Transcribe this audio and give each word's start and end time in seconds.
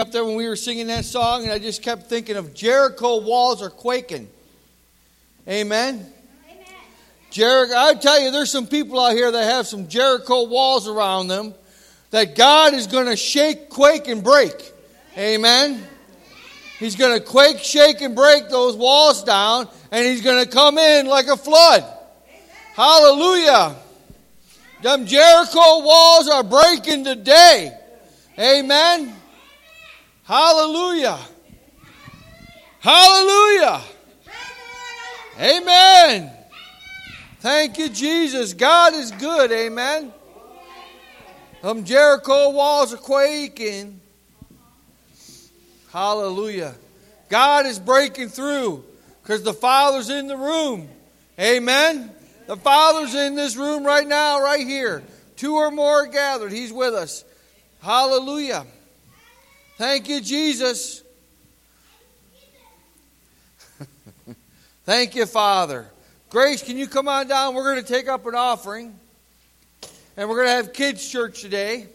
up 0.00 0.10
there 0.12 0.24
when 0.24 0.34
we 0.34 0.48
were 0.48 0.56
singing 0.56 0.86
that 0.86 1.04
song, 1.04 1.42
and 1.42 1.52
I 1.52 1.58
just 1.58 1.82
kept 1.82 2.04
thinking 2.08 2.36
of 2.36 2.54
Jericho 2.54 3.20
walls 3.20 3.60
are 3.62 3.68
quaking. 3.68 4.30
Amen. 5.46 6.10
Jericho, 7.30 7.74
I 7.76 7.94
tell 7.94 8.18
you, 8.18 8.30
there's 8.30 8.50
some 8.50 8.66
people 8.66 8.98
out 8.98 9.12
here 9.12 9.30
that 9.30 9.44
have 9.44 9.66
some 9.66 9.88
Jericho 9.88 10.48
walls 10.48 10.88
around 10.88 11.28
them 11.28 11.54
that 12.10 12.34
God 12.34 12.72
is 12.72 12.86
going 12.86 13.06
to 13.06 13.16
shake, 13.16 13.68
quake, 13.68 14.08
and 14.08 14.24
break. 14.24 14.72
Amen. 15.18 15.86
He's 16.78 16.96
going 16.96 17.16
to 17.16 17.24
quake, 17.24 17.58
shake, 17.58 18.00
and 18.00 18.16
break 18.16 18.48
those 18.48 18.76
walls 18.76 19.22
down, 19.22 19.68
and 19.92 20.06
He's 20.06 20.22
going 20.22 20.42
to 20.42 20.50
come 20.50 20.78
in 20.78 21.06
like 21.06 21.26
a 21.26 21.36
flood. 21.36 21.84
Hallelujah. 22.74 23.76
Them 24.82 25.04
Jericho 25.04 25.84
walls 25.84 26.26
are 26.30 26.42
breaking 26.42 27.04
today. 27.04 27.76
Amen. 28.38 29.14
Hallelujah. 30.30 31.18
Hallelujah. 32.78 33.80
Amen. 35.40 36.30
Thank 37.40 37.78
you, 37.78 37.88
Jesus. 37.88 38.54
God 38.54 38.94
is 38.94 39.10
good. 39.10 39.50
Amen. 39.50 40.12
Them 41.62 41.84
Jericho 41.84 42.50
walls 42.50 42.94
are 42.94 42.98
quaking. 42.98 44.00
Hallelujah. 45.92 46.76
God 47.28 47.66
is 47.66 47.80
breaking 47.80 48.28
through 48.28 48.84
because 49.24 49.42
the 49.42 49.52
Father's 49.52 50.10
in 50.10 50.28
the 50.28 50.36
room. 50.36 50.88
Amen. 51.40 52.08
The 52.46 52.56
Father's 52.56 53.16
in 53.16 53.34
this 53.34 53.56
room 53.56 53.82
right 53.82 54.06
now, 54.06 54.40
right 54.40 54.64
here. 54.64 55.02
Two 55.34 55.56
or 55.56 55.72
more 55.72 56.06
gathered. 56.06 56.52
He's 56.52 56.72
with 56.72 56.94
us. 56.94 57.24
Hallelujah. 57.82 58.64
Thank 59.80 60.10
you, 60.10 60.20
Jesus. 60.20 61.02
Thank 64.84 65.14
you, 65.14 65.24
Father. 65.24 65.86
Grace, 66.28 66.62
can 66.62 66.76
you 66.76 66.86
come 66.86 67.08
on 67.08 67.28
down? 67.28 67.54
We're 67.54 67.72
going 67.72 67.82
to 67.82 67.90
take 67.90 68.06
up 68.06 68.26
an 68.26 68.34
offering. 68.34 68.94
And 70.18 70.28
we're 70.28 70.36
going 70.36 70.48
to 70.48 70.52
have 70.52 70.74
kids' 70.74 71.08
church 71.08 71.40
today. 71.40 71.86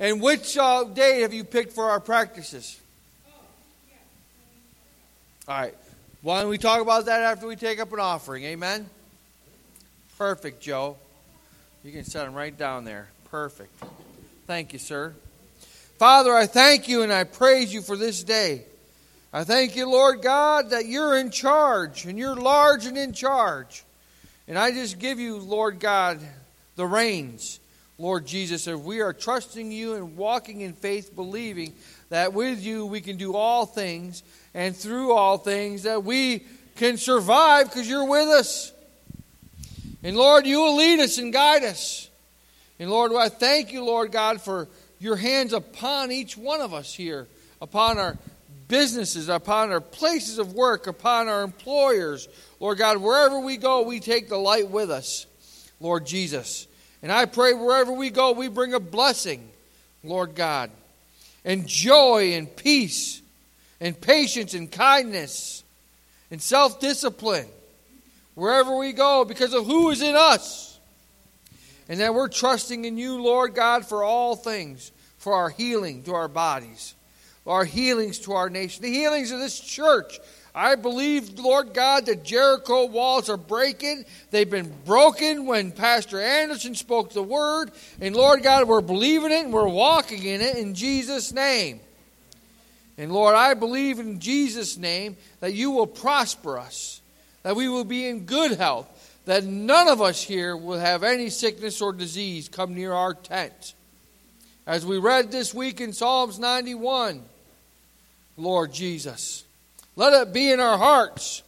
And 0.00 0.20
which 0.20 0.58
uh, 0.58 0.82
day 0.82 1.20
have 1.20 1.32
you 1.32 1.44
picked 1.44 1.72
for 1.74 1.90
our 1.90 2.00
practices? 2.00 2.80
All 5.46 5.60
right. 5.60 5.76
Why 6.22 6.40
don't 6.40 6.50
we 6.50 6.58
talk 6.58 6.80
about 6.80 7.04
that 7.04 7.20
after 7.20 7.46
we 7.46 7.54
take 7.54 7.78
up 7.78 7.92
an 7.92 8.00
offering? 8.00 8.42
Amen? 8.42 8.90
Perfect, 10.18 10.60
Joe. 10.60 10.96
You 11.84 11.92
can 11.92 12.02
set 12.02 12.24
them 12.24 12.34
right 12.34 12.58
down 12.58 12.84
there. 12.84 13.10
Perfect. 13.30 13.80
Thank 14.48 14.72
you, 14.72 14.80
sir. 14.80 15.14
Father, 16.02 16.34
I 16.34 16.46
thank 16.46 16.88
you 16.88 17.02
and 17.02 17.12
I 17.12 17.22
praise 17.22 17.72
you 17.72 17.80
for 17.80 17.96
this 17.96 18.24
day. 18.24 18.64
I 19.32 19.44
thank 19.44 19.76
you, 19.76 19.88
Lord 19.88 20.20
God, 20.20 20.70
that 20.70 20.86
you're 20.86 21.16
in 21.16 21.30
charge 21.30 22.06
and 22.06 22.18
you're 22.18 22.34
large 22.34 22.86
and 22.86 22.98
in 22.98 23.12
charge. 23.12 23.84
And 24.48 24.58
I 24.58 24.72
just 24.72 24.98
give 24.98 25.20
you, 25.20 25.36
Lord 25.36 25.78
God, 25.78 26.18
the 26.74 26.88
reins, 26.88 27.60
Lord 27.98 28.26
Jesus, 28.26 28.66
if 28.66 28.80
we 28.80 29.00
are 29.00 29.12
trusting 29.12 29.70
you 29.70 29.94
and 29.94 30.16
walking 30.16 30.62
in 30.62 30.72
faith, 30.72 31.14
believing 31.14 31.72
that 32.08 32.32
with 32.32 32.60
you 32.60 32.84
we 32.84 33.00
can 33.00 33.16
do 33.16 33.36
all 33.36 33.64
things 33.64 34.24
and 34.54 34.74
through 34.74 35.12
all 35.12 35.38
things 35.38 35.84
that 35.84 36.02
we 36.02 36.42
can 36.74 36.96
survive 36.96 37.68
because 37.68 37.88
you're 37.88 38.08
with 38.08 38.26
us. 38.26 38.72
And 40.02 40.16
Lord, 40.16 40.48
you 40.48 40.62
will 40.62 40.74
lead 40.74 40.98
us 40.98 41.18
and 41.18 41.32
guide 41.32 41.62
us. 41.62 42.10
And 42.80 42.90
Lord, 42.90 43.12
I 43.12 43.28
thank 43.28 43.72
you, 43.72 43.84
Lord 43.84 44.10
God, 44.10 44.40
for 44.40 44.66
your 45.02 45.16
hands 45.16 45.52
upon 45.52 46.12
each 46.12 46.36
one 46.36 46.60
of 46.60 46.72
us 46.72 46.94
here, 46.94 47.26
upon 47.60 47.98
our 47.98 48.16
businesses, 48.68 49.28
upon 49.28 49.72
our 49.72 49.80
places 49.80 50.38
of 50.38 50.54
work, 50.54 50.86
upon 50.86 51.28
our 51.28 51.42
employers. 51.42 52.28
Lord 52.60 52.78
God, 52.78 52.98
wherever 52.98 53.40
we 53.40 53.56
go, 53.56 53.82
we 53.82 53.98
take 53.98 54.28
the 54.28 54.38
light 54.38 54.70
with 54.70 54.90
us, 54.90 55.26
Lord 55.80 56.06
Jesus. 56.06 56.68
And 57.02 57.10
I 57.10 57.24
pray 57.24 57.52
wherever 57.52 57.92
we 57.92 58.10
go, 58.10 58.32
we 58.32 58.46
bring 58.46 58.74
a 58.74 58.80
blessing, 58.80 59.50
Lord 60.04 60.36
God, 60.36 60.70
and 61.44 61.66
joy 61.66 62.34
and 62.34 62.54
peace 62.54 63.20
and 63.80 64.00
patience 64.00 64.54
and 64.54 64.70
kindness 64.70 65.64
and 66.30 66.40
self 66.40 66.78
discipline 66.78 67.48
wherever 68.36 68.76
we 68.76 68.92
go 68.92 69.24
because 69.24 69.52
of 69.52 69.66
who 69.66 69.90
is 69.90 70.00
in 70.00 70.14
us. 70.14 70.71
And 71.88 72.00
that 72.00 72.14
we're 72.14 72.28
trusting 72.28 72.84
in 72.84 72.96
you, 72.96 73.22
Lord 73.22 73.54
God, 73.54 73.86
for 73.86 74.02
all 74.02 74.36
things, 74.36 74.92
for 75.18 75.34
our 75.34 75.50
healing 75.50 76.02
to 76.04 76.14
our 76.14 76.28
bodies, 76.28 76.94
our 77.46 77.64
healings 77.64 78.18
to 78.20 78.32
our 78.32 78.48
nation, 78.48 78.82
the 78.82 78.92
healings 78.92 79.30
of 79.30 79.40
this 79.40 79.58
church, 79.58 80.18
I 80.54 80.74
believe, 80.74 81.38
Lord 81.38 81.72
God, 81.72 82.06
that 82.06 82.24
Jericho 82.24 82.84
walls 82.84 83.30
are 83.30 83.38
breaking. 83.38 84.04
They've 84.30 84.48
been 84.48 84.72
broken 84.84 85.46
when 85.46 85.72
Pastor 85.72 86.20
Anderson 86.20 86.74
spoke 86.74 87.12
the 87.12 87.22
word. 87.22 87.72
And 88.00 88.14
Lord 88.14 88.42
God, 88.42 88.68
we're 88.68 88.82
believing 88.82 89.32
it 89.32 89.44
and 89.44 89.52
we're 89.52 89.66
walking 89.66 90.22
in 90.22 90.42
it 90.42 90.56
in 90.56 90.74
Jesus' 90.74 91.32
name. 91.32 91.80
And 92.98 93.12
Lord, 93.12 93.34
I 93.34 93.54
believe 93.54 93.98
in 93.98 94.20
Jesus' 94.20 94.76
name 94.76 95.16
that 95.40 95.54
you 95.54 95.70
will 95.70 95.86
prosper 95.86 96.58
us, 96.58 97.00
that 97.42 97.56
we 97.56 97.68
will 97.68 97.84
be 97.84 98.06
in 98.06 98.26
good 98.26 98.52
health, 98.58 98.86
that 99.24 99.44
none 99.44 99.88
of 99.88 100.02
us 100.02 100.22
here 100.22 100.56
will 100.56 100.78
have 100.78 101.02
any 101.02 101.30
sickness 101.30 101.80
or 101.80 101.92
disease 101.92 102.48
come 102.48 102.74
near 102.74 102.92
our 102.92 103.14
tent. 103.14 103.74
As 104.66 104.86
we 104.86 104.98
read 104.98 105.30
this 105.30 105.52
week 105.52 105.80
in 105.80 105.92
Psalms 105.92 106.38
91, 106.38 107.22
Lord 108.36 108.72
Jesus. 108.72 109.44
Let 109.96 110.12
it 110.12 110.32
be 110.32 110.50
in 110.50 110.60
our 110.60 110.78
hearts. 110.78 111.42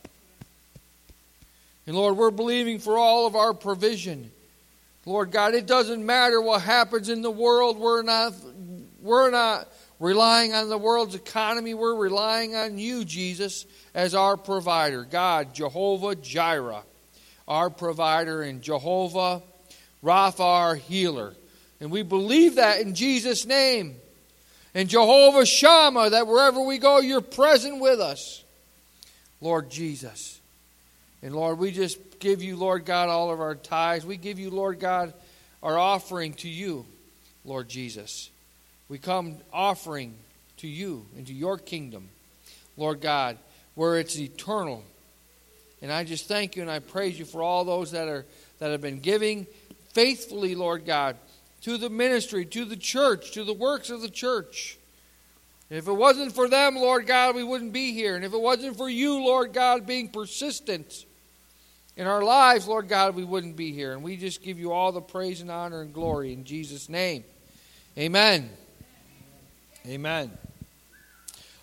And 1.87 1.97
Lord, 1.97 2.17
we're 2.17 2.31
believing 2.31 2.79
for 2.79 2.99
all 2.99 3.27
of 3.27 3.37
our 3.37 3.55
provision. 3.55 4.31
Lord 5.07 5.31
God, 5.31 5.55
it 5.55 5.67
doesn't 5.67 6.05
matter 6.05 6.41
what 6.41 6.63
happens 6.63 7.09
in 7.09 7.23
the 7.23 7.31
world. 7.31 7.79
We're 7.79 8.03
not, 8.03 8.33
we're 9.01 9.31
not 9.31 9.69
relying 10.01 10.55
on 10.55 10.69
the 10.69 10.79
world's 10.79 11.15
economy. 11.15 11.75
We're 11.75 11.97
relying 11.97 12.55
on 12.55 12.79
you, 12.79 13.05
Jesus, 13.05 13.67
as 13.95 14.15
our 14.15 14.37
provider. 14.37 15.05
God, 15.05 15.55
Jehovah 15.55 16.15
Jireh, 16.15 16.83
our 17.47 17.71
provider, 17.71 18.43
and 18.43 18.63
Jehovah 18.63 19.43
Rapha, 20.03 20.41
our 20.41 20.75
healer. 20.75 21.35
And 21.81 21.91
we 21.91 22.03
believe 22.03 22.57
that 22.57 22.81
in 22.81 22.95
Jesus' 22.95 23.47
name 23.47 23.97
and 24.75 24.89
Jehovah 24.89 25.47
Shammah, 25.47 26.11
that 26.11 26.27
wherever 26.27 26.61
we 26.61 26.79
go, 26.79 26.99
you're 26.99 27.21
present 27.21 27.81
with 27.81 28.01
us. 28.01 28.43
Lord 29.41 29.71
Jesus. 29.71 30.41
And 31.23 31.35
Lord, 31.35 31.59
we 31.59 31.71
just 31.71 32.19
give 32.19 32.43
you, 32.43 32.57
Lord 32.57 32.85
God, 32.85 33.09
all 33.09 33.31
of 33.31 33.41
our 33.41 33.55
tithes. 33.55 34.05
We 34.05 34.17
give 34.17 34.39
you, 34.39 34.51
Lord 34.51 34.81
God, 34.81 35.13
our 35.63 35.79
offering 35.79 36.35
to 36.35 36.49
you, 36.49 36.87
Lord 37.45 37.69
Jesus. 37.69 38.31
We 38.89 38.99
come 38.99 39.37
offering 39.53 40.15
to 40.59 40.67
you 40.69 41.07
into 41.17 41.33
your 41.33 41.59
kingdom, 41.59 42.09
Lord 42.77 43.01
God, 43.01 43.39
where 43.75 43.99
it's 43.99 44.19
eternal. 44.19 44.83
And 45.85 45.93
I 45.93 46.03
just 46.03 46.29
thank 46.29 46.57
you 46.57 46.63
and 46.63 46.71
I 46.71 46.79
praise 46.79 47.19
you 47.19 47.27
for 47.27 47.43
all 47.43 47.63
those 47.63 47.91
that 47.91 48.09
are 48.09 48.25
that 48.59 48.71
have 48.71 48.81
been 48.81 49.01
giving 49.01 49.47
faithfully, 49.93 50.55
Lord 50.55 50.87
God, 50.87 51.15
to 51.61 51.77
the 51.77 51.91
ministry, 51.91 52.47
to 52.47 52.65
the 52.65 52.75
church, 52.75 53.33
to 53.33 53.45
the 53.45 53.53
works 53.53 53.91
of 53.91 54.01
the 54.01 54.09
church. 54.09 54.79
if 55.69 55.87
it 55.87 55.93
wasn't 55.93 56.33
for 56.33 56.49
them, 56.49 56.77
Lord 56.77 57.07
God, 57.07 57.35
we 57.35 57.45
wouldn't 57.45 57.75
be 57.75 57.93
here. 57.93 58.17
And 58.17 58.25
if 58.25 58.33
it 58.33 58.41
wasn't 58.41 58.79
for 58.79 58.89
you, 58.89 59.23
Lord 59.23 59.53
God, 59.53 59.87
being 59.87 60.09
persistent 60.09 61.05
in 61.99 62.07
our 62.07 62.23
lives, 62.23 62.67
Lord 62.67 62.89
God, 62.89 63.15
we 63.15 63.25
wouldn't 63.25 63.55
be 63.55 63.73
here. 63.73 63.93
And 63.93 64.03
we 64.03 64.17
just 64.17 64.43
give 64.43 64.59
you 64.59 64.73
all 64.73 64.91
the 64.91 65.03
praise 65.03 65.43
and 65.43 65.51
honor 65.51 65.83
and 65.83 65.93
glory 65.93 66.33
in 66.33 66.45
Jesus' 66.45 66.89
name. 66.89 67.25
Amen. 67.99 68.49
Amen. 69.87 70.31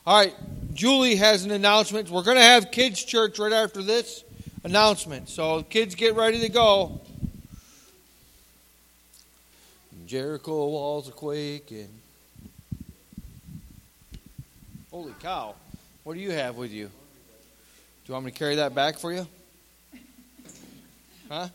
All 0.03 0.17
right, 0.17 0.33
Julie 0.74 1.15
has 1.18 1.45
an 1.45 1.51
announcement. 1.51 2.09
We're 2.09 2.24
going 2.24 2.38
to 2.38 2.44
have 2.44 2.71
kids' 2.71 3.03
church 3.03 3.38
right 3.38 3.53
after 3.53 3.83
this 3.83 4.24
announcement. 4.63 5.30
So, 5.30 5.62
kids, 5.62 5.94
get 5.94 6.15
ready 6.15 6.39
to 6.39 6.50
go. 6.50 7.00
Jericho 10.07 10.65
walls 10.69 11.07
are 11.07 11.12
quaking. 11.12 11.88
Holy 14.89 15.13
cow. 15.21 15.53
What 16.04 16.15
do 16.15 16.19
you 16.19 16.31
have 16.31 16.57
with 16.57 16.71
you? 16.71 16.88
Do 16.88 16.92
you 18.07 18.13
want 18.15 18.25
me 18.25 18.31
to 18.31 18.38
carry 18.38 18.56
that 18.56 18.74
back 18.74 18.97
for 18.97 19.13
you? 19.13 19.27
Huh? 21.30 21.47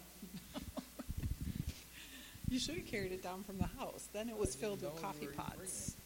You 2.48 2.60
should 2.60 2.76
have 2.76 2.86
carried 2.86 3.10
it 3.10 3.24
down 3.24 3.42
from 3.42 3.58
the 3.58 3.68
house. 3.76 4.08
Then 4.12 4.28
it 4.28 4.38
was 4.38 4.54
filled 4.54 4.82
with 4.82 5.02
coffee 5.02 5.26
pots. 5.36 5.96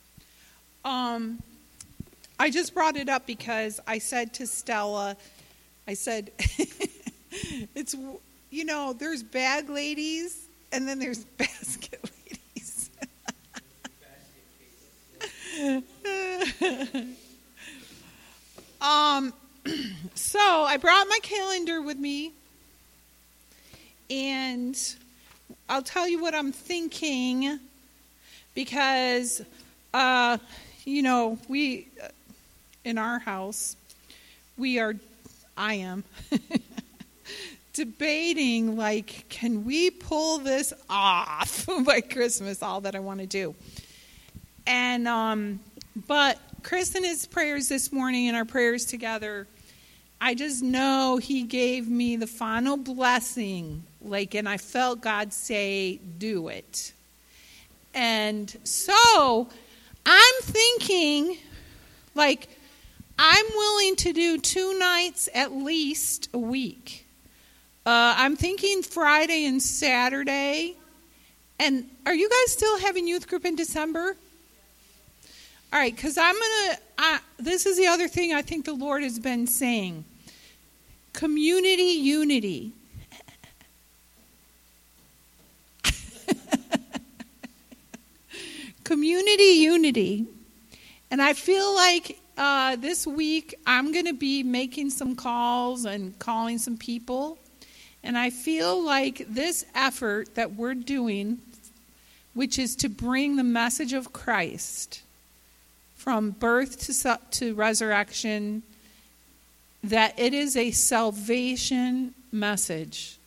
Um, 0.86 1.42
I 2.40 2.48
just 2.48 2.72
brought 2.72 2.96
it 2.96 3.10
up 3.10 3.26
because 3.26 3.80
I 3.86 3.98
said 3.98 4.32
to 4.34 4.46
Stella, 4.46 5.14
I 5.86 5.92
said, 5.92 6.32
it's, 7.74 7.94
you 8.48 8.64
know, 8.64 8.94
there's 8.94 9.22
bag 9.22 9.68
ladies 9.68 10.46
and 10.72 10.88
then 10.88 10.98
there's 10.98 11.22
basket 11.38 12.02
ladies. 12.02 12.90
um, 18.80 19.34
so 20.14 20.40
I 20.40 20.78
brought 20.78 21.08
my 21.08 21.18
calendar 21.22 21.82
with 21.82 21.98
me, 21.98 22.32
and 24.08 24.80
I'll 25.68 25.82
tell 25.82 26.08
you 26.08 26.22
what 26.22 26.34
I'm 26.34 26.52
thinking 26.52 27.60
because, 28.54 29.42
uh, 29.92 30.38
you 30.86 31.02
know, 31.02 31.38
we 31.46 31.86
in 32.84 32.98
our 32.98 33.18
house 33.18 33.76
we 34.56 34.78
are, 34.78 34.94
I 35.56 35.74
am. 35.74 36.04
debating 37.72 38.76
like 38.76 39.24
can 39.28 39.64
we 39.64 39.90
pull 39.90 40.38
this 40.38 40.72
off 40.90 41.68
by 41.84 42.00
christmas 42.00 42.64
all 42.64 42.80
that 42.80 42.96
i 42.96 42.98
want 42.98 43.20
to 43.20 43.26
do 43.26 43.54
and 44.66 45.06
um 45.06 45.60
but 46.08 46.36
chris 46.64 46.96
and 46.96 47.04
his 47.04 47.26
prayers 47.26 47.68
this 47.68 47.92
morning 47.92 48.26
and 48.26 48.36
our 48.36 48.44
prayers 48.44 48.84
together 48.84 49.46
i 50.20 50.34
just 50.34 50.64
know 50.64 51.16
he 51.22 51.44
gave 51.44 51.88
me 51.88 52.16
the 52.16 52.26
final 52.26 52.76
blessing 52.76 53.84
like 54.02 54.34
and 54.34 54.48
i 54.48 54.56
felt 54.56 55.00
god 55.00 55.32
say 55.32 55.96
do 56.18 56.48
it 56.48 56.92
and 57.94 58.56
so 58.64 59.48
i'm 60.04 60.34
thinking 60.42 61.38
like 62.16 62.48
i'm 63.20 63.46
willing 63.54 63.94
to 63.94 64.12
do 64.12 64.38
two 64.38 64.76
nights 64.78 65.28
at 65.34 65.52
least 65.52 66.28
a 66.34 66.38
week 66.38 67.06
uh, 67.86 68.14
I'm 68.18 68.36
thinking 68.36 68.82
Friday 68.82 69.46
and 69.46 69.60
Saturday. 69.62 70.76
And 71.58 71.88
are 72.04 72.14
you 72.14 72.28
guys 72.28 72.52
still 72.52 72.78
having 72.78 73.08
youth 73.08 73.26
group 73.26 73.46
in 73.46 73.56
December? 73.56 74.16
All 75.72 75.78
right, 75.78 75.94
because 75.94 76.18
I'm 76.18 76.34
going 76.34 76.76
to, 76.98 77.20
this 77.38 77.64
is 77.64 77.78
the 77.78 77.86
other 77.86 78.06
thing 78.06 78.34
I 78.34 78.42
think 78.42 78.66
the 78.66 78.74
Lord 78.74 79.02
has 79.02 79.18
been 79.18 79.46
saying 79.46 80.04
community 81.14 81.82
unity. 81.82 82.72
community 88.84 89.42
unity. 89.42 90.26
And 91.10 91.22
I 91.22 91.32
feel 91.32 91.74
like 91.74 92.20
uh, 92.36 92.76
this 92.76 93.06
week 93.06 93.54
I'm 93.66 93.92
going 93.92 94.06
to 94.06 94.14
be 94.14 94.42
making 94.42 94.90
some 94.90 95.16
calls 95.16 95.84
and 95.84 96.18
calling 96.18 96.58
some 96.58 96.76
people 96.76 97.38
and 98.02 98.16
I 98.16 98.30
feel 98.30 98.82
like 98.82 99.26
this 99.28 99.64
effort 99.74 100.34
that 100.34 100.54
we're 100.54 100.74
doing, 100.74 101.38
which 102.34 102.58
is 102.58 102.74
to 102.76 102.88
bring 102.88 103.36
the 103.36 103.44
message 103.44 103.92
of 103.92 104.12
Christ 104.12 105.02
from 105.96 106.30
birth 106.30 106.80
to, 106.86 107.18
to 107.32 107.54
resurrection, 107.54 108.62
that 109.84 110.18
it 110.18 110.32
is 110.32 110.56
a 110.56 110.70
salvation 110.70 112.14
message. 112.32 113.18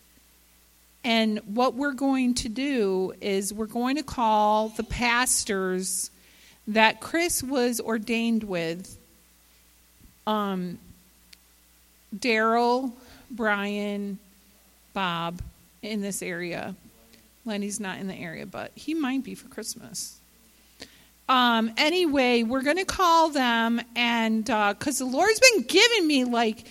And 1.04 1.40
what 1.46 1.76
we're 1.76 1.94
going 1.94 2.34
to 2.36 2.50
do 2.50 3.14
is 3.22 3.54
we're 3.54 3.66
going 3.68 3.98
to 3.98 4.04
call 4.04 4.70
the 4.70 4.84
pastors 4.84 6.10
that 6.68 7.02
Chris 7.02 7.44
was 7.44 7.80
ordained 7.80 8.44
with 8.44 8.98
um, 10.26 10.78
Daryl, 12.16 12.92
Brian, 13.30 14.20
Bob 14.94 15.42
in 15.82 16.02
this 16.02 16.22
area. 16.22 16.76
Lenny's 17.46 17.80
not 17.80 18.00
in 18.00 18.08
the 18.08 18.16
area, 18.16 18.46
but 18.46 18.72
he 18.76 18.94
might 18.94 19.24
be 19.24 19.36
for 19.36 19.50
Christmas. 19.50 20.20
Um, 21.28 21.72
anyway, 21.78 22.44
we're 22.44 22.62
going 22.62 22.78
to 22.78 22.86
call 22.86 23.30
them, 23.30 23.82
and 23.96 24.46
because 24.46 25.02
uh, 25.02 25.06
the 25.06 25.12
Lord's 25.12 25.40
been 25.40 25.64
giving 25.64 26.08
me 26.08 26.26
like 26.26 26.66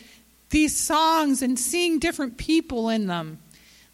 these 0.50 0.76
songs 0.76 1.42
and 1.42 1.58
seeing 1.58 1.98
different 1.98 2.36
people 2.36 2.88
in 2.88 3.06
them, 3.06 3.38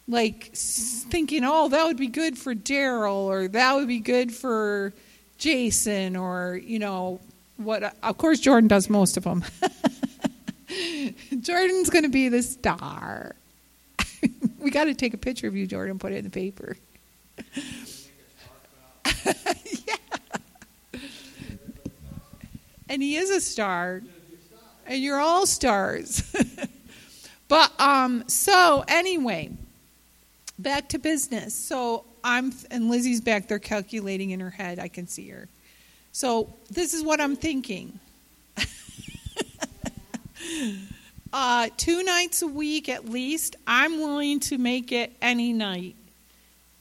like 0.07 0.51
thinking, 0.53 1.43
oh, 1.45 1.69
that 1.69 1.85
would 1.85 1.97
be 1.97 2.07
good 2.07 2.37
for 2.37 2.53
Daryl, 2.53 3.25
or 3.25 3.47
that 3.47 3.75
would 3.75 3.87
be 3.87 3.99
good 3.99 4.33
for 4.33 4.93
Jason, 5.39 6.15
or 6.15 6.59
you 6.63 6.77
know 6.77 7.19
what? 7.57 7.95
Of 8.03 8.17
course, 8.17 8.39
Jordan 8.39 8.67
does 8.67 8.89
most 8.89 9.17
of 9.17 9.23
them. 9.23 9.43
Jordan's 11.39 11.89
going 11.89 12.03
to 12.03 12.09
be 12.09 12.29
the 12.29 12.43
star. 12.43 13.35
we 14.59 14.69
got 14.69 14.83
to 14.83 14.93
take 14.93 15.13
a 15.13 15.17
picture 15.17 15.47
of 15.47 15.55
you, 15.55 15.65
Jordan, 15.65 15.97
put 15.97 16.11
it 16.11 16.17
in 16.17 16.25
the 16.25 16.29
paper. 16.29 16.77
yeah. 19.25 19.95
And 22.89 23.01
he 23.01 23.15
is 23.15 23.29
a 23.29 23.41
star. 23.41 24.01
And 24.85 25.01
you're 25.01 25.19
all 25.19 25.45
stars. 25.45 26.23
but 27.47 27.71
um 27.79 28.27
so 28.27 28.83
anyway, 28.87 29.51
back 30.57 30.89
to 30.89 30.99
business. 30.99 31.53
So 31.55 32.05
I'm 32.23 32.53
and 32.71 32.89
Lizzie's 32.89 33.21
back 33.21 33.47
there 33.47 33.59
calculating 33.59 34.31
in 34.31 34.39
her 34.39 34.49
head. 34.49 34.79
I 34.79 34.87
can 34.87 35.07
see 35.07 35.29
her. 35.29 35.47
So 36.11 36.53
this 36.69 36.93
is 36.93 37.03
what 37.03 37.21
I'm 37.21 37.35
thinking. 37.35 37.99
Uh, 41.31 41.69
two 41.77 42.03
nights 42.03 42.41
a 42.41 42.47
week 42.47 42.89
at 42.89 43.07
least. 43.07 43.55
I'm 43.67 43.99
willing 43.99 44.39
to 44.41 44.57
make 44.57 44.91
it 44.91 45.13
any 45.21 45.53
night, 45.53 45.95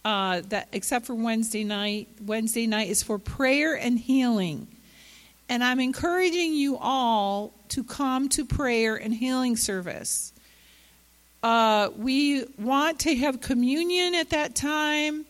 uh, 0.05 0.41
that 0.49 0.69
except 0.73 1.05
for 1.05 1.15
Wednesday 1.15 1.65
night. 1.65 2.09
Wednesday 2.25 2.67
night 2.67 2.89
is 2.89 3.03
for 3.03 3.19
prayer 3.19 3.75
and 3.75 3.99
healing, 3.99 4.67
and 5.51 5.63
I'm 5.63 5.81
encouraging 5.81 6.55
you 6.55 6.79
all 6.79 7.53
to 7.71 7.85
come 7.85 8.31
to 8.31 8.47
prayer 8.47 8.97
and 8.97 9.13
healing 9.13 9.55
service. 9.55 10.33
Uh, 11.43 11.91
we 11.97 12.45
want 12.59 13.01
to 13.01 13.15
have 13.17 13.43
communion 13.43 14.15
at 14.15 14.31
that 14.31 14.55
time, 14.55 15.27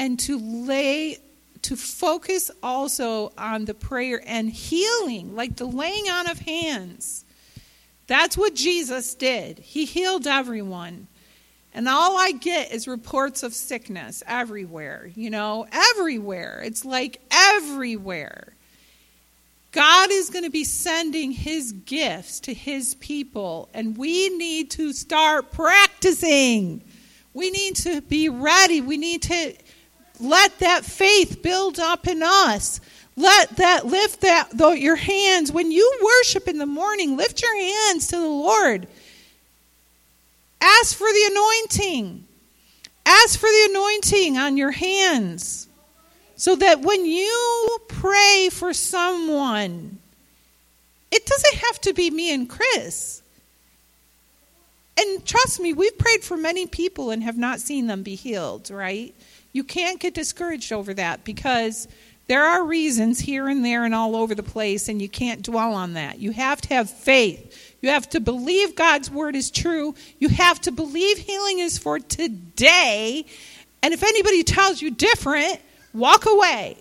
and 0.00 0.18
to 0.18 0.36
lay 0.38 1.18
to 1.62 1.76
focus 1.76 2.50
also 2.60 3.32
on 3.38 3.66
the 3.66 3.74
prayer 3.74 4.20
and 4.26 4.50
healing, 4.50 5.36
like 5.36 5.54
the 5.54 5.66
laying 5.66 6.10
on 6.10 6.28
of 6.28 6.40
hands 6.40 7.24
that's 8.10 8.36
what 8.36 8.56
Jesus 8.56 9.14
did. 9.14 9.60
He 9.60 9.84
healed 9.84 10.26
everyone. 10.26 11.06
And 11.72 11.88
all 11.88 12.18
I 12.18 12.32
get 12.32 12.72
is 12.72 12.88
reports 12.88 13.44
of 13.44 13.54
sickness 13.54 14.24
everywhere, 14.26 15.12
you 15.14 15.30
know, 15.30 15.68
everywhere. 15.70 16.60
It's 16.64 16.84
like 16.84 17.20
everywhere. 17.30 18.52
God 19.70 20.10
is 20.10 20.28
going 20.28 20.42
to 20.42 20.50
be 20.50 20.64
sending 20.64 21.30
his 21.30 21.70
gifts 21.70 22.40
to 22.40 22.52
his 22.52 22.96
people, 22.96 23.68
and 23.74 23.96
we 23.96 24.28
need 24.30 24.72
to 24.72 24.92
start 24.92 25.52
practicing. 25.52 26.82
We 27.32 27.52
need 27.52 27.76
to 27.76 28.00
be 28.00 28.28
ready. 28.28 28.80
We 28.80 28.96
need 28.96 29.22
to 29.22 29.54
let 30.20 30.58
that 30.58 30.84
faith 30.84 31.42
build 31.42 31.78
up 31.78 32.06
in 32.06 32.22
us. 32.22 32.80
Let 33.16 33.56
that 33.56 33.86
lift 33.86 34.22
that 34.22 34.48
though 34.52 34.72
your 34.72 34.96
hands 34.96 35.52
when 35.52 35.70
you 35.70 36.00
worship 36.02 36.48
in 36.48 36.58
the 36.58 36.66
morning, 36.66 37.16
lift 37.16 37.42
your 37.42 37.56
hands 37.56 38.08
to 38.08 38.16
the 38.16 38.22
Lord. 38.22 38.86
Ask 40.60 40.96
for 40.96 41.06
the 41.06 41.30
anointing. 41.30 42.24
Ask 43.04 43.38
for 43.38 43.48
the 43.48 43.68
anointing 43.70 44.38
on 44.38 44.56
your 44.56 44.70
hands. 44.70 45.68
So 46.36 46.56
that 46.56 46.80
when 46.80 47.04
you 47.04 47.78
pray 47.88 48.48
for 48.50 48.72
someone, 48.72 49.98
it 51.10 51.26
doesn't 51.26 51.54
have 51.56 51.80
to 51.82 51.92
be 51.92 52.10
me 52.10 52.32
and 52.32 52.48
Chris. 52.48 53.22
And 54.98 55.24
trust 55.24 55.60
me, 55.60 55.72
we've 55.72 55.98
prayed 55.98 56.22
for 56.22 56.36
many 56.36 56.66
people 56.66 57.10
and 57.10 57.22
have 57.22 57.36
not 57.36 57.60
seen 57.60 57.86
them 57.86 58.02
be 58.02 58.14
healed, 58.14 58.70
right? 58.70 59.14
You 59.52 59.64
can't 59.64 59.98
get 59.98 60.14
discouraged 60.14 60.72
over 60.72 60.94
that 60.94 61.24
because 61.24 61.88
there 62.30 62.44
are 62.44 62.64
reasons 62.64 63.18
here 63.18 63.48
and 63.48 63.64
there 63.64 63.84
and 63.84 63.92
all 63.92 64.14
over 64.14 64.36
the 64.36 64.42
place, 64.44 64.88
and 64.88 65.02
you 65.02 65.08
can't 65.08 65.42
dwell 65.42 65.74
on 65.74 65.94
that. 65.94 66.20
You 66.20 66.30
have 66.30 66.60
to 66.60 66.74
have 66.74 66.88
faith. 66.88 67.74
You 67.82 67.88
have 67.88 68.08
to 68.10 68.20
believe 68.20 68.76
God's 68.76 69.10
word 69.10 69.34
is 69.34 69.50
true. 69.50 69.96
You 70.20 70.28
have 70.28 70.60
to 70.60 70.70
believe 70.70 71.18
healing 71.18 71.58
is 71.58 71.76
for 71.76 71.98
today. 71.98 73.26
And 73.82 73.92
if 73.92 74.04
anybody 74.04 74.44
tells 74.44 74.80
you 74.80 74.92
different, 74.92 75.60
walk 75.92 76.26
away. 76.26 76.76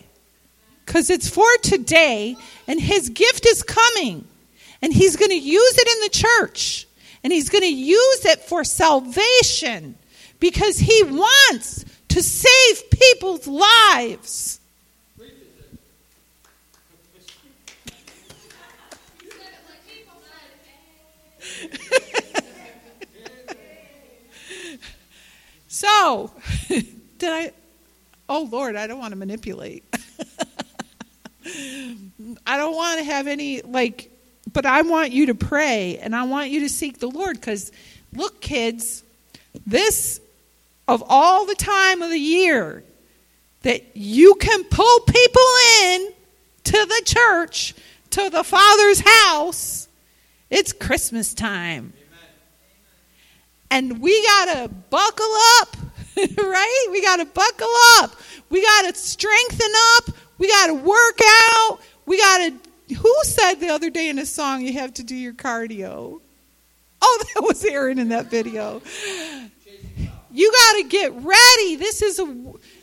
Because 0.85 1.09
it's 1.09 1.27
for 1.27 1.49
today, 1.63 2.35
and 2.67 2.79
His 2.79 3.09
gift 3.09 3.47
is 3.47 3.63
coming. 3.63 4.27
And 4.83 4.93
He's 4.93 5.15
going 5.15 5.31
to 5.31 5.35
use 5.35 5.77
it 5.79 5.87
in 5.87 6.01
the 6.03 6.27
church. 6.27 6.87
And 7.23 7.33
He's 7.33 7.49
going 7.49 7.63
to 7.63 7.73
use 7.73 8.25
it 8.25 8.41
for 8.41 8.63
salvation 8.63 9.95
because 10.39 10.77
He 10.77 11.01
wants 11.03 11.85
to 12.19 12.23
save 12.23 12.89
people's 12.91 13.47
lives. 13.47 14.59
so, 25.69 26.33
did 26.67 26.83
I? 27.23 27.53
Oh 28.27 28.49
Lord, 28.51 28.75
I 28.75 28.85
don't 28.87 28.99
want 28.99 29.11
to 29.11 29.17
manipulate. 29.17 29.85
I 31.45 32.57
don't 32.57 32.75
want 32.75 32.99
to 32.99 33.05
have 33.05 33.27
any 33.27 33.61
like 33.61 34.11
but 34.51 34.65
I 34.65 34.81
want 34.81 35.13
you 35.13 35.27
to 35.27 35.35
pray 35.35 35.97
and 36.01 36.13
I 36.13 36.23
want 36.23 36.49
you 36.49 36.59
to 36.61 36.69
seek 36.69 36.99
the 36.99 37.09
Lord 37.09 37.41
cuz 37.41 37.71
look 38.13 38.41
kids, 38.41 39.03
this 39.65 40.19
of 40.89 41.03
all 41.07 41.45
the 41.45 41.53
time 41.53 42.01
of 42.01 42.09
the 42.09 42.19
year 42.19 42.83
that 43.61 43.95
you 43.95 44.33
can 44.35 44.63
pull 44.63 44.99
people 45.01 45.41
in 45.83 46.11
to 46.63 46.85
the 46.85 47.01
church, 47.05 47.75
to 48.09 48.29
the 48.31 48.43
Father's 48.43 49.01
house, 49.05 49.87
it's 50.49 50.73
Christmas 50.73 51.35
time. 51.35 51.93
And 53.69 54.01
we 54.01 54.23
got 54.25 54.45
to 54.45 54.67
buckle 54.89 55.31
up, 55.59 55.77
right? 56.17 56.87
We 56.91 57.03
got 57.03 57.17
to 57.17 57.25
buckle 57.25 57.69
up. 57.99 58.15
We 58.49 58.63
got 58.63 58.91
to 58.91 58.99
strengthen 58.99 59.71
up. 59.97 60.09
We 60.39 60.47
got 60.47 60.67
to 60.67 60.73
work 60.73 61.19
out. 61.23 61.79
We 62.07 62.17
got 62.17 62.37
to. 62.39 62.95
Who 62.95 63.15
said 63.21 63.55
the 63.59 63.69
other 63.69 63.91
day 63.91 64.09
in 64.09 64.17
a 64.17 64.25
song 64.25 64.63
you 64.63 64.73
have 64.73 64.95
to 64.95 65.03
do 65.03 65.15
your 65.15 65.33
cardio? 65.33 66.19
Oh, 66.99 67.23
that 67.35 67.43
was 67.43 67.63
Aaron 67.63 67.99
in 67.99 68.09
that 68.09 68.25
video. 68.25 68.81
You 70.39 70.49
got 70.53 70.77
to 70.77 70.83
get 70.83 71.11
ready. 71.15 71.75
This 71.75 72.01
is 72.01 72.17
a 72.17 72.25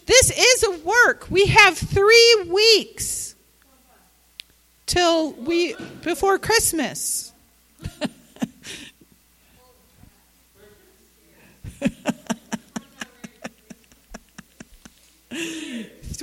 this 0.04 0.30
is 0.30 0.62
a 0.62 0.72
work. 0.84 1.26
We 1.30 1.46
have 1.46 1.78
3 1.78 2.44
weeks 2.48 3.34
till 4.84 5.32
we 5.32 5.75
before 6.02 6.38
Christmas. 6.38 7.32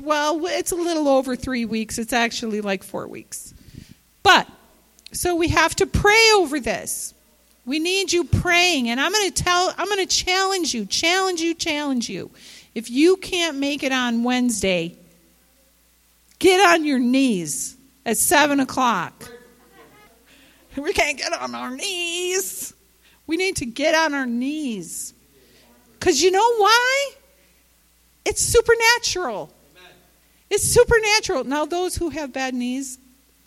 well, 0.04 0.46
it's 0.46 0.72
a 0.72 0.76
little 0.76 1.08
over 1.08 1.36
three 1.36 1.66
weeks. 1.66 1.98
It's 1.98 2.14
actually 2.14 2.62
like 2.62 2.84
four 2.84 3.08
weeks. 3.08 3.56
But, 4.22 4.48
so 5.12 5.36
we 5.36 5.48
have 5.48 5.76
to 5.78 5.88
pray 5.88 6.30
over 6.36 6.60
this. 6.60 7.13
We 7.66 7.80
need 7.80 8.12
you 8.12 8.26
praying. 8.26 8.90
And 8.90 9.00
I'm 9.00 9.12
going 9.12 9.32
to 9.32 9.44
tell, 9.44 9.74
I'm 9.78 9.88
going 9.88 10.06
to 10.06 10.16
challenge 10.16 10.74
you, 10.74 10.86
challenge 10.86 11.42
you, 11.42 11.54
challenge 11.54 12.10
you. 12.10 12.32
If 12.76 12.90
you 12.90 13.18
can't 13.18 13.58
make 13.58 13.84
it 13.84 13.92
on 13.92 14.24
Wednesday, 14.24 14.96
get 16.40 16.60
on 16.60 16.84
your 16.84 17.00
knees 17.00 17.78
at 18.06 18.18
7 18.18 18.60
o'clock. 18.60 19.30
We 20.76 20.92
can't 20.92 21.18
get 21.18 21.32
on 21.34 21.54
our 21.56 21.70
knees. 21.70 22.74
We 23.28 23.38
need 23.38 23.58
to 23.58 23.66
get 23.66 23.96
on 23.96 24.14
our 24.14 24.26
knees. 24.26 25.14
Because 26.00 26.22
you 26.22 26.32
know 26.32 26.56
why? 26.58 27.12
It's 28.26 28.42
supernatural. 28.42 29.54
It's 30.50 30.64
supernatural. 30.64 31.44
Now, 31.46 31.66
those 31.66 31.96
who 31.96 32.10
have 32.10 32.34
bad 32.34 32.54
knees, 32.54 32.98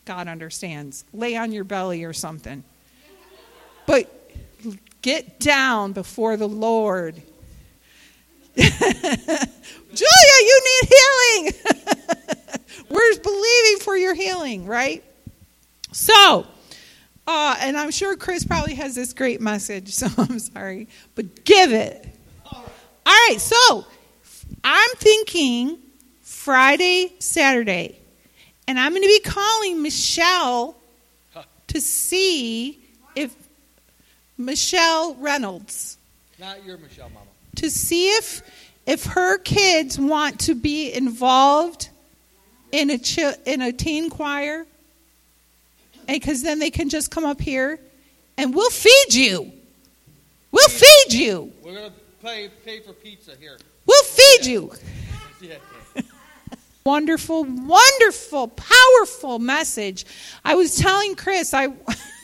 God 0.04 0.28
understands. 0.28 1.04
Lay 1.12 1.36
on 1.36 1.52
your 1.52 1.64
belly 1.64 2.04
or 2.04 2.12
something. 2.12 2.64
But 3.86 4.12
get 5.02 5.38
down 5.38 5.92
before 5.92 6.36
the 6.36 6.48
Lord. 6.48 7.14
Julia, 8.56 8.72
you 9.94 10.62
need 10.64 10.88
healing. 10.88 11.52
We're 12.90 13.18
believing 13.20 13.78
for 13.80 13.96
your 13.96 14.14
healing, 14.14 14.66
right? 14.66 15.04
So, 15.92 16.46
uh, 17.26 17.56
and 17.60 17.76
I'm 17.76 17.90
sure 17.90 18.16
Chris 18.16 18.44
probably 18.44 18.74
has 18.74 18.94
this 18.94 19.12
great 19.12 19.40
message, 19.40 19.88
so 19.94 20.08
I'm 20.18 20.38
sorry, 20.38 20.88
but 21.14 21.44
give 21.44 21.72
it. 21.72 22.06
All 22.52 22.64
right, 23.06 23.40
so 23.40 23.86
I'm 24.64 24.90
thinking 24.96 25.78
Friday, 26.22 27.14
Saturday, 27.18 27.98
and 28.66 28.78
I'm 28.78 28.92
going 28.92 29.02
to 29.02 29.08
be 29.08 29.20
calling 29.20 29.82
Michelle 29.82 30.76
to 31.68 31.80
see 31.80 32.80
if 33.14 33.34
Michelle 34.38 35.14
Reynolds. 35.14 35.98
Not 36.38 36.64
your 36.64 36.76
Michelle, 36.78 37.08
Mama. 37.10 37.26
To 37.56 37.70
see 37.70 38.10
if 38.10 38.42
if 38.86 39.04
her 39.04 39.38
kids 39.38 39.98
want 39.98 40.40
to 40.40 40.54
be 40.54 40.92
involved 40.92 41.88
in 42.70 42.90
a 42.90 42.98
ch- 42.98 43.18
in 43.44 43.62
a 43.62 43.72
teen 43.72 44.10
choir, 44.10 44.66
and 46.06 46.20
because 46.20 46.42
then 46.42 46.58
they 46.58 46.70
can 46.70 46.88
just 46.88 47.10
come 47.10 47.24
up 47.24 47.40
here, 47.40 47.80
and 48.36 48.54
we'll 48.54 48.70
feed 48.70 49.14
you. 49.14 49.52
We'll 50.52 50.68
feed 50.68 51.12
you. 51.14 51.52
We're 51.62 51.74
gonna 51.74 51.92
pay 52.22 52.50
pay 52.64 52.80
for 52.80 52.92
pizza 52.92 53.32
here. 53.40 53.58
We'll 53.86 54.04
feed 54.04 54.46
you. 54.46 54.72
Yeah. 55.40 55.56
Wonderful, 56.84 57.42
wonderful, 57.44 58.46
powerful 58.48 59.40
message. 59.40 60.06
I 60.44 60.54
was 60.54 60.76
telling 60.76 61.16
Chris, 61.16 61.52
I 61.52 61.66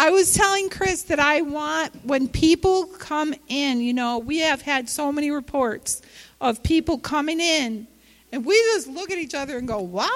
I 0.00 0.08
was 0.08 0.32
telling 0.32 0.70
Chris 0.70 1.02
that 1.02 1.20
I 1.20 1.42
want 1.42 2.06
when 2.06 2.26
people 2.26 2.86
come 2.86 3.34
in, 3.48 3.82
you 3.82 3.92
know, 3.92 4.16
we 4.16 4.38
have 4.38 4.62
had 4.62 4.88
so 4.88 5.12
many 5.12 5.30
reports 5.30 6.00
of 6.40 6.62
people 6.62 6.96
coming 6.96 7.38
in 7.38 7.86
and 8.32 8.46
we 8.46 8.54
just 8.72 8.86
look 8.86 9.10
at 9.10 9.18
each 9.18 9.34
other 9.34 9.58
and 9.58 9.68
go, 9.68 9.80
"What?" 9.80 10.10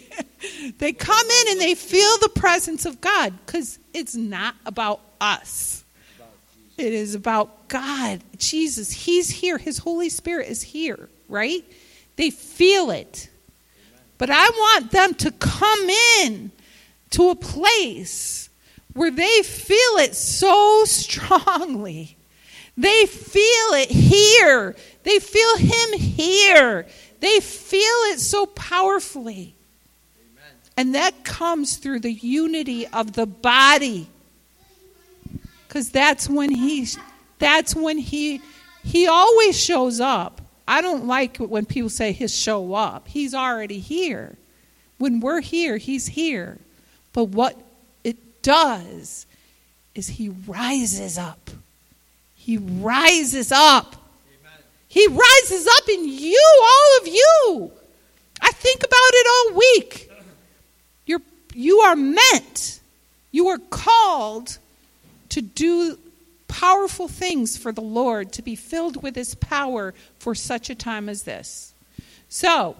they 0.78 0.94
come 0.94 1.26
in 1.26 1.50
and 1.50 1.60
they 1.60 1.74
feel 1.74 2.16
the 2.22 2.30
presence 2.30 2.86
of 2.86 2.98
God 3.02 3.34
cuz 3.44 3.78
it's 3.92 4.14
not 4.14 4.54
about 4.64 5.02
us. 5.20 5.84
It 6.78 6.94
is 6.94 7.14
about 7.14 7.68
God, 7.68 8.22
Jesus. 8.38 8.90
He's 8.90 9.28
here. 9.28 9.58
His 9.58 9.76
Holy 9.76 10.08
Spirit 10.08 10.48
is 10.48 10.62
here, 10.62 11.10
right? 11.28 11.62
They 12.16 12.30
feel 12.30 12.90
it. 12.90 13.28
But 14.16 14.30
I 14.30 14.48
want 14.48 14.92
them 14.92 15.12
to 15.16 15.30
come 15.30 15.90
in 16.22 16.52
to 17.10 17.28
a 17.28 17.34
place 17.34 18.41
where 18.94 19.10
they 19.10 19.42
feel 19.42 19.98
it 19.98 20.14
so 20.14 20.84
strongly. 20.84 22.16
They 22.76 23.06
feel 23.06 23.74
it 23.74 23.90
here. 23.90 24.74
They 25.02 25.18
feel 25.18 25.56
Him 25.56 25.98
here. 25.98 26.86
They 27.20 27.40
feel 27.40 28.12
it 28.12 28.20
so 28.20 28.46
powerfully. 28.46 29.54
And 30.76 30.94
that 30.94 31.24
comes 31.24 31.76
through 31.76 32.00
the 32.00 32.12
unity 32.12 32.86
of 32.88 33.12
the 33.12 33.26
body. 33.26 34.08
Because 35.68 35.90
that's 35.90 36.28
when 36.28 36.50
he 36.50 36.86
that's 37.38 37.74
when 37.74 37.98
he 37.98 38.40
he 38.82 39.06
always 39.06 39.58
shows 39.58 40.00
up. 40.00 40.40
I 40.66 40.80
don't 40.80 41.06
like 41.06 41.36
when 41.38 41.66
people 41.66 41.90
say 41.90 42.12
he'll 42.12 42.28
show 42.28 42.74
up. 42.74 43.08
He's 43.08 43.34
already 43.34 43.78
here. 43.78 44.36
When 44.98 45.20
we're 45.20 45.40
here, 45.40 45.76
he's 45.76 46.06
here. 46.06 46.58
But 47.12 47.24
what 47.24 47.60
does 48.42 49.26
is 49.94 50.08
he 50.08 50.30
rises 50.46 51.18
up. 51.18 51.50
He 52.34 52.58
rises 52.58 53.52
up. 53.52 53.96
He 54.88 55.06
rises 55.06 55.66
up 55.66 55.88
in 55.88 56.06
you, 56.06 56.60
all 56.62 57.00
of 57.00 57.06
you. 57.06 57.72
I 58.42 58.50
think 58.52 58.80
about 58.80 58.90
it 58.92 59.26
all 59.26 59.58
week. 59.58 60.10
You're, 61.06 61.22
you 61.54 61.78
are 61.78 61.96
meant, 61.96 62.80
you 63.30 63.48
are 63.48 63.58
called 63.70 64.58
to 65.30 65.40
do 65.40 65.98
powerful 66.46 67.08
things 67.08 67.56
for 67.56 67.72
the 67.72 67.80
Lord, 67.80 68.32
to 68.34 68.42
be 68.42 68.54
filled 68.54 69.02
with 69.02 69.16
His 69.16 69.34
power 69.36 69.94
for 70.18 70.34
such 70.34 70.68
a 70.68 70.74
time 70.74 71.08
as 71.08 71.22
this. 71.22 71.72
So, 72.28 72.76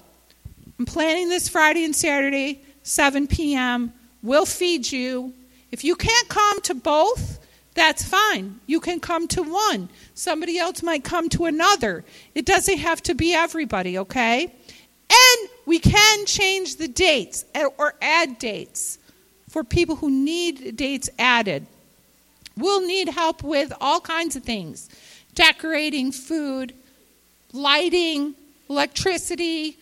I'm 0.79 0.85
planning 0.85 1.31
this 1.31 1.49
Friday 1.49 1.85
and 1.85 1.97
Saturday, 1.97 2.61
7 2.83 3.27
p.m. 3.27 3.93
We'll 4.23 4.45
feed 4.45 4.91
you. 4.91 5.33
If 5.73 5.83
you 5.85 5.97
can't 5.97 6.29
come 6.29 6.61
to 6.63 6.75
both, 6.75 7.39
that's 7.75 8.05
fine. 8.05 8.61
You 8.67 8.79
can 8.81 9.01
come 9.01 9.27
to 9.29 9.43
one. 9.43 9.89
Somebody 10.15 10.59
else 10.59 10.83
might 10.83 11.03
come 11.03 11.29
to 11.31 11.47
another. 11.47 12.05
It 12.35 12.45
doesn't 12.45 12.79
have 12.79 13.03
to 13.05 13.15
be 13.15 13.33
everybody, 13.33 13.99
okay? 13.99 14.45
And 14.45 15.51
we 15.67 15.79
can 15.79 16.27
change 16.27 16.77
the 16.77 16.89
dates 16.89 17.45
or 17.79 17.95
add 18.01 18.39
dates 18.39 18.99
for 19.49 19.65
people 19.65 19.97
who 19.97 20.11
need 20.11 20.77
dates 20.77 21.09
added. 21.19 21.67
We'll 22.57 22.87
need 22.87 23.09
help 23.09 23.43
with 23.43 23.73
all 23.81 24.01
kinds 24.01 24.37
of 24.37 24.43
things 24.43 24.91
decorating, 25.35 26.13
food, 26.13 26.75
lighting, 27.53 28.35
electricity, 28.69 29.79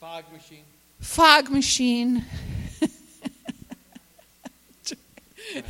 Fog 0.00 0.24
machine. 0.32 0.64
fog 1.00 1.50
machine. 1.50 2.24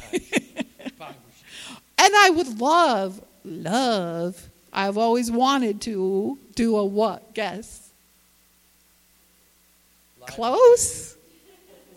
And 1.97 2.13
I 2.17 2.29
would 2.31 2.61
love, 2.61 3.23
love, 3.45 4.49
I've 4.73 4.99
always 4.99 5.31
wanted 5.31 5.81
to 5.83 6.39
do 6.55 6.77
a 6.77 6.85
what? 6.85 7.33
Guess. 7.35 7.89
Close? 10.27 11.17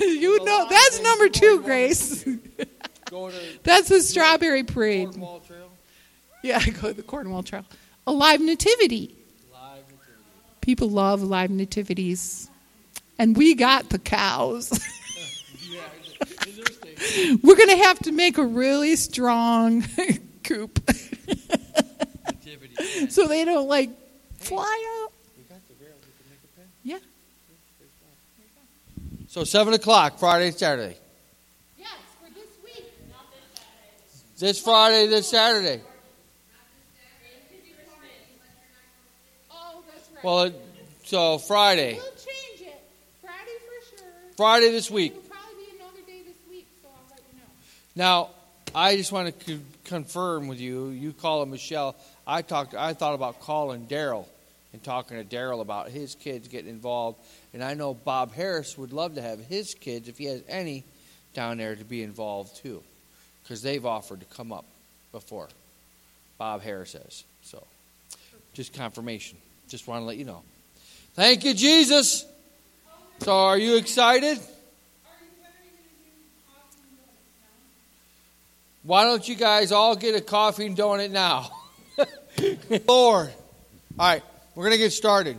You 0.00 0.42
know, 0.44 0.66
that's 0.68 1.02
number 1.02 1.28
two, 1.28 1.60
Grace. 1.62 2.24
That's 3.62 3.88
the 3.88 4.00
strawberry 4.00 4.64
parade. 4.64 5.10
Yeah, 6.42 6.60
I 6.64 6.70
go 6.70 6.88
to 6.88 6.94
the 6.94 7.02
Cornwall 7.02 7.42
Trail. 7.42 7.64
A 8.06 8.12
live 8.12 8.40
nativity. 8.40 9.14
Live 9.52 9.82
nativity. 9.84 10.12
People 10.60 10.90
love 10.90 11.22
live 11.22 11.50
nativities. 11.50 12.48
and 13.18 13.36
we 13.36 13.54
got 13.54 13.88
the 13.90 13.98
cows. 13.98 14.78
We're 17.42 17.56
going 17.56 17.68
to 17.70 17.84
have 17.84 17.98
to 18.00 18.12
make 18.12 18.38
a 18.38 18.44
really 18.44 18.96
strong 18.96 19.84
coop 20.44 20.78
so 23.08 23.26
they 23.26 23.44
don't 23.44 23.68
like 23.68 23.90
fly 24.38 25.02
out. 25.04 25.12
Yeah. 26.82 26.98
So 29.28 29.44
seven 29.44 29.74
o'clock, 29.74 30.18
Friday, 30.18 30.50
Saturday. 30.52 30.96
Yes, 31.76 31.88
for 32.20 32.32
this 32.32 32.46
week. 32.64 32.84
Not 33.10 33.26
this 33.30 33.60
Saturday. 33.60 34.52
This 34.52 34.60
Friday, 34.60 35.06
this 35.06 35.28
Saturday. 35.28 35.80
Oh, 39.50 39.82
that's 39.92 40.08
right. 40.14 40.24
Well, 40.24 40.52
so 41.04 41.38
Friday, 41.38 41.94
we'll 41.94 42.04
change 42.12 42.68
it. 42.68 42.80
Friday 43.20 43.58
for 43.66 43.96
sure. 43.98 44.08
Friday 44.36 44.70
this 44.70 44.90
week. 44.90 45.12
It'll 45.12 45.22
probably 45.28 45.64
be 45.64 45.76
another 45.76 46.02
day 46.06 46.22
this 46.26 46.36
week, 46.50 46.66
so 46.82 46.88
I'll 46.88 47.10
let 47.10 47.20
you 47.30 47.38
know. 47.38 47.44
Now, 47.98 48.30
I 48.76 48.96
just 48.96 49.10
want 49.10 49.36
to 49.40 49.56
co- 49.56 49.62
confirm 49.82 50.46
with 50.46 50.60
you. 50.60 50.90
You 50.90 51.12
call 51.12 51.42
him 51.42 51.50
Michelle. 51.50 51.96
I 52.24 52.42
talked. 52.42 52.72
I 52.76 52.94
thought 52.94 53.14
about 53.14 53.40
calling 53.40 53.88
Daryl 53.88 54.26
and 54.72 54.84
talking 54.84 55.16
to 55.16 55.24
Daryl 55.24 55.60
about 55.60 55.88
his 55.88 56.14
kids 56.14 56.46
getting 56.46 56.70
involved. 56.70 57.18
And 57.52 57.64
I 57.64 57.74
know 57.74 57.94
Bob 57.94 58.32
Harris 58.34 58.78
would 58.78 58.92
love 58.92 59.16
to 59.16 59.22
have 59.22 59.40
his 59.40 59.74
kids, 59.74 60.08
if 60.08 60.16
he 60.16 60.26
has 60.26 60.44
any, 60.48 60.84
down 61.34 61.58
there 61.58 61.74
to 61.74 61.84
be 61.84 62.04
involved 62.04 62.62
too, 62.62 62.84
because 63.42 63.62
they've 63.62 63.84
offered 63.84 64.20
to 64.20 64.26
come 64.26 64.52
up 64.52 64.64
before. 65.10 65.48
Bob 66.38 66.62
Harris 66.62 66.92
has. 66.92 67.24
So, 67.42 67.66
just 68.54 68.74
confirmation. 68.74 69.38
Just 69.66 69.88
want 69.88 70.02
to 70.02 70.04
let 70.04 70.18
you 70.18 70.24
know. 70.24 70.44
Thank 71.14 71.44
you, 71.44 71.52
Jesus. 71.52 72.24
So, 73.22 73.32
are 73.32 73.58
you 73.58 73.76
excited? 73.76 74.38
Why 78.88 79.04
don't 79.04 79.28
you 79.28 79.34
guys 79.34 79.70
all 79.70 79.96
get 79.96 80.14
a 80.14 80.20
coffee 80.22 80.64
and 80.64 80.74
donut 80.74 81.10
now? 81.10 81.50
Lord. 82.88 83.30
All 83.98 84.08
right, 84.08 84.22
we're 84.54 84.64
going 84.64 84.72
to 84.76 84.78
get 84.78 84.94
started. 84.94 85.36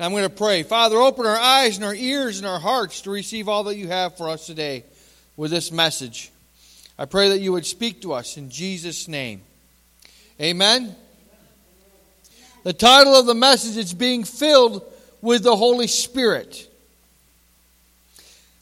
I'm 0.00 0.10
going 0.10 0.24
to 0.24 0.28
pray. 0.28 0.64
Father, 0.64 0.96
open 0.96 1.26
our 1.26 1.36
eyes 1.36 1.76
and 1.76 1.84
our 1.84 1.94
ears 1.94 2.38
and 2.38 2.46
our 2.46 2.58
hearts 2.58 3.02
to 3.02 3.10
receive 3.12 3.48
all 3.48 3.62
that 3.64 3.76
you 3.76 3.86
have 3.86 4.16
for 4.16 4.28
us 4.28 4.46
today 4.46 4.82
with 5.36 5.52
this 5.52 5.70
message. 5.70 6.32
I 6.98 7.04
pray 7.04 7.28
that 7.28 7.38
you 7.38 7.52
would 7.52 7.64
speak 7.64 8.02
to 8.02 8.14
us 8.14 8.36
in 8.36 8.50
Jesus' 8.50 9.06
name. 9.06 9.42
Amen. 10.40 10.96
The 12.64 12.72
title 12.72 13.14
of 13.14 13.26
the 13.26 13.34
message 13.36 13.76
is 13.76 13.94
Being 13.94 14.24
Filled 14.24 14.82
with 15.22 15.44
the 15.44 15.54
Holy 15.54 15.86
Spirit. 15.86 16.68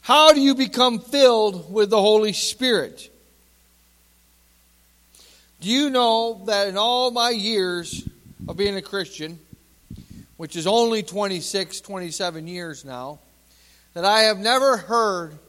How 0.01 0.31
do 0.31 0.41
you 0.41 0.53
become 0.53 0.99
filled 0.99 1.73
with 1.73 1.89
the 1.89 1.99
Holy 1.99 2.33
Spirit? 2.33 3.09
Do 5.65 5.71
you 5.71 5.89
know 5.89 6.43
that 6.45 6.67
in 6.67 6.77
all 6.77 7.09
my 7.09 7.31
years 7.31 8.07
of 8.47 8.55
being 8.55 8.75
a 8.75 8.83
Christian, 8.83 9.39
which 10.37 10.55
is 10.55 10.67
only 10.67 11.01
26, 11.01 11.81
27 11.81 12.47
years 12.47 12.85
now, 12.85 13.17
that 13.95 14.05
I 14.05 14.25
have 14.25 14.37
never 14.37 14.77
heard 14.77 15.39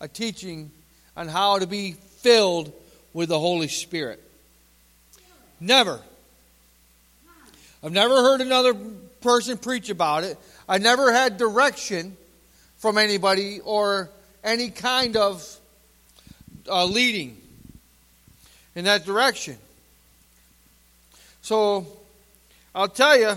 a 0.00 0.06
teaching 0.06 0.70
on 1.16 1.26
how 1.26 1.58
to 1.58 1.66
be 1.66 1.90
filled 1.90 2.72
with 3.12 3.30
the 3.30 3.38
Holy 3.40 3.66
Spirit? 3.66 4.22
Never. 5.58 6.00
I've 7.82 7.90
never 7.90 8.14
heard 8.14 8.40
another 8.40 8.74
person 9.22 9.58
preach 9.58 9.90
about 9.90 10.22
it. 10.22 10.38
I 10.68 10.78
never 10.78 11.12
had 11.12 11.36
direction 11.36 12.16
from 12.76 12.96
anybody 12.96 13.58
or 13.64 14.08
any 14.44 14.70
kind 14.70 15.16
of 15.16 15.58
uh, 16.68 16.84
leading 16.84 17.38
in 18.78 18.84
that 18.84 19.04
direction. 19.04 19.56
So 21.42 21.84
I'll 22.72 22.86
tell 22.86 23.18
you, 23.18 23.34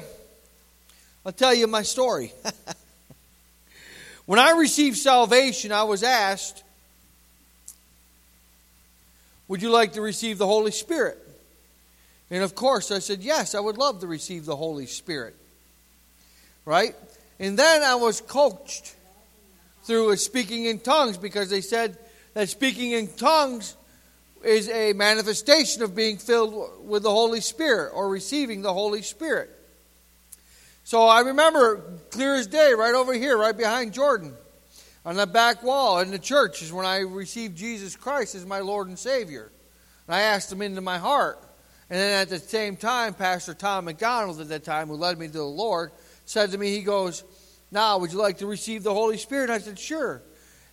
I'll 1.26 1.32
tell 1.32 1.52
you 1.52 1.66
my 1.66 1.82
story. 1.82 2.32
when 4.28 4.38
I 4.38 4.52
received 4.52 4.98
salvation, 4.98 5.72
I 5.72 5.82
was 5.82 6.04
asked, 6.04 6.64
Would 9.48 9.64
you 9.64 9.72
like 9.72 9.94
to 9.94 10.02
receive 10.02 10.38
the 10.38 10.46
Holy 10.46 10.70
Spirit? 10.70 11.18
And 12.30 12.44
of 12.44 12.54
course, 12.54 12.92
I 12.92 13.00
said, 13.00 13.22
Yes, 13.22 13.56
I 13.56 13.62
would 13.62 13.80
love 13.80 14.02
to 14.02 14.08
receive 14.08 14.46
the 14.46 14.56
Holy 14.56 14.86
Spirit. 14.86 15.36
Right? 16.66 16.94
And 17.40 17.58
then 17.58 17.82
I 17.82 17.96
was 17.96 18.22
coached 18.22 18.96
through 19.86 20.16
speaking 20.18 20.66
in 20.66 20.78
tongues 20.78 21.18
because 21.18 21.50
they 21.50 21.62
said 21.62 21.98
that 22.36 22.48
speaking 22.48 22.92
in 22.92 23.08
tongues 23.08 23.76
is 24.44 24.70
a 24.70 24.94
manifestation 24.94 25.84
of 25.84 25.96
being 25.96 26.18
filled 26.18 26.86
with 26.86 27.04
the 27.04 27.12
Holy 27.12 27.42
Spirit 27.42 27.92
or 27.94 28.10
receiving 28.10 28.62
the 28.62 28.74
Holy 28.74 29.02
Spirit. 29.02 29.50
So 30.84 31.04
I 31.04 31.22
remember 31.22 32.00
clear 32.10 32.36
as 32.36 32.48
day, 32.48 32.74
right 32.74 32.94
over 32.94 33.14
here, 33.14 33.38
right 33.38 33.56
behind 33.56 33.94
Jordan, 33.94 34.34
on 35.06 35.16
the 35.16 35.28
back 35.28 35.64
wall 35.64 36.00
in 36.00 36.12
the 36.12 36.20
church, 36.20 36.62
is 36.62 36.74
when 36.74 36.86
I 36.86 37.00
received 37.00 37.58
Jesus 37.58 37.96
Christ 37.96 38.36
as 38.36 38.46
my 38.46 38.60
Lord 38.60 38.88
and 38.88 38.98
Savior. 38.98 39.52
And 40.08 40.16
I 40.16 40.22
asked 40.22 40.52
Him 40.52 40.62
into 40.62 40.82
my 40.82 40.98
heart. 40.98 41.40
And 41.90 42.00
then 42.00 42.22
at 42.22 42.30
the 42.30 42.40
same 42.40 42.78
time, 42.78 43.14
Pastor 43.14 43.54
Tom 43.54 43.86
McDonald 43.86 44.40
at 44.40 44.50
that 44.50 44.64
time, 44.64 44.88
who 44.88 44.96
led 44.96 45.18
me 45.18 45.28
to 45.28 45.34
the 45.34 45.44
Lord, 45.44 45.92
said 46.26 46.52
to 46.52 46.58
me, 46.58 46.72
he 46.76 46.84
goes, 46.84 47.24
Now, 47.70 47.98
would 47.98 48.12
you 48.12 48.18
like 48.18 48.38
to 48.38 48.48
receive 48.48 48.84
the 48.84 48.94
Holy 48.94 49.18
Spirit? 49.18 49.50
I 49.50 49.60
said, 49.60 49.78
Sure. 49.78 50.22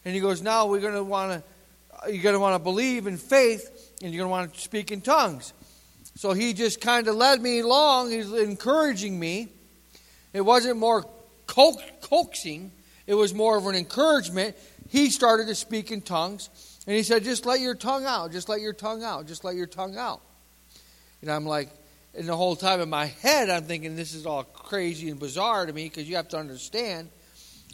And 0.05 0.15
he 0.15 0.21
goes, 0.21 0.43
Now 0.43 0.67
we're 0.67 0.81
going 0.81 0.95
to 0.95 1.05
want 1.05 1.33
to, 1.33 1.43
you're 2.07 2.23
going 2.23 2.35
to 2.35 2.41
want 2.41 2.55
to 2.55 2.63
believe 2.63 3.07
in 3.07 3.17
faith, 3.17 3.95
and 4.03 4.13
you're 4.13 4.21
going 4.21 4.29
to 4.29 4.31
want 4.31 4.55
to 4.55 4.61
speak 4.61 4.93
in 4.93 5.01
tongues. 5.01 5.53
So 6.15 6.33
he 6.33 6.53
just 6.53 6.81
kind 6.81 7.07
of 7.09 7.17
led 7.17 7.41
me 7.41 7.61
along. 7.61 8.11
He's 8.11 8.33
encouraging 8.33 9.19
me. 9.19 9.49
It 10.33 10.41
wasn't 10.41 10.79
more 10.79 11.05
co- 11.47 11.81
coaxing, 12.01 12.71
it 13.07 13.15
was 13.15 13.35
more 13.35 13.57
of 13.57 13.67
an 13.67 13.75
encouragement. 13.75 14.57
He 14.89 15.11
started 15.11 15.49
to 15.49 15.55
speak 15.55 15.91
in 15.91 16.01
tongues, 16.01 16.49
and 16.87 16.97
he 16.97 17.03
said, 17.03 17.25
Just 17.25 17.47
let 17.47 17.61
your 17.61 17.75
tongue 17.75 18.05
out, 18.05 18.33
just 18.33 18.49
let 18.49 18.61
your 18.61 18.73
tongue 18.73 19.03
out, 19.03 19.27
just 19.27 19.45
let 19.45 19.55
your 19.55 19.67
tongue 19.67 19.97
out. 19.97 20.21
And 21.21 21.31
I'm 21.31 21.45
like, 21.45 21.71
and 22.15 22.29
the 22.29 22.37
whole 22.37 22.57
time 22.57 22.81
in 22.81 22.89
my 22.89 23.07
head, 23.07 23.51
I'm 23.51 23.65
thinking 23.65 23.97
this 23.97 24.15
is 24.15 24.27
all 24.27 24.45
crazy 24.45 25.11
and 25.11 25.21
bizarre 25.21 25.67
to 25.67 25.73
me 25.73 25.85
because 25.85 26.09
you 26.09 26.17
have 26.17 26.29
to 26.29 26.39
understand, 26.39 27.11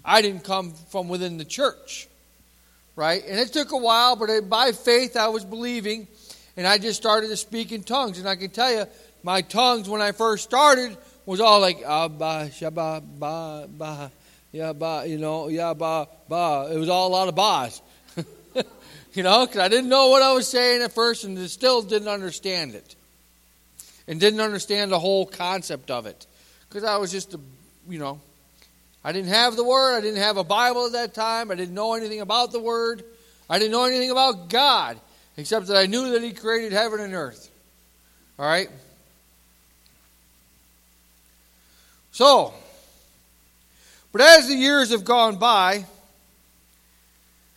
I 0.05 0.23
didn't 0.23 0.45
come 0.45 0.73
from 0.91 1.09
within 1.09 1.39
the 1.39 1.45
church, 1.45 2.09
right? 2.97 3.23
And 3.27 3.39
it 3.39 3.53
took 3.53 3.73
a 3.73 3.77
while, 3.77 4.17
but 4.17 4.49
by 4.49 4.73
faith, 4.73 5.17
I 5.17 5.29
was 5.29 5.45
believing, 5.45 6.07
and 6.57 6.67
I 6.67 6.79
just 6.79 7.01
started 7.01 7.29
to 7.29 7.37
speak 7.37 7.73
in 7.73 7.83
tongues. 7.83 8.19
And 8.19 8.29
I 8.29 8.37
can 8.37 8.51
tell 8.51 8.73
you, 8.73 8.87
my 9.23 9.43
tongues 9.43 9.89
when 9.89 10.03
I 10.03 10.13
first 10.13 10.45
started 10.45 10.97
was 11.27 11.41
all 11.41 11.61
like 11.61 11.83
ah, 11.87 12.05
abba 12.05 12.51
shaba 12.51 13.03
ba 13.19 13.67
ba 13.67 14.13
ya 14.53 14.75
ba 14.75 15.05
you 15.07 15.17
know 15.17 15.49
ya 15.49 15.73
ba 15.73 16.07
ba. 16.29 16.69
It 16.71 16.79
was 16.79 16.89
all 16.89 17.09
a 17.09 17.13
lot 17.13 17.29
of 17.29 17.35
ba's, 17.35 17.81
you 19.15 19.23
know, 19.23 19.47
because 19.47 19.61
I 19.61 19.69
didn't 19.69 19.89
know 19.89 20.09
what 20.09 20.23
I 20.23 20.33
was 20.33 20.47
saying 20.47 20.83
at 20.83 20.93
first, 20.93 21.25
and 21.25 21.39
still 21.51 21.83
didn't 21.83 22.09
understand 22.09 22.75
it 22.75 22.97
and 24.07 24.21
didn't 24.21 24.41
understand 24.41 24.93
the 24.93 24.99
whole 24.99 25.27
concept 25.27 25.91
of 25.91 26.07
it 26.07 26.27
because 26.69 26.85
I 26.85 26.97
was 26.97 27.11
just 27.11 27.35
a, 27.35 27.41
you 27.89 27.99
know, 27.99 28.21
I 29.05 29.13
didn't 29.13 29.29
have 29.29 29.55
the 29.55 29.65
word. 29.65 29.99
I 29.99 30.01
didn't 30.01 30.21
have 30.21 30.39
a 30.39 30.45
Bible 30.45 30.87
at 30.87 30.93
that 30.93 31.13
time. 31.13 31.51
I 31.51 31.55
didn't 31.55 31.75
know 31.75 31.95
anything 31.95 32.21
about 32.21 32.53
the 32.53 32.61
word. 32.61 33.05
I 33.51 33.59
didn't 33.59 33.73
know 33.73 33.85
anything 33.85 34.11
about 34.11 34.49
God 34.49 34.99
except 35.37 35.67
that 35.67 35.77
I 35.77 35.87
knew 35.87 36.13
that 36.13 36.23
He 36.23 36.33
created 36.33 36.73
heaven 36.73 37.01
and 37.01 37.13
earth. 37.13 37.51
All 38.39 38.47
right? 38.47 38.69
So, 42.13 42.55
but 44.13 44.21
as 44.21 44.49
the 44.49 44.55
years 44.55 44.91
have 44.91 45.05
gone 45.05 45.37
by, 45.37 45.85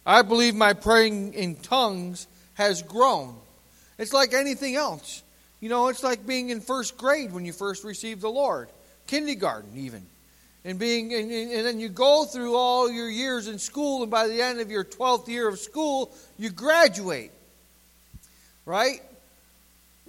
I 0.05 0.23
believe 0.23 0.55
my 0.55 0.73
praying 0.73 1.33
in 1.33 1.55
tongues 1.55 2.27
has 2.55 2.81
grown. 2.81 3.36
It's 3.97 4.13
like 4.13 4.33
anything 4.33 4.75
else. 4.75 5.21
You 5.60 5.69
know, 5.69 5.88
it's 5.88 6.03
like 6.03 6.25
being 6.25 6.49
in 6.49 6.62
first 6.62 6.97
grade 6.97 7.31
when 7.31 7.45
you 7.45 7.53
first 7.53 7.83
receive 7.83 8.19
the 8.19 8.29
Lord, 8.29 8.69
kindergarten 9.05 9.71
even. 9.75 10.05
And 10.67 10.77
being 10.77 11.13
and, 11.13 11.32
and 11.32 11.65
then 11.65 11.80
you 11.80 11.88
go 11.88 12.25
through 12.25 12.53
all 12.58 12.91
your 12.91 13.10
years 13.10 13.47
in 13.47 13.58
school 13.58 14.01
and 14.01 14.12
by 14.12 14.27
the 14.27 14.41
end 14.41 14.60
of 14.60 14.69
your 14.69 14.84
12th 14.84 15.30
year 15.30 15.47
of 15.47 15.58
school, 15.60 16.13
you 16.38 16.49
graduate. 16.49 17.32
Right? 18.65 19.01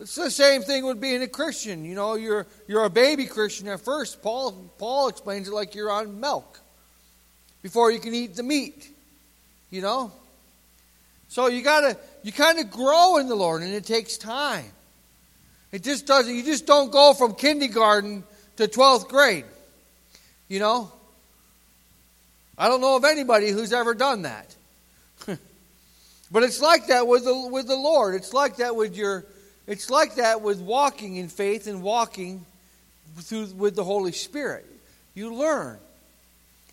It's 0.01 0.17
the 0.17 0.33
same 0.33 0.63
thing 0.63 0.85
with 0.85 1.01
being 1.01 1.23
a 1.23 1.29
Christian. 1.29 1.85
You 1.85 1.95
know, 1.95 2.17
you're 2.17 2.45
you're 2.67 2.85
a 2.85 2.91
baby 2.91 3.27
Christian 3.27 3.69
at 3.69 3.83
first. 3.83 4.21
Paul 4.21 4.51
Paul 4.79 5.07
explains 5.07 5.47
it 5.47 5.55
like 5.55 5.77
you're 5.77 5.93
on 5.93 6.19
milk 6.19 6.59
before 7.63 7.93
you 7.93 8.01
can 8.01 8.13
eat 8.13 8.35
the 8.35 8.43
meat. 8.43 8.91
You 9.71 9.81
know? 9.81 10.11
So 11.29 11.47
you 11.47 11.63
gotta 11.63 11.97
you 12.25 12.33
kind 12.33 12.59
of 12.59 12.69
grow 12.73 13.19
in 13.19 13.29
the 13.29 13.37
Lord 13.37 13.63
and 13.63 13.73
it 13.73 13.85
takes 13.85 14.19
time. 14.19 14.73
It 15.71 15.85
just 15.85 16.05
doesn't, 16.05 16.35
you 16.35 16.43
just 16.43 16.67
don't 16.67 16.91
go 16.91 17.15
from 17.15 17.37
kindergarten 17.37 18.25
to 18.57 18.67
12th 18.67 19.07
grade. 19.07 19.45
You 20.49 20.59
know? 20.59 20.93
I 22.57 22.69
don't 22.69 22.81
know 22.81 22.97
of 22.97 23.05
anybody 23.05 23.51
who's 23.51 23.73
ever 23.73 23.95
done 23.95 24.23
that. 24.23 24.55
but 25.27 26.43
it's 26.43 26.61
like 26.61 26.89
that 26.89 27.07
with 27.07 27.25
the, 27.25 27.49
with 27.53 27.69
the 27.69 27.77
Lord. 27.77 28.15
It's 28.15 28.33
like 28.33 28.57
that 28.57 28.75
with 28.75 28.97
your 28.97 29.25
it's 29.69 29.91
like 29.91 30.15
that 30.15 30.41
with 30.41 30.61
walking 30.61 31.17
in 31.17 31.29
faith 31.29 31.67
and 31.67 31.83
walking 31.83 32.47
through 33.19 33.49
with 33.49 33.77
the 33.77 33.85
Holy 33.85 34.13
Spirit. 34.13 34.65
You 35.15 35.35
learn 35.35 35.79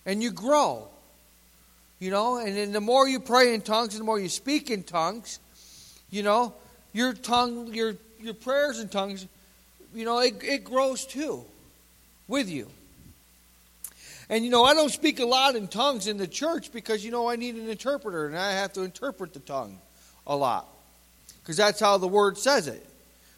and 0.06 0.24
you 0.24 0.32
grow. 0.32 0.88
You 2.00 2.12
know, 2.12 2.38
and 2.38 2.56
then 2.56 2.72
the 2.72 2.82
more 2.82 3.08
you 3.08 3.20
pray 3.20 3.54
in 3.54 3.62
tongues 3.62 3.94
and 3.96 4.02
the 4.02 4.06
more 4.06 4.20
you 4.20 4.30
speak 4.30 4.70
in 4.70 4.84
tongues, 4.84 5.40
you 6.10 6.24
know, 6.24 6.54
your 6.94 7.14
tongue, 7.14 7.74
your 7.74 7.96
your 8.20 8.34
prayers 8.34 8.80
in 8.80 8.88
tongues, 8.88 9.28
you 9.94 10.06
know, 10.06 10.20
it, 10.20 10.42
it 10.42 10.64
grows 10.64 11.06
too 11.06 11.44
with 12.28 12.50
you. 12.50 12.68
And 14.30 14.44
you 14.44 14.50
know, 14.50 14.64
I 14.64 14.74
don't 14.74 14.90
speak 14.90 15.20
a 15.20 15.26
lot 15.26 15.56
in 15.56 15.68
tongues 15.68 16.08
in 16.08 16.18
the 16.18 16.28
church 16.28 16.72
because 16.72 17.06
you 17.06 17.12
know 17.12 17.30
I 17.30 17.36
need 17.36 17.56
an 17.56 17.70
interpreter 17.70 18.26
and 18.26 18.38
I 18.38 18.54
have 18.54 18.74
to 18.74 18.82
interpret 18.82 19.34
the 19.34 19.40
tongue 19.40 19.80
a 20.26 20.36
lot. 20.36 20.68
Because 21.42 21.58
that's 21.58 21.80
how 21.80 21.98
the 21.98 22.08
word 22.08 22.38
says 22.38 22.68
it. 22.68 22.86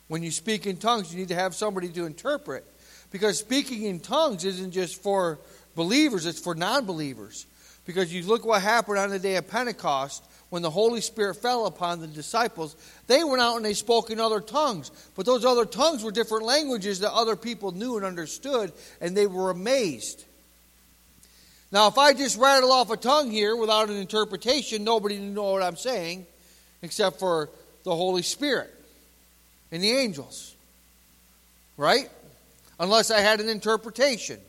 When 0.07 0.23
you 0.23 0.31
speak 0.31 0.65
in 0.65 0.77
tongues, 0.77 1.11
you 1.11 1.19
need 1.19 1.27
to 1.27 1.35
have 1.35 1.53
somebody 1.53 1.89
to 1.89 2.05
interpret. 2.05 2.65
Because 3.11 3.37
speaking 3.37 3.83
in 3.83 3.99
tongues 3.99 4.45
isn't 4.45 4.71
just 4.71 5.01
for 5.01 5.39
believers, 5.75 6.25
it's 6.25 6.39
for 6.39 6.55
non 6.55 6.85
believers. 6.85 7.45
Because 7.85 8.13
you 8.13 8.23
look 8.23 8.45
what 8.45 8.61
happened 8.61 8.97
on 8.97 9.09
the 9.09 9.19
day 9.19 9.35
of 9.35 9.47
Pentecost 9.49 10.23
when 10.49 10.61
the 10.61 10.69
Holy 10.69 11.01
Spirit 11.01 11.35
fell 11.35 11.65
upon 11.65 11.99
the 11.99 12.07
disciples. 12.07 12.75
They 13.07 13.23
went 13.23 13.41
out 13.41 13.57
and 13.57 13.65
they 13.65 13.73
spoke 13.73 14.09
in 14.09 14.19
other 14.19 14.41
tongues. 14.41 14.91
But 15.15 15.25
those 15.25 15.45
other 15.45 15.65
tongues 15.65 16.03
were 16.03 16.11
different 16.11 16.45
languages 16.45 16.99
that 16.99 17.13
other 17.13 17.35
people 17.35 17.71
knew 17.71 17.97
and 17.97 18.05
understood, 18.05 18.71
and 19.01 19.15
they 19.15 19.27
were 19.27 19.49
amazed. 19.49 20.25
Now, 21.71 21.87
if 21.87 21.97
I 21.97 22.13
just 22.13 22.37
rattle 22.37 22.71
off 22.71 22.89
a 22.91 22.97
tongue 22.97 23.29
here 23.29 23.55
without 23.55 23.89
an 23.89 23.97
interpretation, 23.97 24.83
nobody 24.83 25.19
would 25.19 25.35
know 25.35 25.51
what 25.51 25.63
I'm 25.63 25.75
saying 25.75 26.25
except 26.81 27.19
for 27.19 27.49
the 27.83 27.95
Holy 27.95 28.21
Spirit 28.21 28.73
and 29.71 29.83
the 29.83 29.91
angels. 29.91 30.55
Right? 31.75 32.09
Unless 32.79 33.11
I 33.11 33.19
had 33.19 33.41
an 33.41 33.49
interpretation. 33.49 34.39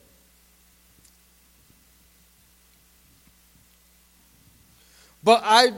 But 5.25 5.43
I 5.45 5.73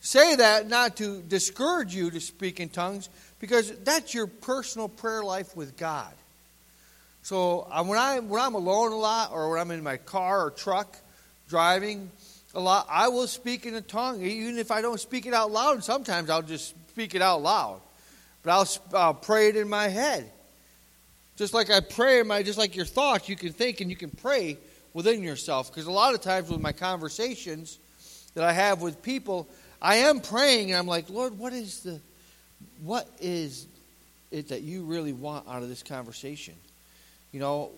say 0.00 0.36
that 0.36 0.68
not 0.68 0.96
to 0.96 1.22
discourage 1.22 1.94
you 1.94 2.10
to 2.10 2.20
speak 2.20 2.58
in 2.58 2.68
tongues, 2.68 3.08
because 3.38 3.72
that's 3.84 4.14
your 4.14 4.26
personal 4.26 4.88
prayer 4.88 5.22
life 5.22 5.56
with 5.56 5.76
God. 5.76 6.12
So 7.22 7.68
uh, 7.70 7.84
when 7.84 7.98
I 7.98 8.18
when 8.18 8.40
I'm 8.40 8.54
alone 8.54 8.92
a 8.92 8.96
lot, 8.96 9.30
or 9.32 9.50
when 9.50 9.60
I'm 9.60 9.70
in 9.70 9.82
my 9.82 9.96
car 9.96 10.46
or 10.46 10.50
truck 10.50 10.96
driving 11.48 12.10
a 12.54 12.60
lot, 12.60 12.86
I 12.90 13.08
will 13.08 13.28
speak 13.28 13.64
in 13.64 13.74
a 13.74 13.80
tongue, 13.80 14.22
even 14.22 14.58
if 14.58 14.70
I 14.70 14.82
don't 14.82 15.00
speak 15.00 15.26
it 15.26 15.34
out 15.34 15.50
loud. 15.50 15.82
Sometimes 15.84 16.30
I'll 16.30 16.42
just 16.42 16.74
speak 16.90 17.14
it 17.14 17.22
out 17.22 17.42
loud, 17.42 17.80
but 18.42 18.50
I'll, 18.50 18.68
I'll 18.92 19.14
pray 19.14 19.48
it 19.48 19.56
in 19.56 19.68
my 19.68 19.88
head. 19.88 20.30
Just 21.36 21.54
like 21.54 21.70
I 21.70 21.80
pray 21.80 22.22
my, 22.22 22.42
just 22.42 22.58
like 22.58 22.76
your 22.76 22.84
thoughts, 22.84 23.28
you 23.28 23.36
can 23.36 23.52
think 23.52 23.80
and 23.80 23.88
you 23.88 23.96
can 23.96 24.10
pray 24.10 24.58
within 24.92 25.22
yourself. 25.22 25.70
Because 25.70 25.86
a 25.86 25.90
lot 25.90 26.14
of 26.14 26.20
times 26.20 26.50
with 26.50 26.60
my 26.60 26.72
conversations 26.72 27.78
that 28.34 28.44
I 28.44 28.52
have 28.52 28.82
with 28.82 29.02
people, 29.02 29.48
I 29.80 29.96
am 29.96 30.20
praying 30.20 30.70
and 30.70 30.78
I'm 30.78 30.86
like, 30.86 31.08
Lord, 31.08 31.38
what 31.38 31.52
is 31.52 31.80
the, 31.80 32.00
what 32.82 33.08
is 33.20 33.66
it 34.30 34.48
that 34.48 34.60
you 34.62 34.84
really 34.84 35.12
want 35.12 35.48
out 35.48 35.62
of 35.62 35.68
this 35.68 35.82
conversation? 35.82 36.54
You 37.32 37.40
know, 37.40 37.70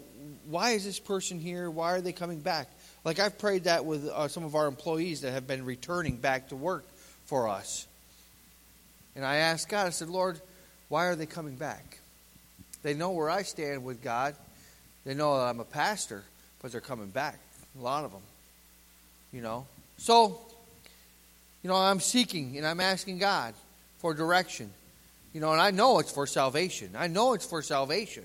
why 0.47 0.71
is 0.73 0.85
this 0.85 0.99
person 0.99 1.39
here? 1.39 1.71
Why 1.71 1.93
are 1.93 2.01
they 2.01 2.13
coming 2.13 2.41
back? 2.41 2.69
Like 3.05 3.19
I've 3.19 3.39
prayed 3.39 3.65
that 3.65 3.85
with 3.85 4.07
uh, 4.09 4.29
some 4.29 4.45
of 4.45 4.55
our 4.55 4.67
employees 4.67 5.21
that 5.23 5.33
have 5.33 5.47
been 5.47 5.65
returning 5.65 6.17
back 6.17 6.49
to 6.49 6.57
work 6.57 6.85
for 7.27 7.49
us. 7.49 7.87
And 9.17 9.25
I 9.25 9.37
asked 9.37 9.69
God, 9.69 9.87
I 9.87 9.91
said, 9.91 10.09
Lord, 10.09 10.41
why 10.89 11.07
are 11.07 11.15
they 11.15 11.27
coming 11.27 11.55
back? 11.55 11.99
They 12.83 12.95
know 12.95 13.13
where 13.13 13.31
I 13.31 13.43
stand 13.43 13.85
with 13.85 14.03
God. 14.03 14.35
They 15.05 15.15
know 15.15 15.39
that 15.39 15.45
I'm 15.45 15.61
a 15.61 15.65
pastor, 15.65 16.25
but 16.61 16.73
they're 16.73 16.81
coming 16.81 17.09
back. 17.09 17.39
A 17.79 17.83
lot 17.83 18.05
of 18.05 18.13
them. 18.13 18.23
You 19.33 19.41
know? 19.41 19.67
So, 19.97 20.41
you 21.63 21.69
know, 21.69 21.77
I'm 21.77 22.01
seeking 22.01 22.57
and 22.57 22.67
I'm 22.67 22.81
asking 22.81 23.19
God 23.19 23.55
for 23.99 24.15
direction. 24.15 24.71
You 25.33 25.41
know, 25.41 25.53
and 25.53 25.61
I 25.61 25.71
know 25.71 25.99
it's 25.99 26.13
for 26.13 26.27
salvation. 26.27 26.91
I 26.97 27.07
know 27.07 27.33
it's 27.33 27.47
for 27.47 27.63
salvation. 27.63 28.25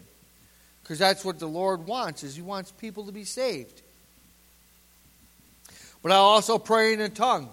Because 0.83 0.99
that's 0.99 1.23
what 1.23 1.39
the 1.39 1.47
Lord 1.47 1.85
wants, 1.85 2.23
is 2.23 2.35
He 2.35 2.41
wants 2.41 2.71
people 2.71 3.05
to 3.05 3.11
be 3.11 3.23
saved. 3.23 3.81
But 6.01 6.11
I'll 6.11 6.21
also 6.21 6.57
pray 6.57 6.93
in 6.93 7.01
a 7.01 7.09
tongue. 7.09 7.49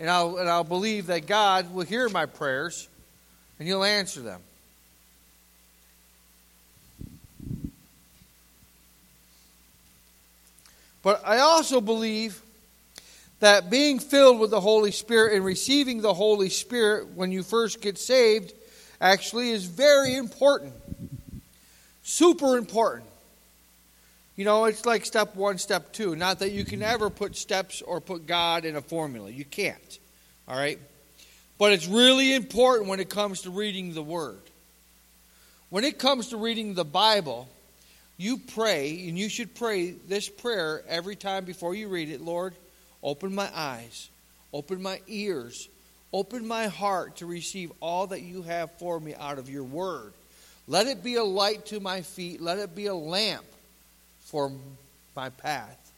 And 0.00 0.08
I'll, 0.08 0.36
and 0.36 0.48
I'll 0.48 0.64
believe 0.64 1.06
that 1.06 1.26
God 1.26 1.72
will 1.72 1.84
hear 1.84 2.08
my 2.08 2.26
prayers 2.26 2.88
and 3.58 3.66
He'll 3.66 3.84
answer 3.84 4.20
them. 4.20 4.40
But 11.02 11.22
I 11.24 11.38
also 11.38 11.80
believe 11.80 12.42
that 13.40 13.70
being 13.70 13.98
filled 13.98 14.40
with 14.40 14.50
the 14.50 14.60
Holy 14.60 14.90
Spirit 14.90 15.34
and 15.34 15.44
receiving 15.44 16.00
the 16.00 16.14
Holy 16.14 16.48
Spirit 16.48 17.08
when 17.14 17.30
you 17.30 17.42
first 17.42 17.80
get 17.80 17.98
saved 17.98 18.52
actually 19.00 19.50
is 19.50 19.64
very 19.64 20.16
important. 20.16 20.74
Super 22.08 22.56
important. 22.56 23.04
You 24.34 24.46
know, 24.46 24.64
it's 24.64 24.86
like 24.86 25.04
step 25.04 25.36
one, 25.36 25.58
step 25.58 25.92
two. 25.92 26.16
Not 26.16 26.38
that 26.38 26.52
you 26.52 26.64
can 26.64 26.82
ever 26.82 27.10
put 27.10 27.36
steps 27.36 27.82
or 27.82 28.00
put 28.00 28.26
God 28.26 28.64
in 28.64 28.76
a 28.76 28.80
formula. 28.80 29.28
You 29.28 29.44
can't. 29.44 29.98
All 30.48 30.56
right? 30.56 30.78
But 31.58 31.72
it's 31.72 31.86
really 31.86 32.32
important 32.32 32.88
when 32.88 32.98
it 32.98 33.10
comes 33.10 33.42
to 33.42 33.50
reading 33.50 33.92
the 33.92 34.02
Word. 34.02 34.40
When 35.68 35.84
it 35.84 35.98
comes 35.98 36.28
to 36.28 36.38
reading 36.38 36.72
the 36.72 36.84
Bible, 36.84 37.46
you 38.16 38.38
pray, 38.38 39.06
and 39.06 39.18
you 39.18 39.28
should 39.28 39.54
pray 39.54 39.90
this 39.90 40.30
prayer 40.30 40.82
every 40.88 41.14
time 41.14 41.44
before 41.44 41.74
you 41.74 41.88
read 41.88 42.08
it 42.08 42.22
Lord, 42.22 42.54
open 43.02 43.34
my 43.34 43.50
eyes, 43.54 44.08
open 44.54 44.80
my 44.80 45.02
ears, 45.08 45.68
open 46.10 46.48
my 46.48 46.68
heart 46.68 47.16
to 47.16 47.26
receive 47.26 47.70
all 47.80 48.06
that 48.06 48.22
you 48.22 48.40
have 48.40 48.70
for 48.78 48.98
me 48.98 49.14
out 49.14 49.38
of 49.38 49.50
your 49.50 49.64
Word. 49.64 50.14
Let 50.68 50.86
it 50.86 51.02
be 51.02 51.14
a 51.16 51.24
light 51.24 51.66
to 51.66 51.80
my 51.80 52.02
feet. 52.02 52.42
Let 52.42 52.58
it 52.58 52.74
be 52.74 52.86
a 52.86 52.94
lamp 52.94 53.44
for 54.20 54.52
my 55.16 55.30
path. 55.30 55.92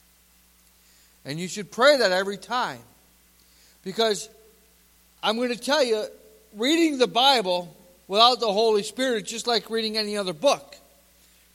And 1.24 1.38
you 1.38 1.48
should 1.48 1.70
pray 1.72 1.98
that 1.98 2.12
every 2.12 2.38
time. 2.38 2.78
Because 3.83 4.28
I'm 5.22 5.37
going 5.37 5.50
to 5.50 5.61
tell 5.61 5.83
you, 5.83 6.04
reading 6.56 6.98
the 6.98 7.09
Bible 7.09 7.76
without 8.06 8.38
the 8.40 8.52
Holy 8.52 8.85
Spirit 8.85 9.24
is 9.24 9.30
just 9.30 9.46
like 9.46 9.68
reading 9.70 9.98
any 9.98 10.16
other 10.16 10.33
book. 10.33 10.76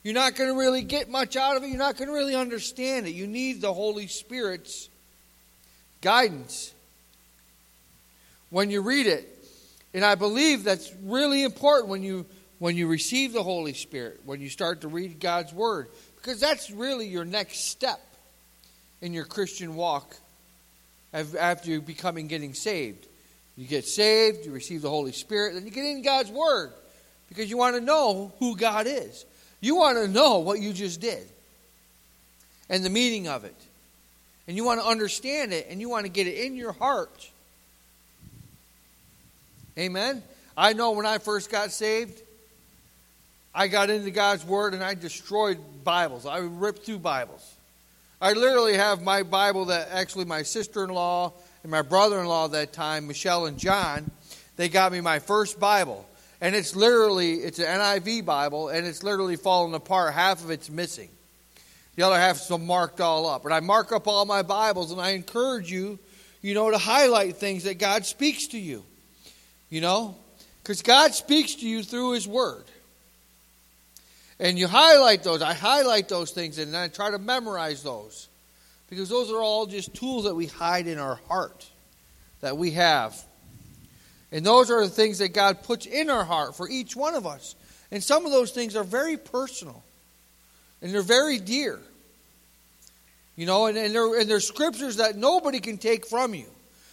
You're 0.04 0.14
not 0.14 0.36
going 0.36 0.52
to 0.52 0.60
really 0.60 0.84
get 0.84 1.10
much 1.10 1.36
out 1.36 1.58
of 1.58 1.64
it. 1.64 1.70
You're 1.70 1.80
not 1.80 1.98
going 1.98 2.10
to 2.10 2.14
really 2.14 2.36
understand 2.36 3.08
it. 3.08 3.12
You 3.12 3.28
need 3.28 3.62
the 3.62 3.74
Holy 3.74 4.08
Spirit's 4.08 4.90
guidance 6.02 6.74
when 8.50 8.70
you 8.70 8.82
read 8.82 9.08
it. 9.08 9.32
And 9.94 10.04
I 10.04 10.16
believe 10.16 10.66
that's 10.66 10.94
really 11.04 11.44
important 11.44 11.88
when 11.88 12.04
you 12.04 12.26
when 12.60 12.78
you 12.78 12.88
receive 12.88 13.34
the 13.34 13.44
Holy 13.44 13.74
Spirit, 13.74 14.22
when 14.26 14.42
you 14.42 14.50
start 14.50 14.82
to 14.82 14.88
read 14.88 15.20
God's 15.20 15.54
Word, 15.54 15.88
because 16.16 16.40
that's 16.40 16.72
really 16.72 17.08
your 17.08 17.26
next 17.26 17.66
step 17.70 18.02
in 19.02 19.14
your 19.14 19.26
Christian 19.26 19.76
walk 19.76 20.16
after 21.14 21.70
you 21.70 21.82
becoming 21.82 22.28
getting 22.28 22.54
saved. 22.54 23.08
You 23.58 23.68
get 23.68 23.86
saved, 23.86 24.46
you 24.46 24.52
receive 24.52 24.82
the 24.82 24.90
Holy 24.90 25.12
Spirit, 25.12 25.54
then 25.54 25.66
you 25.66 25.72
get 25.72 25.86
in 25.86 26.02
God's 26.02 26.32
Word 26.32 26.72
because 27.30 27.50
you 27.50 27.58
want 27.58 27.76
to 27.76 27.82
know 27.82 28.34
who 28.40 28.56
God 28.56 28.88
is. 28.88 29.26
You 29.62 29.76
want 29.76 29.98
to 29.98 30.08
know 30.08 30.40
what 30.40 30.60
you 30.60 30.74
just 30.74 31.00
did 31.02 31.26
and 32.70 32.84
the 32.84 32.90
meaning 32.90 33.28
of 33.28 33.46
it. 33.46 33.56
And 34.48 34.56
you 34.56 34.64
want 34.64 34.80
to 34.80 34.86
understand 34.86 35.54
it 35.54 35.68
and 35.70 35.82
you 35.82 35.90
want 35.90 36.06
to 36.06 36.12
get 36.12 36.28
it 36.28 36.36
in 36.46 36.56
your 36.56 36.72
heart. 36.74 37.30
Amen. 39.78 40.22
I 40.56 40.74
know 40.74 40.92
when 40.92 41.06
I 41.06 41.18
first 41.18 41.52
got 41.52 41.72
saved, 41.72 42.22
I 43.58 43.70
got 43.70 43.90
into 43.90 44.12
God's 44.12 44.44
Word 44.44 44.74
and 44.74 44.84
I 44.84 44.96
destroyed 44.96 45.58
Bibles. 45.86 46.26
I 46.26 46.40
ripped 46.40 46.86
through 46.86 47.00
Bibles. 47.00 47.56
I 48.20 48.34
literally 48.34 48.74
have 48.74 49.02
my 49.02 49.24
Bible 49.24 49.66
that 49.66 49.88
actually 49.94 50.26
my 50.26 50.44
sister 50.44 50.84
in 50.84 50.90
law 50.90 51.32
and 51.64 51.72
my 51.72 51.82
brother 51.82 52.20
in 52.20 52.26
law 52.26 52.46
at 52.46 52.52
that 52.52 52.74
time, 52.74 53.08
Michelle 53.08 53.46
and 53.46 53.58
John, 53.58 54.12
they 54.58 54.68
got 54.68 54.92
me 54.92 55.00
my 55.00 55.20
first 55.20 55.58
Bible. 55.58 56.06
And 56.42 56.54
it's 56.54 56.76
literally, 56.76 57.36
it's 57.36 57.60
an 57.60 57.66
NIV 57.66 58.26
Bible, 58.26 58.68
and 58.68 58.86
it's 58.86 59.04
literally 59.04 59.38
falling 59.38 59.74
apart. 59.74 60.14
Half 60.14 60.44
of 60.44 60.52
it's 60.52 60.70
missing. 60.70 61.08
The 61.96 62.04
other 62.04 62.20
half 62.20 62.42
is 62.42 62.60
marked 62.60 63.00
all 63.00 63.26
up. 63.26 63.46
And 63.46 63.54
I 63.54 63.62
mark 63.62 63.94
up 63.94 64.06
all 64.06 64.26
my 64.26 64.42
Bibles, 64.42 64.92
and 64.92 65.00
I 65.00 65.12
encourage 65.12 65.72
you, 65.72 65.98
you 66.42 66.54
know, 66.56 66.72
to 66.72 66.78
highlight 66.78 67.38
things 67.38 67.64
that 67.64 67.80
God 67.80 68.06
speaks 68.06 68.48
to 68.48 68.60
you. 68.60 68.84
You 69.70 69.80
know? 69.80 70.18
Because 70.62 70.82
God 70.82 71.14
speaks 71.14 71.56
to 71.56 71.68
you 71.68 71.84
through 71.84 72.12
His 72.12 72.28
Word. 72.28 72.66
And 74.40 74.60
you 74.60 74.68
highlight 74.68 75.24
those. 75.24 75.42
I 75.42 75.54
highlight 75.54 76.10
those 76.10 76.32
things 76.32 76.58
and 76.58 76.76
I 76.76 76.88
try 76.90 77.12
to 77.12 77.20
memorize 77.20 77.84
those 77.84 78.28
because 78.90 79.10
those 79.10 79.32
are 79.32 79.42
all 79.42 79.66
just 79.66 79.94
tools 79.94 80.26
that 80.26 80.36
we 80.36 80.48
hide 80.48 80.88
in 80.88 81.00
our 81.00 81.16
heart 81.28 81.66
that 82.42 82.58
we 82.58 82.72
have. 82.72 83.20
And 84.32 84.46
those 84.46 84.70
are 84.70 84.84
the 84.84 84.90
things 84.90 85.20
that 85.20 85.30
God 85.30 85.64
puts 85.64 85.86
in 85.86 86.10
our 86.10 86.26
heart 86.26 86.56
for 86.56 86.70
each 86.70 86.96
one 86.96 87.16
of 87.16 87.26
us. 87.26 87.56
And 87.92 88.04
some 88.04 88.26
of 88.26 88.32
those 88.32 88.52
things 88.52 88.76
are 88.76 88.84
very 88.84 89.18
personal 89.18 89.84
and 90.82 90.94
they're 90.94 91.02
very 91.02 91.40
dear. 91.40 91.80
You 93.38 93.46
know, 93.46 93.66
and, 93.68 93.78
and, 93.78 93.94
they're, 93.94 94.20
and 94.20 94.30
they're 94.30 94.40
scriptures 94.40 94.98
that 94.98 95.16
nobody 95.16 95.60
can 95.60 95.78
take 95.78 96.06
from 96.06 96.34
you. 96.34 96.46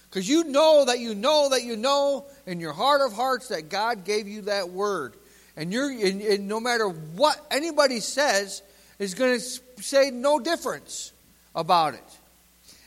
Because 0.09 0.29
you 0.29 0.45
know 0.45 0.85
that 0.85 0.99
you 0.99 1.15
know 1.15 1.49
that 1.51 1.63
you 1.63 1.77
know 1.77 2.27
in 2.47 2.61
your 2.61 2.73
heart 2.73 3.01
of 3.01 3.13
hearts 3.13 3.49
that 3.49 3.69
God 3.69 4.05
gave 4.05 4.29
you 4.29 4.43
that 4.43 4.69
word. 4.69 5.15
And 5.57 5.73
you're 5.73 5.91
and, 5.91 6.21
and 6.23 6.49
no 6.49 6.61
matter 6.61 6.89
what 6.89 7.45
anybody 7.51 8.01
says 8.01 8.63
is 8.99 9.15
going 9.15 9.39
to 9.39 9.83
say 9.83 10.11
no 10.11 10.39
difference 10.39 11.13
about 11.55 11.95
it. 11.95 12.19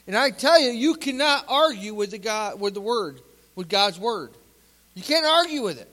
And 0.07 0.15
I 0.15 0.29
tell 0.29 0.59
you, 0.59 0.69
you 0.69 0.95
cannot 0.95 1.45
argue 1.47 1.93
with 1.93 2.11
the 2.11 2.17
God 2.17 2.59
with 2.59 2.73
the 2.73 2.81
word, 2.81 3.19
with 3.55 3.69
God's 3.69 3.99
word. 3.99 4.31
You 4.93 5.03
can't 5.03 5.25
argue 5.25 5.63
with 5.63 5.79
it. 5.79 5.89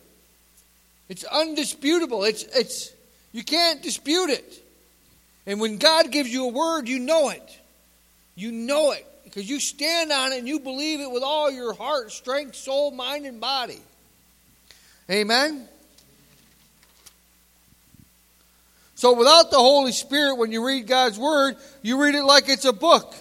It's 1.08 1.24
undisputable. 1.24 2.24
It's 2.24 2.44
it's 2.44 2.92
you 3.32 3.42
can't 3.42 3.82
dispute 3.82 4.30
it. 4.30 4.58
And 5.46 5.60
when 5.60 5.78
God 5.78 6.10
gives 6.10 6.32
you 6.32 6.44
a 6.44 6.52
word, 6.52 6.88
you 6.88 6.98
know 6.98 7.30
it. 7.30 7.58
You 8.34 8.52
know 8.52 8.92
it 8.92 9.06
because 9.24 9.48
you 9.48 9.60
stand 9.60 10.12
on 10.12 10.32
it 10.32 10.38
and 10.38 10.48
you 10.48 10.60
believe 10.60 11.00
it 11.00 11.10
with 11.10 11.22
all 11.22 11.50
your 11.50 11.74
heart, 11.74 12.12
strength, 12.12 12.54
soul, 12.54 12.90
mind, 12.90 13.26
and 13.26 13.40
body. 13.40 13.80
Amen. 15.10 15.68
So 19.02 19.14
without 19.14 19.50
the 19.50 19.58
Holy 19.58 19.90
Spirit, 19.90 20.36
when 20.36 20.52
you 20.52 20.64
read 20.64 20.86
God's 20.86 21.18
Word, 21.18 21.56
you 21.82 22.00
read 22.00 22.14
it 22.14 22.22
like 22.22 22.48
it's 22.48 22.64
a 22.64 22.72
book. 22.72 23.12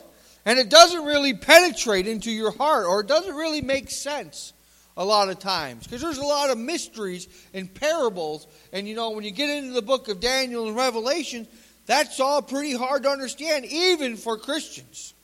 And 0.46 0.60
it 0.60 0.70
doesn't 0.70 1.06
really 1.06 1.34
penetrate 1.34 2.06
into 2.06 2.30
your 2.30 2.52
heart, 2.52 2.86
or 2.86 3.02
it 3.02 3.08
doesn't 3.08 3.34
really 3.34 3.62
make 3.62 3.90
sense 3.90 4.54
a 4.96 5.04
lot 5.04 5.30
of 5.30 5.40
times. 5.40 5.88
Because 5.88 6.04
there's 6.04 6.20
a 6.20 6.24
lot 6.24 6.52
of 6.52 6.60
mysteries 6.60 7.28
and 7.56 7.74
parables. 7.74 8.46
And 8.72 8.88
you 8.88 8.94
know, 8.94 9.10
when 9.10 9.24
you 9.24 9.32
get 9.32 9.50
into 9.50 9.74
the 9.74 9.82
book 9.82 10.08
of 10.08 10.20
Daniel 10.20 10.68
and 10.68 10.76
Revelation, 10.76 11.48
that's 11.88 12.20
all 12.20 12.44
pretty 12.44 12.76
hard 12.76 13.02
to 13.02 13.10
understand, 13.10 13.66
even 13.66 14.18
for 14.18 14.38
Christians. 14.38 15.16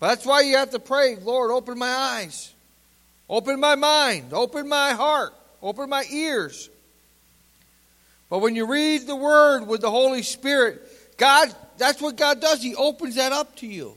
But 0.00 0.08
that's 0.08 0.26
why 0.26 0.40
you 0.40 0.56
have 0.56 0.70
to 0.70 0.80
pray, 0.80 1.14
Lord, 1.22 1.52
open 1.52 1.78
my 1.78 1.86
eyes, 1.86 2.52
open 3.30 3.60
my 3.60 3.76
mind, 3.76 4.32
open 4.32 4.68
my 4.68 4.90
heart, 4.90 5.34
open 5.62 5.88
my 5.88 6.02
ears 6.10 6.68
but 8.32 8.38
when 8.38 8.56
you 8.56 8.64
read 8.64 9.06
the 9.06 9.14
Word 9.14 9.66
with 9.66 9.82
the 9.82 9.90
Holy 9.90 10.22
Spirit, 10.22 10.80
God, 11.18 11.54
that's 11.76 12.00
what 12.00 12.16
God 12.16 12.40
does. 12.40 12.62
He 12.62 12.74
opens 12.74 13.16
that 13.16 13.30
up 13.30 13.56
to 13.56 13.66
you. 13.66 13.94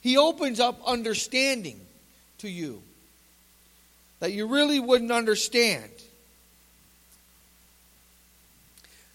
He 0.00 0.16
opens 0.16 0.58
up 0.58 0.80
understanding 0.84 1.80
to 2.38 2.48
you 2.50 2.82
that 4.18 4.32
you 4.32 4.48
really 4.48 4.80
wouldn't 4.80 5.12
understand. 5.12 5.88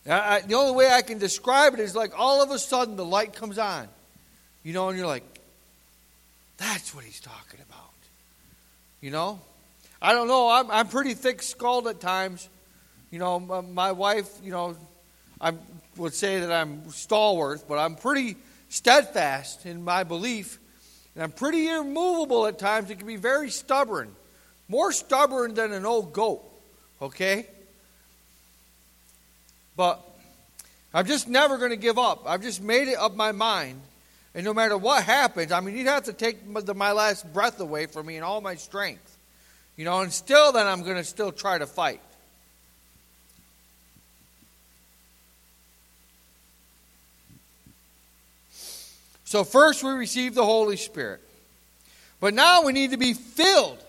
I, 0.10 0.40
the 0.40 0.54
only 0.54 0.72
way 0.72 0.90
I 0.90 1.02
can 1.02 1.18
describe 1.18 1.74
it 1.74 1.82
is 1.82 1.94
like 1.94 2.18
all 2.18 2.42
of 2.42 2.50
a 2.52 2.58
sudden 2.58 2.96
the 2.96 3.04
light 3.04 3.34
comes 3.34 3.58
on, 3.58 3.90
you 4.64 4.72
know, 4.72 4.88
and 4.88 4.98
you're 4.98 5.06
like, 5.06 5.26
that's 6.56 6.96
what 6.96 7.04
he's 7.04 7.20
talking 7.20 7.60
about. 7.60 7.92
You 9.02 9.12
know? 9.12 9.42
I 10.02 10.14
don't 10.14 10.30
know. 10.30 10.48
I'm, 10.50 10.72
I'm 10.72 10.88
pretty 10.88 11.14
thick 11.14 11.42
skulled 11.42 11.90
at 11.90 12.00
times. 12.00 12.48
You 13.12 13.20
know, 13.20 13.40
my 13.40 13.92
wife, 13.92 14.30
you 14.42 14.52
know, 14.52 14.76
I 15.40 15.54
would 15.98 16.14
say 16.14 16.40
that 16.40 16.52
I'm 16.52 16.90
stalwart, 16.92 17.66
but 17.68 17.78
I'm 17.78 17.96
pretty 17.96 18.38
steadfast 18.70 19.66
in 19.66 19.84
my 19.84 20.04
belief. 20.04 20.58
And 21.14 21.24
I'm 21.24 21.32
pretty 21.32 21.68
immovable 21.68 22.48
at 22.48 22.58
times. 22.58 22.90
It 22.90 23.00
can 23.00 23.08
be 23.08 23.18
very 23.18 23.50
stubborn. 23.50 24.16
More 24.70 24.94
stubborn 24.94 25.54
than 25.54 25.74
an 25.74 25.86
old 25.86 26.14
goat, 26.14 26.42
okay? 27.02 27.48
But 29.76 30.00
I'm 30.94 31.06
just 31.06 31.28
never 31.28 31.58
going 31.58 31.72
to 31.72 31.78
give 31.78 32.00
up. 32.00 32.24
I've 32.26 32.42
just 32.42 32.62
made 32.62 32.88
it 32.88 32.98
up 32.98 33.14
my 33.14 33.34
mind. 33.34 33.82
And 34.34 34.46
no 34.46 34.54
matter 34.54 34.78
what 34.78 35.04
happens, 35.04 35.52
I 35.52 35.60
mean, 35.60 35.76
you'd 35.76 35.88
have 35.88 36.06
to 36.06 36.14
take 36.14 36.48
my 36.48 36.94
last 36.94 37.32
breath 37.34 37.60
away 37.60 37.88
from 37.88 38.06
me 38.06 38.16
and 38.16 38.24
all 38.24 38.40
my 38.40 38.56
strength. 38.56 39.18
You 39.76 39.84
know, 39.84 40.00
and 40.00 40.14
still 40.14 40.54
then 40.54 40.66
I'm 40.66 40.84
going 40.84 40.96
to 40.96 41.04
still 41.04 41.34
try 41.34 41.58
to 41.58 41.68
fight. 41.68 42.00
So, 49.32 49.46
first 49.46 49.82
we 49.82 49.92
receive 49.92 50.36
the 50.36 50.44
Holy 50.44 50.76
Spirit. 50.76 51.22
But 52.20 52.34
now 52.34 52.64
we 52.64 52.74
need 52.74 52.92
to 52.92 52.98
be 52.98 53.14
filled 53.14 53.82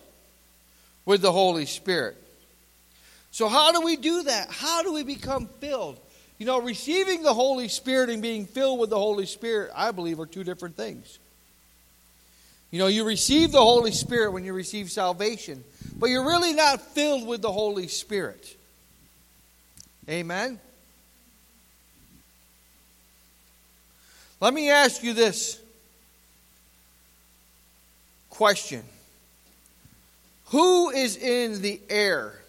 with 1.05 1.20
the 1.20 1.33
Holy 1.33 1.66
Spirit. 1.66 2.16
So, 3.33 3.48
how 3.48 3.72
do 3.72 3.81
we 3.81 3.96
do 3.96 4.22
that? 4.22 4.50
How 4.50 4.85
do 4.85 4.92
we 4.92 5.02
become 5.02 5.48
filled? 5.59 5.98
You 6.38 6.46
know, 6.46 6.61
receiving 6.61 7.24
the 7.24 7.35
Holy 7.35 7.66
Spirit 7.66 8.09
and 8.09 8.22
being 8.22 8.46
filled 8.46 8.78
with 8.78 8.90
the 8.90 8.98
Holy 8.98 9.26
Spirit, 9.26 9.72
I 9.74 9.90
believe, 9.90 10.20
are 10.20 10.26
two 10.26 10.44
different 10.44 10.76
things. 10.76 11.18
You 12.70 12.78
know, 12.78 12.87
you 12.87 13.02
receive 13.02 13.50
the 13.50 13.59
Holy 13.59 13.90
Spirit 13.90 14.31
when 14.31 14.44
you 14.44 14.52
receive 14.52 14.92
salvation, 14.92 15.64
but 15.98 16.09
you're 16.09 16.24
really 16.24 16.52
not 16.52 16.81
filled 16.81 17.26
with 17.26 17.42
the 17.42 17.50
Holy 17.50 17.88
Spirit. 17.88 18.57
Amen? 20.09 20.61
Let 24.42 24.55
me 24.55 24.70
ask 24.70 25.05
you 25.05 25.14
this 25.14 25.61
question 28.28 28.83
Who 30.46 30.90
is 30.90 31.16
in 31.16 31.62
the 31.62 31.81
air? 31.88 32.40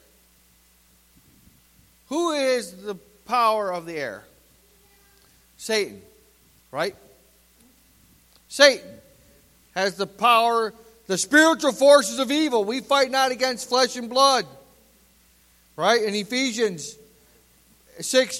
Who 2.09 2.31
is 2.31 2.71
the 2.81 2.95
power 3.27 3.71
of 3.71 3.85
the 3.85 3.95
air? 3.95 4.23
Satan, 5.57 6.01
right? 6.71 6.95
Satan 8.47 8.89
has 9.75 9.95
the 9.95 10.07
power, 10.07 10.73
the 11.05 11.19
spiritual 11.19 11.73
forces 11.73 12.17
of 12.17 12.31
evil. 12.31 12.65
We 12.65 12.81
fight 12.81 13.11
not 13.11 13.31
against 13.31 13.69
flesh 13.69 13.97
and 13.97 14.09
blood. 14.09 14.47
Right? 15.75 16.01
In 16.01 16.15
Ephesians 16.15 16.95
6, 17.99 18.39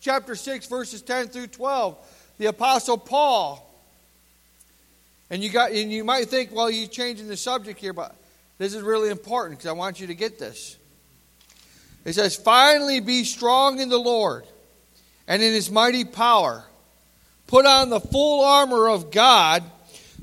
chapter 0.00 0.34
6, 0.34 0.66
verses 0.66 1.02
10 1.02 1.28
through 1.28 1.48
12 1.48 1.98
the 2.40 2.46
Apostle 2.46 2.96
Paul. 2.96 3.70
And 5.28 5.44
you 5.44 5.50
got 5.50 5.72
and 5.72 5.92
you 5.92 6.02
might 6.04 6.28
think, 6.28 6.52
well, 6.52 6.70
you're 6.70 6.88
changing 6.88 7.28
the 7.28 7.36
subject 7.36 7.78
here, 7.78 7.92
but 7.92 8.16
this 8.56 8.74
is 8.74 8.80
really 8.80 9.10
important 9.10 9.58
because 9.58 9.68
I 9.68 9.72
want 9.72 10.00
you 10.00 10.06
to 10.06 10.14
get 10.14 10.38
this. 10.38 10.78
It 12.06 12.14
says, 12.14 12.36
Finally 12.36 13.00
be 13.00 13.24
strong 13.24 13.78
in 13.78 13.90
the 13.90 13.98
Lord 13.98 14.46
and 15.28 15.42
in 15.42 15.52
his 15.52 15.70
mighty 15.70 16.04
power. 16.04 16.64
Put 17.46 17.66
on 17.66 17.90
the 17.90 18.00
full 18.00 18.42
armor 18.42 18.88
of 18.88 19.10
God 19.10 19.62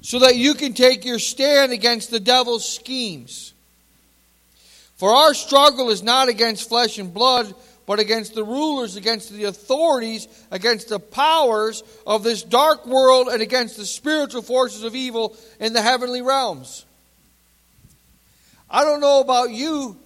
so 0.01 0.17
that 0.19 0.37
you 0.37 0.55
can 0.55 0.73
take 0.73 1.05
your 1.05 1.19
stand 1.19 1.71
against 1.71 2.09
the 2.09 2.19
devil's 2.19 2.67
schemes. 2.67 3.53
For 4.95 5.11
our 5.11 5.35
struggle 5.35 5.91
is 5.91 6.01
not 6.01 6.29
against 6.29 6.67
flesh 6.67 6.97
and 6.97 7.13
blood 7.13 7.53
but 7.87 7.99
against 7.99 8.35
the 8.35 8.43
rulers, 8.43 8.97
against 8.97 9.31
the 9.31 9.45
authorities, 9.45 10.27
against 10.51 10.89
the 10.89 10.99
powers 10.99 11.81
of 12.05 12.21
this 12.21 12.43
dark 12.43 12.85
world, 12.85 13.29
and 13.29 13.41
against 13.41 13.77
the 13.77 13.85
spiritual 13.85 14.41
forces 14.43 14.83
of 14.83 14.93
evil 14.93 15.35
in 15.59 15.73
the 15.73 15.81
heavenly 15.81 16.21
realms. 16.21 16.85
I 18.69 18.83
don't 18.83 18.99
know 18.99 19.21
about 19.21 19.51
you, 19.51 19.97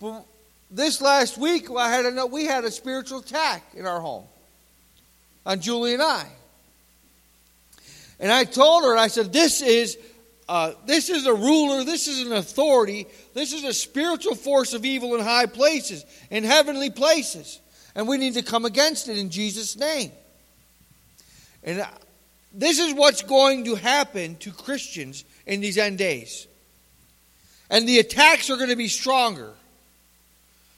but 0.00 0.24
this 0.68 1.00
last 1.00 1.38
week 1.38 1.70
I 1.70 1.90
had 1.90 2.04
a, 2.04 2.26
we 2.26 2.44
had 2.44 2.64
a 2.64 2.70
spiritual 2.72 3.20
attack 3.20 3.62
in 3.74 3.86
our 3.86 4.00
home 4.00 4.24
on 5.46 5.60
Julie 5.60 5.94
and 5.94 6.02
I. 6.02 6.26
And 8.18 8.32
I 8.32 8.42
told 8.42 8.82
her, 8.82 8.96
I 8.96 9.06
said, 9.06 9.32
This 9.32 9.62
is 9.62 9.96
uh, 10.48 10.72
this 10.86 11.10
is 11.10 11.26
a 11.26 11.34
ruler, 11.34 11.82
this 11.82 12.06
is 12.06 12.26
an 12.26 12.32
authority, 12.32 13.06
this 13.34 13.52
is 13.52 13.64
a 13.64 13.72
spiritual 13.72 14.34
force 14.34 14.74
of 14.74 14.84
evil 14.84 15.14
in 15.16 15.20
high 15.20 15.46
places, 15.46 16.04
in 16.30 16.44
heavenly 16.44 16.90
places. 16.90 17.60
And 17.94 18.06
we 18.06 18.16
need 18.16 18.34
to 18.34 18.42
come 18.42 18.64
against 18.64 19.08
it 19.08 19.18
in 19.18 19.30
Jesus' 19.30 19.76
name. 19.76 20.12
And 21.64 21.80
uh, 21.80 21.86
this 22.52 22.78
is 22.78 22.94
what's 22.94 23.22
going 23.22 23.64
to 23.64 23.74
happen 23.74 24.36
to 24.36 24.52
Christians 24.52 25.24
in 25.46 25.60
these 25.60 25.78
end 25.78 25.98
days. 25.98 26.46
And 27.68 27.88
the 27.88 27.98
attacks 27.98 28.48
are 28.48 28.56
going 28.56 28.68
to 28.68 28.76
be 28.76 28.88
stronger. 28.88 29.52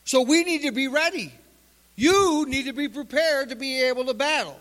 So 0.05 0.23
we 0.23 0.45
need 0.45 0.63
to 0.63 0.73
be 0.73 0.89
ready. 0.89 1.33
You 1.95 2.47
need 2.49 2.67
to 2.67 2.73
be 2.73 2.89
prepared 2.89 3.51
to 3.51 3.57
be 3.57 3.83
able 3.83 4.07
to 4.07 4.15
battle 4.15 4.59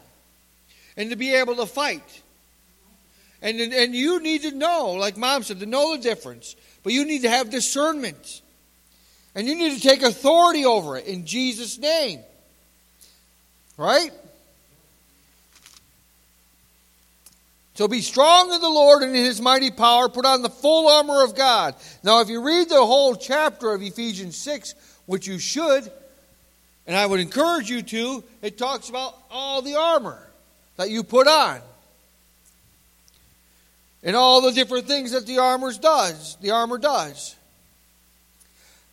and 0.98 1.12
to 1.12 1.15
be 1.15 1.34
able 1.36 1.56
to 1.58 1.65
fight. 1.65 2.22
And, 3.41 3.60
and 3.60 3.93
you 3.93 4.21
need 4.21 4.43
to 4.43 4.52
know, 4.52 4.93
like 4.93 5.17
mom 5.17 5.43
said, 5.43 5.60
to 5.60 5.65
know 5.65 5.95
the 5.95 6.02
difference. 6.02 6.56
But 6.84 6.93
you 6.93 7.06
need 7.06 7.23
to 7.23 7.30
have 7.30 7.50
discernment. 7.50 8.41
And 9.36 9.47
you 9.47 9.56
need 9.56 9.76
to 9.76 9.82
take 9.82 10.02
authority 10.02 10.65
over 10.65 10.97
it 10.97 11.06
in 11.06 11.26
Jesus' 11.26 11.78
name. 11.78 12.21
Right? 13.78 14.12
So 17.76 17.88
be 17.88 18.02
strong 18.02 18.52
in 18.52 18.60
the 18.60 18.69
Lord 18.69 19.04
and 19.04 19.15
in 19.15 19.23
his 19.23 19.39
mighty 19.39 19.69
power. 19.69 20.10
Put 20.10 20.26
on 20.26 20.41
the 20.41 20.50
full 20.50 20.89
armor 20.89 21.23
of 21.23 21.36
God. 21.36 21.76
Now, 22.04 22.21
if 22.21 22.30
you 22.30 22.43
read 22.43 22.69
the 22.69 22.84
whole 22.84 23.15
chapter 23.15 23.71
of 23.71 23.84
Ephesians 23.84 24.36
6, 24.36 24.73
which 25.06 25.28
you 25.28 25.38
should, 25.38 25.91
and 26.88 26.95
I 26.95 27.06
would 27.06 27.19
encourage 27.19 27.69
you 27.69 27.84
to, 27.84 28.23
it 28.41 28.58
talks 28.58 28.89
about 28.89 29.15
all 29.30 29.62
the 29.62 29.76
armor 29.76 30.28
that 30.78 30.89
you 30.89 31.04
put 31.04 31.28
on. 31.28 31.62
And 34.08 34.15
all 34.15 34.39
the 34.39 34.54
different 34.54 34.88
things 34.88 35.12
that 35.12 35.28
the 35.28 35.39
armor 35.39 35.74
does, 35.74 36.38
the 36.39 36.52
armor 36.52 36.78
does. 36.78 37.36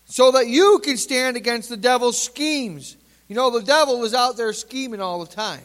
So 0.06 0.32
that 0.32 0.48
you 0.48 0.80
can 0.82 0.96
stand 0.96 1.36
against 1.36 1.68
the 1.68 1.76
devil's 1.76 2.20
schemes. 2.20 2.96
You 3.28 3.36
know, 3.36 3.50
the 3.50 3.64
devil 3.64 4.02
is 4.02 4.12
out 4.12 4.36
there 4.36 4.52
scheming 4.52 5.00
all 5.00 5.24
the 5.24 5.32
time. 5.32 5.62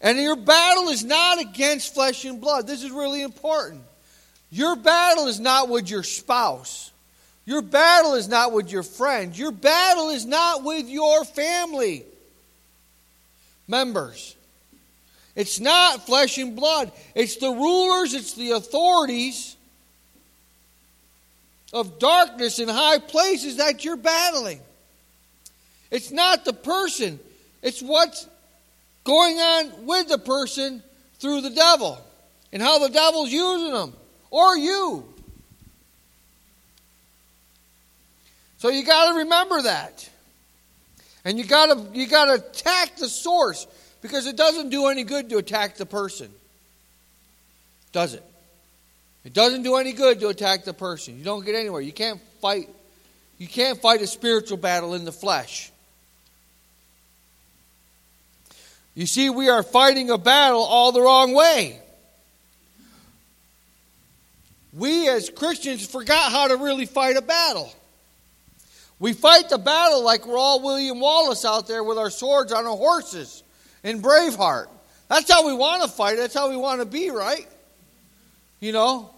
And 0.00 0.16
your 0.16 0.36
battle 0.36 0.90
is 0.90 1.02
not 1.02 1.40
against 1.40 1.92
flesh 1.92 2.24
and 2.24 2.40
blood. 2.40 2.68
This 2.68 2.84
is 2.84 2.92
really 2.92 3.22
important. 3.22 3.82
Your 4.52 4.76
battle 4.76 5.26
is 5.26 5.40
not 5.40 5.68
with 5.68 5.90
your 5.90 6.04
spouse. 6.04 6.92
Your 7.46 7.62
battle 7.62 8.14
is 8.14 8.28
not 8.28 8.52
with 8.52 8.70
your 8.70 8.84
friends. 8.84 9.36
Your 9.36 9.50
battle 9.50 10.10
is 10.10 10.24
not 10.24 10.62
with 10.62 10.88
your 10.88 11.24
family 11.24 12.04
members. 13.66 14.36
It's 15.38 15.60
not 15.60 16.04
flesh 16.04 16.36
and 16.38 16.56
blood. 16.56 16.90
It's 17.14 17.36
the 17.36 17.48
rulers, 17.48 18.12
it's 18.12 18.34
the 18.34 18.50
authorities 18.50 19.54
of 21.72 22.00
darkness 22.00 22.58
in 22.58 22.68
high 22.68 22.98
places 22.98 23.58
that 23.58 23.84
you're 23.84 23.96
battling. 23.96 24.60
It's 25.92 26.10
not 26.10 26.44
the 26.44 26.52
person, 26.52 27.20
it's 27.62 27.80
what's 27.80 28.26
going 29.04 29.36
on 29.36 29.86
with 29.86 30.08
the 30.08 30.18
person 30.18 30.82
through 31.20 31.42
the 31.42 31.50
devil 31.50 32.04
and 32.52 32.60
how 32.60 32.80
the 32.80 32.88
devil's 32.88 33.30
using 33.30 33.72
them 33.72 33.92
or 34.32 34.58
you. 34.58 35.04
So 38.56 38.70
you 38.70 38.84
got 38.84 39.12
to 39.12 39.18
remember 39.18 39.62
that. 39.62 40.10
And 41.24 41.38
you 41.38 41.44
got 41.44 41.66
to 41.66 41.96
you 41.96 42.08
got 42.08 42.24
to 42.24 42.44
attack 42.44 42.96
the 42.96 43.08
source 43.08 43.68
because 44.08 44.26
it 44.26 44.36
doesn't 44.36 44.70
do 44.70 44.86
any 44.86 45.04
good 45.04 45.28
to 45.30 45.36
attack 45.36 45.76
the 45.76 45.86
person. 45.86 46.30
Does 47.92 48.14
it? 48.14 48.24
It 49.24 49.34
doesn't 49.34 49.62
do 49.62 49.76
any 49.76 49.92
good 49.92 50.20
to 50.20 50.28
attack 50.28 50.64
the 50.64 50.72
person. 50.72 51.18
You 51.18 51.24
don't 51.24 51.44
get 51.44 51.54
anywhere. 51.54 51.82
You 51.82 51.92
can't 51.92 52.20
fight 52.40 52.68
you 53.38 53.46
can't 53.46 53.80
fight 53.80 54.02
a 54.02 54.06
spiritual 54.06 54.56
battle 54.56 54.94
in 54.94 55.04
the 55.04 55.12
flesh. 55.12 55.70
You 58.96 59.06
see, 59.06 59.30
we 59.30 59.48
are 59.48 59.62
fighting 59.62 60.10
a 60.10 60.18
battle 60.18 60.60
all 60.60 60.90
the 60.90 61.00
wrong 61.00 61.32
way. 61.34 61.78
We 64.72 65.08
as 65.08 65.30
Christians 65.30 65.86
forgot 65.86 66.32
how 66.32 66.48
to 66.48 66.56
really 66.56 66.84
fight 66.84 67.16
a 67.16 67.22
battle. 67.22 67.72
We 68.98 69.12
fight 69.12 69.50
the 69.50 69.58
battle 69.58 70.02
like 70.02 70.26
we're 70.26 70.36
all 70.36 70.60
William 70.60 70.98
Wallace 70.98 71.44
out 71.44 71.68
there 71.68 71.84
with 71.84 71.96
our 71.96 72.10
swords 72.10 72.52
on 72.52 72.66
our 72.66 72.76
horses 72.76 73.44
in 73.82 74.02
Braveheart. 74.02 74.68
That's 75.08 75.30
how 75.30 75.46
we 75.46 75.54
want 75.54 75.82
to 75.82 75.88
fight. 75.88 76.16
That's 76.16 76.34
how 76.34 76.50
we 76.50 76.56
want 76.56 76.80
to 76.80 76.86
be, 76.86 77.10
right? 77.10 77.46
You 78.60 78.72
know? 78.72 79.10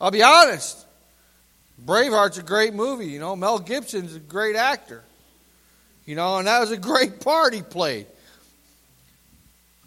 I'll 0.00 0.10
be 0.10 0.22
honest. 0.22 0.86
Braveheart's 1.84 2.38
a 2.38 2.42
great 2.42 2.74
movie, 2.74 3.06
you 3.06 3.18
know. 3.18 3.34
Mel 3.36 3.58
Gibson's 3.58 4.14
a 4.14 4.20
great 4.20 4.56
actor. 4.56 5.02
You 6.06 6.14
know, 6.14 6.38
and 6.38 6.46
that 6.46 6.60
was 6.60 6.70
a 6.70 6.76
great 6.76 7.20
part 7.24 7.52
he 7.52 7.62
played. 7.62 8.06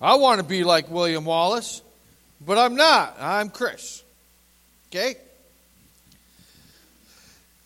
I 0.01 0.15
want 0.15 0.39
to 0.39 0.45
be 0.45 0.63
like 0.63 0.89
William 0.89 1.25
Wallace, 1.25 1.81
but 2.45 2.57
I'm 2.57 2.75
not. 2.75 3.17
I'm 3.19 3.49
Chris. 3.49 4.03
Okay? 4.89 5.15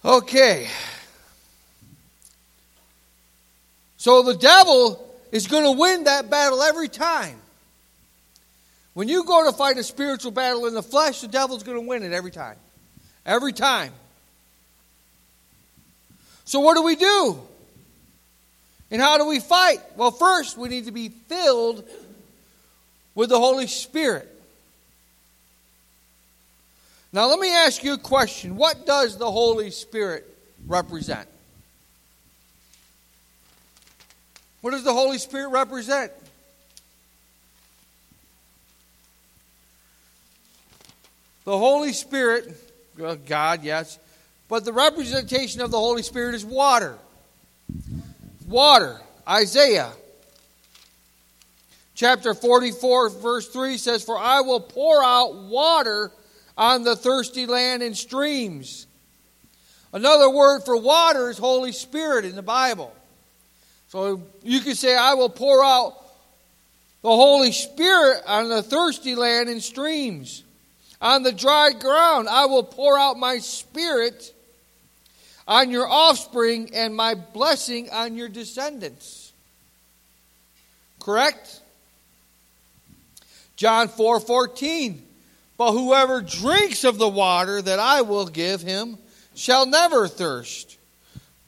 Okay. 0.03 0.67
So 4.05 4.21
the 4.21 4.35
devil 4.35 5.03
is 5.31 5.47
going 5.47 5.63
to 5.63 5.71
win 5.71 6.03
that 6.03 6.29
battle 6.29 6.61
every 6.61 6.89
time. 6.89 7.39
When 8.93 9.07
you 9.07 9.23
go 9.23 9.49
to 9.49 9.57
fight 9.57 9.79
a 9.79 9.83
spiritual 9.83 10.29
battle 10.29 10.67
in 10.67 10.75
the 10.75 10.83
flesh, 10.83 11.21
the 11.21 11.27
devil's 11.27 11.63
going 11.63 11.81
to 11.81 11.87
win 11.87 12.03
it 12.03 12.13
every 12.13 12.29
time. 12.29 12.57
Every 13.25 13.51
time. 13.51 13.91
So 16.43 16.59
what 16.59 16.75
do 16.75 16.83
we 16.83 16.95
do? 16.95 17.39
And 18.91 19.01
how 19.01 19.17
do 19.17 19.25
we 19.25 19.39
fight? 19.39 19.79
Well, 19.95 20.11
first, 20.11 20.55
we 20.55 20.69
need 20.69 20.85
to 20.85 20.91
be 20.91 21.09
filled 21.09 21.83
with 23.15 23.29
the 23.29 23.39
Holy 23.39 23.65
Spirit. 23.65 24.29
Now, 27.11 27.25
let 27.25 27.39
me 27.39 27.51
ask 27.51 27.83
you 27.83 27.93
a 27.93 27.97
question. 27.97 28.55
What 28.55 28.85
does 28.85 29.17
the 29.17 29.31
Holy 29.31 29.71
Spirit 29.71 30.27
represent? 30.67 31.27
What 34.65 34.71
does 34.71 34.83
the 34.83 34.93
Holy 34.93 35.19
Spirit 35.19 35.49
represent? 35.49 36.11
The 41.43 41.55
Holy 41.55 41.93
Spirit, 41.93 42.51
God, 43.27 43.63
yes, 43.63 43.99
but 44.49 44.65
the 44.65 44.73
representation 44.73 45.61
of 45.61 45.69
the 45.69 45.77
Holy 45.77 46.01
Spirit 46.01 46.33
is 46.33 46.43
water 46.43 46.97
water. 48.47 48.99
Isaiah 49.29 49.91
chapter 51.93 52.33
44, 52.33 53.09
verse 53.09 53.47
3 53.49 53.77
says, 53.77 54.03
For 54.03 54.17
I 54.17 54.41
will 54.41 54.61
pour 54.61 55.03
out 55.03 55.43
water 55.43 56.11
on 56.57 56.81
the 56.81 56.95
thirsty 56.95 57.45
land 57.45 57.83
and 57.83 57.95
streams. 57.95 58.87
Another 59.93 60.27
word 60.27 60.61
for 60.65 60.75
water 60.75 61.29
is 61.29 61.37
Holy 61.37 61.71
Spirit 61.71 62.25
in 62.25 62.35
the 62.35 62.41
Bible. 62.41 62.91
So 63.95 64.21
you 64.43 64.59
could 64.59 64.75
say, 64.75 64.93
I 64.93 65.13
will 65.13 65.29
pour 65.29 65.63
out 65.63 65.95
the 67.01 67.07
Holy 67.07 67.53
Spirit 67.53 68.23
on 68.27 68.49
the 68.49 68.61
thirsty 68.61 69.15
land 69.15 69.47
and 69.47 69.63
streams. 69.63 70.43
On 70.99 71.23
the 71.23 71.31
dry 71.31 71.71
ground, 71.71 72.27
I 72.27 72.47
will 72.47 72.63
pour 72.63 72.99
out 72.99 73.17
my 73.17 73.37
spirit 73.37 74.33
on 75.47 75.71
your 75.71 75.87
offspring 75.87 76.71
and 76.73 76.93
my 76.93 77.13
blessing 77.15 77.89
on 77.89 78.17
your 78.17 78.27
descendants. 78.27 79.31
Correct? 80.99 81.61
John 83.55 83.87
4 83.87 84.19
14. 84.19 85.07
But 85.57 85.71
whoever 85.71 86.19
drinks 86.19 86.83
of 86.83 86.97
the 86.97 87.07
water 87.07 87.61
that 87.61 87.79
I 87.79 88.01
will 88.01 88.27
give 88.27 88.61
him 88.61 88.97
shall 89.35 89.65
never 89.65 90.09
thirst. 90.09 90.77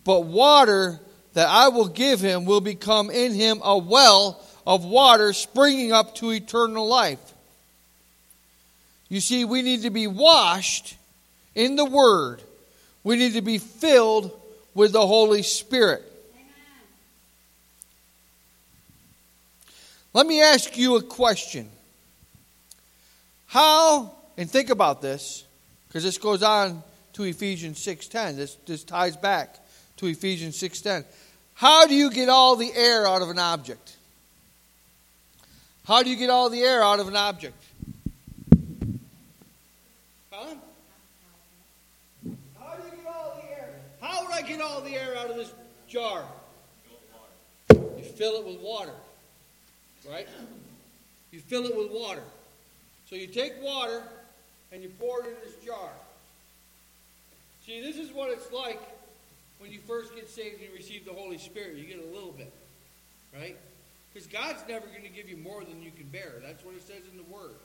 But 0.06 0.22
water 0.22 1.02
that 1.38 1.48
I 1.48 1.68
will 1.70 1.88
give 1.88 2.20
him 2.20 2.46
will 2.46 2.62
become 2.62 3.12
in 3.12 3.32
him 3.32 3.62
a 3.64 3.78
well 3.78 4.44
of 4.66 4.84
water 4.84 5.34
springing 5.34 5.94
up 5.94 6.16
to 6.16 6.32
eternal 6.32 6.88
life. 6.88 7.20
You 9.08 9.20
see, 9.20 9.46
we 9.46 9.62
need 9.62 9.84
to 9.84 9.92
be 9.92 10.08
washed 10.08 10.98
in 11.54 11.76
the 11.76 11.86
Word 11.86 12.42
we 13.08 13.16
need 13.16 13.36
to 13.36 13.42
be 13.42 13.58
filled 13.58 14.38
with 14.74 14.92
the 14.92 15.08
Holy 15.08 15.42
Spirit. 15.42 16.04
Let 20.12 20.28
me 20.28 20.42
ask 20.42 20.78
you 20.78 20.98
a 20.98 21.02
question. 21.02 21.70
How, 23.46 24.12
and 24.38 24.52
think 24.52 24.70
about 24.70 25.02
this, 25.02 25.46
because 25.88 26.04
this 26.04 26.18
goes 26.18 26.44
on 26.44 26.84
to 27.14 27.24
Ephesians 27.24 27.80
6.10. 27.80 28.36
This, 28.36 28.56
this 28.66 28.84
ties 28.84 29.16
back 29.16 29.56
to 29.96 30.08
Ephesians 30.08 30.60
6.10. 30.62 31.06
How 31.58 31.88
do 31.88 31.96
you 31.96 32.12
get 32.12 32.30
all 32.30 32.56
the 32.56 32.72
air 32.72 33.08
out 33.08 33.24
of 33.24 33.32
an 33.32 33.40
object? 33.40 33.98
How 35.86 36.04
do 36.04 36.10
you 36.12 36.16
get 36.16 36.30
all 36.30 36.52
the 36.52 36.62
air 36.62 36.84
out 36.84 37.00
of 37.00 37.08
an 37.08 37.16
object? 37.16 37.56
Huh? 40.32 40.54
I 44.38 44.42
get 44.44 44.62
all 44.62 44.82
the 44.82 44.94
air 44.94 45.18
out 45.18 45.32
of 45.32 45.36
this 45.36 45.52
jar? 45.88 46.24
You 47.72 48.04
fill 48.04 48.36
it 48.36 48.46
with 48.46 48.60
water. 48.60 48.94
Right? 50.08 50.28
You 51.32 51.40
fill 51.40 51.66
it 51.66 51.76
with 51.76 51.90
water. 51.90 52.22
So 53.10 53.16
you 53.16 53.26
take 53.26 53.54
water 53.64 54.04
and 54.72 54.84
you 54.84 54.90
pour 55.00 55.22
it 55.22 55.30
in 55.30 55.34
this 55.44 55.56
jar. 55.66 55.90
See, 57.66 57.82
this 57.82 57.98
is 57.98 58.12
what 58.12 58.30
it's 58.30 58.52
like 58.52 58.80
when 59.60 59.72
you 59.72 59.80
first 59.88 60.16
get 60.16 60.30
saved 60.30 60.62
and 60.62 60.74
receive 60.74 61.06
the 61.06 61.14
Holy 61.14 61.38
Spirit. 61.38 61.76
You 61.76 61.86
get 61.86 62.00
a 62.00 62.14
little 62.14 62.32
bit. 62.32 62.52
Right? 63.34 63.58
Because 64.14 64.28
God's 64.28 64.64
never 64.68 64.88
going 64.88 65.04
to 65.04 65.10
give 65.10 65.30
you 65.30 65.38
more 65.38 65.64
than 65.64 65.82
you 65.82 65.92
can 65.92 66.08
bear. 66.08 66.34
That's 66.44 66.64
what 66.64 66.76
it 66.76 66.82
says 66.82 67.04
in 67.12 67.18
the 67.18 67.24
Word. 67.32 67.56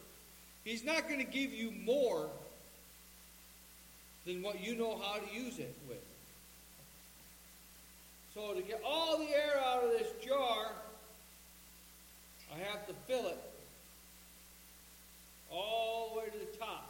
He's 0.64 0.84
not 0.84 1.09
going 1.09 1.24
to 1.24 1.30
give 1.30 1.53
you 1.53 1.72
more 1.84 2.28
than 4.26 4.43
what 4.43 4.62
you 4.62 4.74
know 4.74 4.99
how 4.99 5.18
to 5.18 5.34
use 5.34 5.59
it 5.59 5.74
with. 5.88 5.99
So 8.34 8.55
to 8.55 8.62
get 8.62 8.80
all 8.84 9.18
the 9.18 9.28
air 9.28 9.61
out 9.64 9.84
of 9.84 9.90
this 9.90 10.09
jar, 10.24 10.72
I 12.55 12.59
have 12.59 12.86
to 12.86 12.95
fill 13.07 13.28
it 13.28 13.38
all 15.51 16.12
the 16.12 16.20
way 16.20 16.26
to 16.26 16.38
the 16.38 16.59
top 16.59 16.88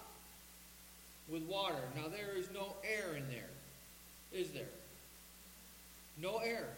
with 1.28 1.42
water. 1.44 1.80
Now, 1.96 2.08
there 2.08 2.36
is 2.36 2.48
no 2.52 2.74
air 2.84 3.16
in 3.16 3.28
there, 3.28 3.48
is 4.32 4.50
there? 4.50 4.68
No 6.22 6.38
air. 6.38 6.68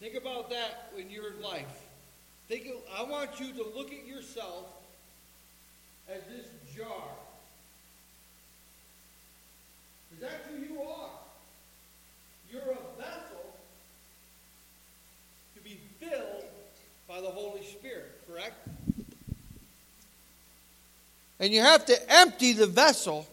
Think 0.00 0.14
about 0.14 0.48
that 0.50 0.90
in 0.96 1.10
your 1.10 1.34
life. 1.42 1.82
Think 2.48 2.66
of, 2.66 2.76
I 2.96 3.02
want 3.02 3.38
you 3.38 3.52
to 3.52 3.64
look 3.76 3.92
at 3.92 4.06
yourself 4.06 4.64
as 6.08 6.22
this 6.24 6.46
jar. 6.74 7.04
Because 10.08 10.30
that's 10.32 10.46
who 10.48 10.74
you 10.74 10.80
are. 10.80 11.10
You're 12.50 12.62
a 12.62 12.98
vessel 12.98 13.54
to 15.56 15.62
be 15.62 15.78
filled 16.00 16.44
by 17.06 17.20
the 17.20 17.28
Holy 17.28 17.64
Spirit, 17.64 18.18
correct? 18.26 18.56
And 21.38 21.52
you 21.52 21.60
have 21.60 21.84
to 21.86 22.10
empty 22.10 22.54
the 22.54 22.66
vessel 22.66 23.26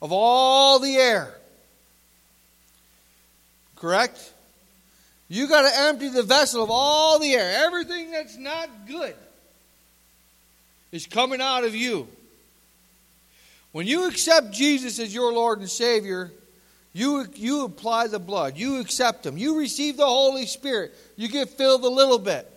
of 0.00 0.12
all 0.12 0.78
the 0.78 0.96
air. 0.96 1.34
Correct? 3.76 4.32
You 5.28 5.46
got 5.48 5.62
to 5.62 5.78
empty 5.82 6.08
the 6.08 6.22
vessel 6.22 6.62
of 6.62 6.70
all 6.70 7.18
the 7.18 7.32
air. 7.32 7.64
Everything 7.64 8.10
that's 8.10 8.36
not 8.36 8.68
good 8.86 9.14
is 10.92 11.06
coming 11.06 11.40
out 11.40 11.64
of 11.64 11.74
you. 11.74 12.08
When 13.72 13.86
you 13.86 14.08
accept 14.08 14.50
Jesus 14.50 14.98
as 14.98 15.14
your 15.14 15.32
Lord 15.32 15.60
and 15.60 15.70
Savior, 15.70 16.32
you, 16.92 17.26
you 17.34 17.64
apply 17.64 18.08
the 18.08 18.18
blood. 18.18 18.56
You 18.56 18.80
accept 18.80 19.24
Him. 19.24 19.38
You 19.38 19.58
receive 19.58 19.96
the 19.96 20.06
Holy 20.06 20.46
Spirit. 20.46 20.92
You 21.16 21.28
get 21.28 21.50
filled 21.50 21.84
a 21.84 21.88
little 21.88 22.18
bit. 22.18 22.50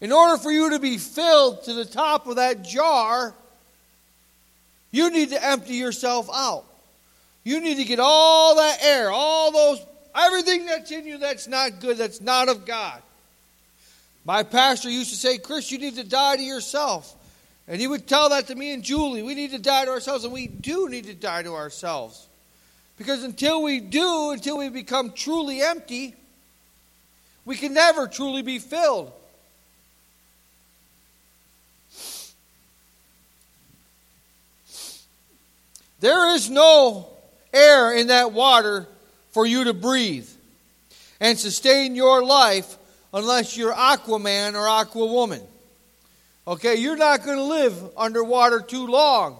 In 0.00 0.12
order 0.12 0.36
for 0.36 0.50
you 0.50 0.70
to 0.70 0.78
be 0.78 0.98
filled 0.98 1.64
to 1.64 1.74
the 1.74 1.84
top 1.84 2.26
of 2.26 2.36
that 2.36 2.62
jar, 2.62 3.34
you 4.92 5.10
need 5.10 5.30
to 5.30 5.44
empty 5.44 5.74
yourself 5.74 6.28
out. 6.32 6.64
You 7.42 7.60
need 7.60 7.78
to 7.78 7.84
get 7.84 7.98
all 7.98 8.56
that 8.56 8.78
air, 8.84 9.10
all 9.10 9.50
those, 9.50 9.84
everything 10.14 10.66
that's 10.66 10.90
in 10.92 11.06
you 11.06 11.18
that's 11.18 11.48
not 11.48 11.80
good, 11.80 11.96
that's 11.96 12.20
not 12.20 12.48
of 12.48 12.64
God. 12.64 13.02
My 14.24 14.44
pastor 14.44 14.88
used 14.88 15.10
to 15.10 15.16
say, 15.16 15.38
Chris, 15.38 15.72
you 15.72 15.78
need 15.78 15.96
to 15.96 16.04
die 16.04 16.36
to 16.36 16.42
yourself. 16.42 17.16
And 17.66 17.80
he 17.80 17.88
would 17.88 18.06
tell 18.06 18.28
that 18.28 18.46
to 18.48 18.54
me 18.54 18.72
and 18.72 18.82
Julie. 18.82 19.22
We 19.22 19.34
need 19.34 19.50
to 19.52 19.58
die 19.58 19.84
to 19.86 19.90
ourselves, 19.90 20.24
and 20.24 20.32
we 20.32 20.46
do 20.46 20.88
need 20.88 21.06
to 21.06 21.14
die 21.14 21.42
to 21.42 21.54
ourselves. 21.54 22.28
Because 22.98 23.24
until 23.24 23.62
we 23.62 23.80
do, 23.80 24.30
until 24.30 24.58
we 24.58 24.68
become 24.68 25.12
truly 25.12 25.60
empty, 25.60 26.14
we 27.44 27.56
can 27.56 27.74
never 27.74 28.06
truly 28.06 28.42
be 28.42 28.58
filled. 28.58 29.12
There 36.02 36.34
is 36.34 36.50
no 36.50 37.06
air 37.52 37.96
in 37.96 38.08
that 38.08 38.32
water 38.32 38.88
for 39.30 39.46
you 39.46 39.64
to 39.64 39.72
breathe 39.72 40.28
and 41.20 41.38
sustain 41.38 41.94
your 41.94 42.24
life 42.24 42.76
unless 43.14 43.56
you're 43.56 43.72
Aquaman 43.72 44.54
or 44.54 44.66
Aquawoman. 44.66 45.40
Okay, 46.48 46.74
you're 46.74 46.96
not 46.96 47.24
going 47.24 47.36
to 47.36 47.44
live 47.44 47.80
underwater 47.96 48.60
too 48.60 48.88
long. 48.88 49.38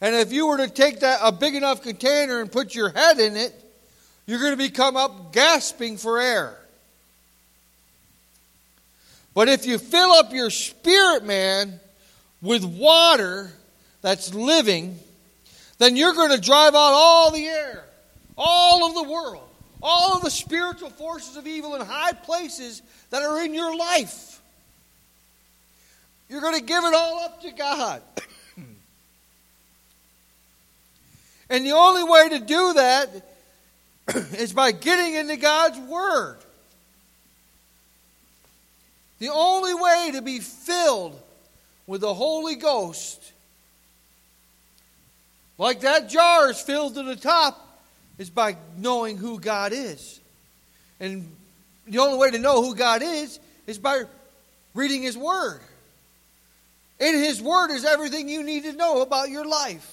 And 0.00 0.14
if 0.14 0.32
you 0.32 0.46
were 0.46 0.58
to 0.58 0.68
take 0.68 1.00
that 1.00 1.18
a 1.24 1.32
big 1.32 1.56
enough 1.56 1.82
container 1.82 2.40
and 2.40 2.52
put 2.52 2.72
your 2.72 2.90
head 2.90 3.18
in 3.18 3.36
it, 3.36 3.52
you're 4.26 4.38
going 4.38 4.52
to 4.52 4.56
become 4.56 4.96
up 4.96 5.32
gasping 5.32 5.96
for 5.96 6.20
air. 6.20 6.56
But 9.34 9.48
if 9.48 9.66
you 9.66 9.78
fill 9.78 10.12
up 10.12 10.32
your 10.32 10.50
spirit 10.50 11.24
man 11.24 11.80
with 12.40 12.64
water 12.64 13.50
that's 14.02 14.32
living, 14.32 15.00
then 15.78 15.96
you're 15.96 16.14
going 16.14 16.30
to 16.30 16.40
drive 16.40 16.74
out 16.74 16.92
all 16.92 17.30
the 17.30 17.44
air, 17.46 17.84
all 18.36 18.86
of 18.86 18.94
the 18.94 19.02
world, 19.02 19.48
all 19.82 20.16
of 20.16 20.22
the 20.22 20.30
spiritual 20.30 20.90
forces 20.90 21.36
of 21.36 21.46
evil 21.46 21.74
in 21.74 21.82
high 21.82 22.12
places 22.12 22.82
that 23.10 23.22
are 23.22 23.42
in 23.42 23.54
your 23.54 23.76
life. 23.76 24.40
You're 26.28 26.40
going 26.40 26.58
to 26.58 26.64
give 26.64 26.82
it 26.82 26.94
all 26.94 27.20
up 27.20 27.42
to 27.42 27.52
God. 27.52 28.02
and 31.50 31.64
the 31.64 31.72
only 31.72 32.04
way 32.04 32.28
to 32.30 32.38
do 32.40 32.72
that 32.74 33.08
is 34.38 34.52
by 34.52 34.72
getting 34.72 35.14
into 35.14 35.36
God's 35.36 35.78
Word. 35.78 36.38
The 39.18 39.30
only 39.30 39.74
way 39.74 40.10
to 40.14 40.22
be 40.22 40.40
filled 40.40 41.18
with 41.86 42.00
the 42.00 42.12
Holy 42.12 42.56
Ghost, 42.56 43.25
like 45.58 45.80
that 45.80 46.08
jar 46.08 46.50
is 46.50 46.60
filled 46.60 46.94
to 46.94 47.02
the 47.02 47.16
top, 47.16 47.62
is 48.18 48.30
by 48.30 48.56
knowing 48.76 49.16
who 49.16 49.38
God 49.40 49.72
is. 49.72 50.20
And 51.00 51.30
the 51.86 51.98
only 51.98 52.18
way 52.18 52.30
to 52.30 52.38
know 52.38 52.62
who 52.62 52.74
God 52.74 53.02
is 53.02 53.38
is 53.66 53.78
by 53.78 54.04
reading 54.74 55.02
His 55.02 55.16
Word. 55.16 55.60
In 56.98 57.14
His 57.14 57.40
Word 57.42 57.70
is 57.70 57.84
everything 57.84 58.28
you 58.28 58.42
need 58.42 58.64
to 58.64 58.72
know 58.72 59.02
about 59.02 59.28
your 59.30 59.46
life. 59.46 59.92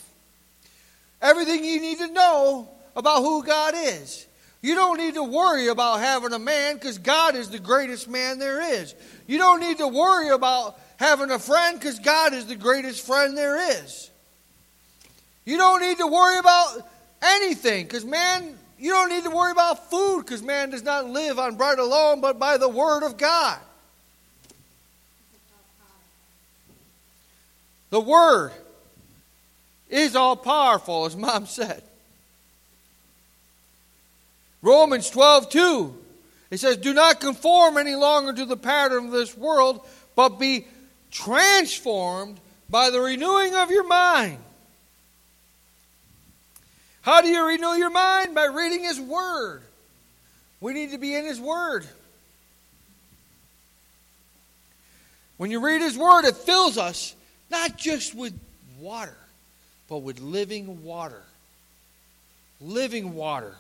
Everything 1.22 1.64
you 1.64 1.80
need 1.82 2.00
to 2.00 2.08
know 2.08 2.70
about 2.96 3.22
who 3.22 3.44
God 3.44 3.74
is. 3.78 4.28
You 4.62 4.76
don't 4.76 4.98
need 4.98 5.16
to 5.16 5.24
worry 5.24 5.68
about 5.68 6.00
having 6.00 6.32
a 6.32 6.40
man 6.40 6.76
because 6.76 6.98
God 6.98 7.36
is 7.36 7.50
the 7.50 7.60
greatest 7.60 8.08
man 8.08 8.40
there 8.40 8.62
is. 8.62 8.96
You 9.28 9.38
don't 9.38 9.60
need 9.60 9.78
to 9.80 9.88
worry 9.88 10.30
about 10.30 10.80
having 10.98 11.32
a 11.32 11.40
friend 11.40 11.78
because 11.78 12.00
God 12.00 12.34
is 12.34 12.46
the 12.46 12.56
greatest 12.56 13.06
friend 13.06 13.38
there 13.38 13.84
is. 13.84 14.10
You 15.46 15.58
don't 15.58 15.82
need 15.82 15.98
to 15.98 16.08
worry 16.08 16.40
about 16.40 16.88
anything 17.22 17.86
because 17.86 18.06
man, 18.06 18.58
you 18.80 18.92
don't 18.92 19.10
need 19.10 19.24
to 19.24 19.30
worry 19.30 19.52
about 19.52 19.90
food 19.90 20.24
because 20.26 20.42
man 20.42 20.70
does 20.70 20.84
not 20.84 21.06
live 21.08 21.40
on 21.40 21.56
bread 21.56 21.80
alone 21.80 22.22
but 22.22 22.40
by 22.40 22.58
the 22.58 22.70
word 22.70 23.04
of 23.04 23.18
God. 23.18 23.60
The 27.94 28.02
Word 28.02 28.52
is 29.88 30.16
all 30.16 30.36
powerful, 30.36 31.06
as 31.06 31.16
Mom 31.16 31.46
said. 31.46 31.84
Romans 34.64 35.12
12, 35.12 35.52
2. 35.52 35.98
It 36.50 36.58
says, 36.58 36.78
Do 36.78 36.92
not 36.96 37.20
conform 37.20 37.78
any 37.78 37.94
longer 37.94 38.34
to 38.34 38.46
the 38.46 38.58
pattern 38.58 39.06
of 39.06 39.12
this 39.12 39.38
world, 39.38 39.86
but 40.16 40.40
be 40.40 40.66
transformed 41.12 42.40
by 42.68 42.90
the 42.90 43.00
renewing 43.00 43.54
of 43.54 43.70
your 43.70 43.86
mind. 43.86 44.40
How 47.04 47.22
do 47.22 47.28
you 47.28 47.46
renew 47.46 47.74
your 47.74 47.90
mind? 47.90 48.34
By 48.34 48.46
reading 48.46 48.84
His 48.84 49.00
Word. 49.00 49.62
We 50.62 50.74
need 50.74 50.92
to 50.92 50.98
be 50.98 51.14
in 51.14 51.26
His 51.26 51.40
Word. 51.40 51.86
When 55.36 55.52
you 55.52 55.60
read 55.60 55.82
His 55.82 55.98
Word, 55.98 56.24
it 56.24 56.38
fills 56.38 56.78
us 56.78 57.14
not 57.52 57.78
just 57.78 58.16
with 58.16 58.34
water, 58.80 59.18
but 59.90 59.98
with 59.98 60.22
living 60.22 60.86
water. 60.86 61.22
Living 62.62 63.14
water. 63.14 63.54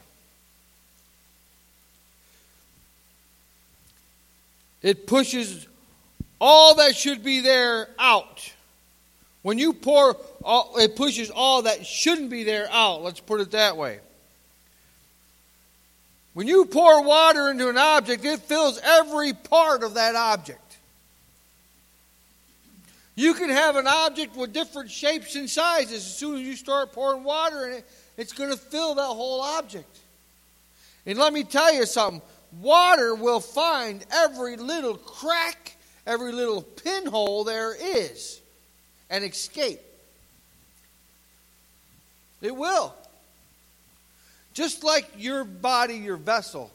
It 4.82 5.06
pushes 5.06 5.68
all 6.40 6.76
that 6.76 6.96
should 6.96 7.26
be 7.26 7.42
there 7.42 7.90
out. 8.00 8.54
When 9.42 9.60
you 9.60 9.74
pour, 9.74 10.16
all, 10.44 10.78
it 10.78 10.96
pushes 10.96 11.30
all 11.30 11.64
that 11.64 11.86
shouldn't 11.86 12.30
be 12.30 12.44
there 12.44 12.68
out. 12.72 13.04
Let's 13.04 13.20
put 13.20 13.42
it 13.42 13.52
that 13.52 13.78
way. 13.78 14.00
When 16.34 16.48
you 16.48 16.66
pour 16.66 17.04
water 17.04 17.50
into 17.50 17.70
an 17.70 17.78
object, 17.78 18.26
it 18.26 18.40
fills 18.40 18.80
every 18.84 19.34
part 19.34 19.84
of 19.84 19.94
that 19.96 20.16
object. 20.16 20.60
You 23.16 23.36
can 23.36 23.50
have 23.50 23.76
an 23.76 23.86
object 23.88 24.36
with 24.36 24.54
different 24.54 24.90
shapes 24.90 25.36
and 25.36 25.48
sizes. 25.48 25.98
As 25.98 26.18
soon 26.18 26.42
as 26.42 26.42
you 26.42 26.56
start 26.56 26.94
pouring 26.94 27.24
water 27.24 27.68
in 27.68 27.74
it, 27.74 27.86
it's 28.18 28.34
going 28.34 28.50
to 28.50 28.58
fill 28.58 28.96
that 28.96 29.04
whole 29.04 29.42
object. 29.42 30.00
And 31.06 31.20
let 31.20 31.34
me 31.34 31.44
tell 31.44 31.74
you 31.74 31.86
something 31.86 32.22
water 32.62 33.16
will 33.16 33.40
find 33.40 34.06
every 34.12 34.58
little 34.58 34.96
crack, 34.96 35.76
every 36.06 36.32
little 36.32 36.62
pinhole 36.62 37.44
there 37.44 37.76
is, 37.76 38.40
and 39.10 39.24
escape. 39.24 39.82
It 42.44 42.56
will. 42.56 42.94
Just 44.54 44.84
like 44.84 45.10
your 45.18 45.44
body, 45.44 45.96
your 45.96 46.18
vessel. 46.18 46.70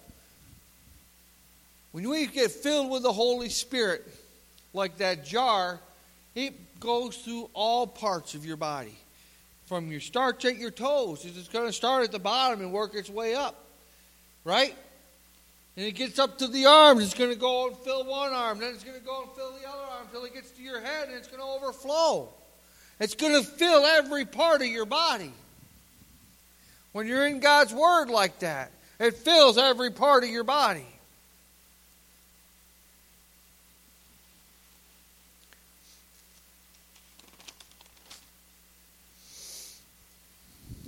When 1.93 2.09
we 2.09 2.27
get 2.27 2.51
filled 2.51 2.91
with 2.91 3.03
the 3.05 3.13
Holy 3.13 3.51
Spirit, 3.51 4.05
like 4.73 4.99
that 4.99 5.25
jar, 5.25 5.79
it 6.35 6.81
goes 6.81 7.17
through 7.19 7.51
all 7.55 7.87
parts 7.87 8.35
of 8.35 8.45
your 8.45 8.57
body. 8.57 8.97
From 9.67 9.93
your 9.93 10.01
starts 10.01 10.45
at 10.47 10.57
your 10.57 10.71
toes. 10.71 11.25
It's 11.25 11.49
going 11.49 11.67
to 11.67 11.73
start 11.73 12.03
at 12.05 12.13
the 12.13 12.19
bottom 12.19 12.61
and 12.63 12.73
work 12.73 12.95
its 12.95 13.11
way 13.11 13.35
up. 13.35 13.55
Right? 14.45 14.75
And 15.77 15.85
it 15.85 15.93
gets 15.93 16.19
up 16.19 16.39
to 16.39 16.49
the 16.49 16.67
arms. 16.67 17.05
It's 17.05 17.15
going 17.15 17.31
to 17.31 17.39
go 17.39 17.69
and 17.69 17.77
fill 17.77 18.05
one 18.05 18.33
arm. 18.33 18.59
Then 18.59 18.73
it's 18.75 18.85
going 18.85 18.99
to 18.99 19.05
go 19.05 19.23
and 19.23 19.31
fill 19.33 19.53
the 19.53 19.69
other 19.69 19.85
arm 19.93 20.07
until 20.07 20.25
it 20.25 20.33
gets 20.33 20.51
to 20.53 20.63
your 20.63 20.81
head 20.81 21.09
and 21.09 21.17
it's 21.17 21.29
going 21.29 21.41
to 21.41 21.47
overflow. 21.47 22.31
It's 22.99 23.15
going 23.15 23.35
to 23.35 23.47
fill 23.47 23.85
every 23.85 24.25
part 24.25 24.63
of 24.63 24.69
your 24.69 24.87
body. 24.87 25.33
When 26.99 27.07
you're 27.07 27.29
in 27.29 27.39
God's 27.39 27.73
Word 27.73 28.11
like 28.11 28.41
that, 28.41 28.73
it 28.99 29.15
fills 29.15 29.57
every 29.57 29.93
part 29.93 30.25
of 30.25 30.31
your 30.31 30.43
body. 30.43 30.85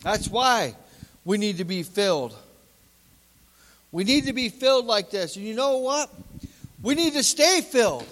That's 0.02 0.26
why 0.26 0.74
we 1.24 1.38
need 1.38 1.58
to 1.58 1.64
be 1.64 1.84
filled. 1.84 2.34
We 3.92 4.02
need 4.02 4.26
to 4.26 4.32
be 4.32 4.48
filled 4.48 4.86
like 4.86 5.12
this. 5.12 5.36
And 5.36 5.44
you 5.44 5.54
know 5.54 5.76
what? 5.76 6.10
We 6.82 6.96
need 6.96 7.12
to 7.12 7.22
stay 7.22 7.60
filled. 7.60 8.08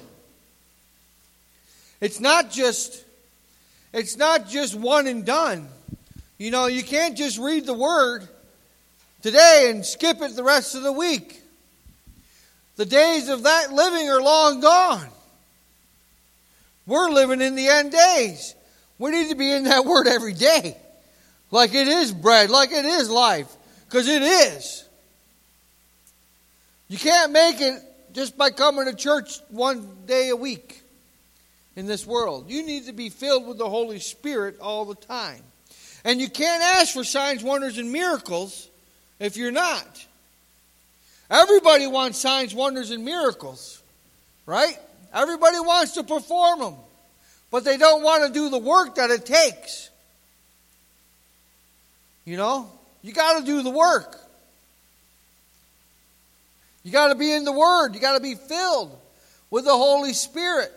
It's 2.01 2.21
not 2.21 2.53
just 2.53 3.03
it's 3.93 4.17
not 4.17 4.49
just 4.49 4.77
one 4.77 5.09
and 5.09 5.27
done. 5.27 5.69
You 6.39 6.53
know, 6.53 6.67
you 6.67 6.85
can't 6.85 7.17
just 7.17 7.37
read 7.39 7.67
the 7.67 7.75
word 7.75 8.27
today 9.23 9.67
and 9.71 9.85
skip 9.85 10.23
it 10.23 10.37
the 10.37 10.45
rest 10.45 10.77
of 10.77 10.85
the 10.85 10.93
week. 10.93 11.43
The 12.77 12.87
days 12.87 13.29
of 13.29 13.43
that 13.43 13.73
living 13.73 14.09
are 14.09 14.23
long 14.23 14.61
gone. 14.61 15.09
We're 16.87 17.11
living 17.11 17.41
in 17.41 17.57
the 17.57 17.67
end 17.67 17.91
days. 17.91 18.55
We 18.99 19.11
need 19.11 19.31
to 19.31 19.35
be 19.35 19.51
in 19.51 19.65
that 19.65 19.85
word 19.85 20.07
every 20.07 20.33
day. 20.33 20.77
Like 21.51 21.75
it 21.75 21.89
is 21.89 22.13
bread, 22.13 22.51
like 22.51 22.71
it 22.71 22.85
is 22.85 23.11
life. 23.11 23.53
Because 23.87 24.07
it 24.07 24.23
is. 24.23 24.85
You 26.89 26.99
can't 26.99 27.33
make 27.33 27.61
it 27.61 27.83
just 28.13 28.39
by 28.39 28.51
coming 28.51 28.85
to 28.85 28.95
church 28.95 29.41
one 29.49 29.89
day 30.07 30.29
a 30.29 30.37
week 30.37 30.83
in 31.75 31.87
this 31.87 32.07
world. 32.07 32.49
You 32.49 32.65
need 32.65 32.87
to 32.87 32.93
be 32.93 33.09
filled 33.09 33.47
with 33.47 33.59
the 33.59 33.69
Holy 33.69 33.99
Spirit 33.99 34.61
all 34.61 34.85
the 34.85 34.95
time. 34.95 35.43
And 36.05 36.21
you 36.21 36.29
can't 36.29 36.63
ask 36.63 36.95
for 36.95 37.05
signs, 37.05 37.43
wonders, 37.43 37.79
and 37.79 37.93
miracles 37.93 38.69
if 39.19 39.37
you're 39.37 39.53
not. 39.53 40.07
Everybody 41.31 41.87
wants 41.87 42.19
signs, 42.19 42.55
wonders, 42.55 42.91
and 42.91 43.05
miracles, 43.05 43.83
right? 44.47 44.79
Everybody 45.13 45.61
wants 45.61 45.93
to 45.93 46.03
perform 46.03 46.61
them, 46.61 46.75
but 47.51 47.65
they 47.65 47.77
don't 47.77 48.03
want 48.03 48.27
to 48.27 48.33
do 48.33 48.49
the 48.49 48.59
work 48.59 48.95
that 48.95 49.11
it 49.11 49.27
takes. 49.27 49.91
You 52.25 52.37
know, 52.37 52.71
you 53.03 53.13
got 53.13 53.41
to 53.41 53.45
do 53.45 53.63
the 53.63 53.71
work. 53.71 54.19
You 56.83 56.93
got 56.93 57.09
to 57.09 57.15
be 57.15 57.33
in 57.33 57.45
the 57.45 57.53
Word. 57.53 57.95
You 57.95 58.01
got 58.01 58.15
to 58.15 58.23
be 58.23 58.35
filled 58.35 58.97
with 59.51 59.65
the 59.65 59.77
Holy 59.77 60.13
Spirit. 60.13 60.73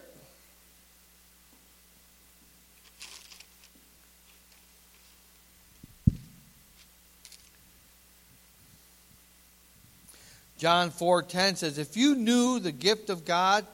John 10.61 10.91
4:10 10.91 11.55
says, 11.55 11.79
"If 11.79 11.97
you 11.97 12.13
knew 12.13 12.59
the 12.59 12.71
gift 12.71 13.09
of 13.09 13.25
God 13.25 13.65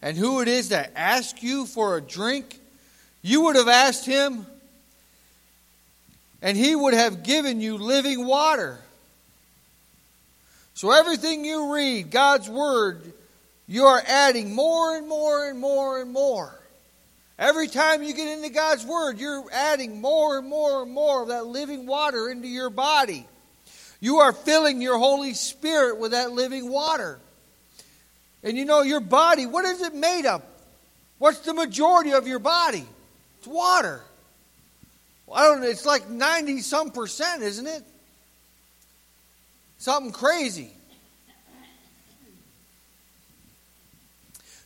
and 0.00 0.16
who 0.16 0.40
it 0.40 0.48
is 0.48 0.70
that 0.70 0.90
asks 0.96 1.42
you 1.42 1.66
for 1.66 1.98
a 1.98 2.00
drink, 2.00 2.58
you 3.20 3.42
would 3.42 3.56
have 3.56 3.68
asked 3.68 4.06
him, 4.06 4.46
and 6.40 6.56
he 6.56 6.74
would 6.74 6.94
have 6.94 7.24
given 7.24 7.60
you 7.60 7.76
living 7.76 8.24
water." 8.24 8.80
So 10.72 10.92
everything 10.92 11.44
you 11.44 11.74
read, 11.74 12.10
God's 12.10 12.48
word, 12.48 13.12
you 13.66 13.84
are 13.84 14.02
adding 14.06 14.54
more 14.54 14.96
and 14.96 15.06
more 15.06 15.46
and 15.46 15.58
more 15.58 16.00
and 16.00 16.10
more. 16.10 16.58
Every 17.38 17.68
time 17.68 18.02
you 18.02 18.14
get 18.14 18.28
into 18.28 18.48
God's 18.48 18.86
word, 18.86 19.18
you're 19.18 19.44
adding 19.52 20.00
more 20.00 20.38
and 20.38 20.48
more 20.48 20.84
and 20.84 20.90
more 20.90 21.20
of 21.20 21.28
that 21.28 21.44
living 21.44 21.84
water 21.84 22.30
into 22.30 22.48
your 22.48 22.70
body. 22.70 23.28
You 24.00 24.18
are 24.18 24.32
filling 24.32 24.82
your 24.82 24.98
Holy 24.98 25.34
Spirit 25.34 25.98
with 25.98 26.12
that 26.12 26.32
living 26.32 26.70
water. 26.70 27.18
And 28.42 28.58
you 28.58 28.64
know, 28.64 28.82
your 28.82 29.00
body, 29.00 29.46
what 29.46 29.64
is 29.64 29.80
it 29.80 29.94
made 29.94 30.26
of? 30.26 30.42
What's 31.18 31.40
the 31.40 31.54
majority 31.54 32.12
of 32.12 32.26
your 32.26 32.38
body? 32.38 32.84
It's 33.38 33.46
water. 33.46 34.02
I 35.32 35.44
don't 35.44 35.62
know, 35.62 35.66
it's 35.68 35.86
like 35.86 36.08
90 36.08 36.60
some 36.60 36.90
percent, 36.90 37.42
isn't 37.42 37.66
it? 37.66 37.82
Something 39.78 40.12
crazy. 40.12 40.70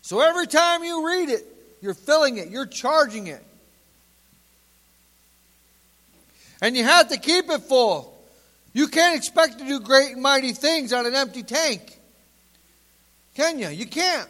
So 0.03 0.21
every 0.21 0.47
time 0.47 0.83
you 0.85 1.07
read 1.07 1.29
it, 1.29 1.47
you're 1.81 1.95
filling 1.95 2.39
it, 2.39 2.49
you're 2.49 2.67
charging 2.67 3.29
it. 3.29 3.45
And 6.61 6.77
you 6.77 6.83
have 6.83 7.11
to 7.11 7.19
keep 7.19 7.49
it 7.51 7.63
full. 7.63 8.18
You 8.79 8.87
can't 8.87 9.17
expect 9.17 9.59
to 9.59 9.65
do 9.65 9.81
great 9.81 10.13
and 10.13 10.23
mighty 10.23 10.53
things 10.53 10.93
on 10.93 11.05
an 11.05 11.17
empty 11.17 11.43
tank. 11.43 11.99
Can 13.35 13.59
you? 13.59 13.71
You 13.71 13.87
can't. 13.87 14.29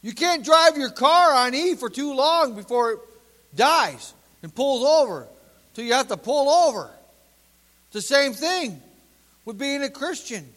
You 0.00 0.14
can't 0.14 0.42
drive 0.42 0.78
your 0.78 0.88
car 0.88 1.34
on 1.34 1.54
E 1.54 1.74
for 1.74 1.90
too 1.90 2.14
long 2.14 2.54
before 2.54 2.92
it 2.92 3.00
dies 3.54 4.14
and 4.42 4.54
pulls 4.54 4.82
over 4.82 5.28
till 5.74 5.84
you 5.84 5.92
have 5.92 6.08
to 6.08 6.16
pull 6.16 6.48
over. 6.48 6.88
It's 7.88 8.08
the 8.08 8.14
same 8.14 8.32
thing 8.32 8.80
with 9.44 9.58
being 9.58 9.82
a 9.82 9.90
Christian. 9.90 10.48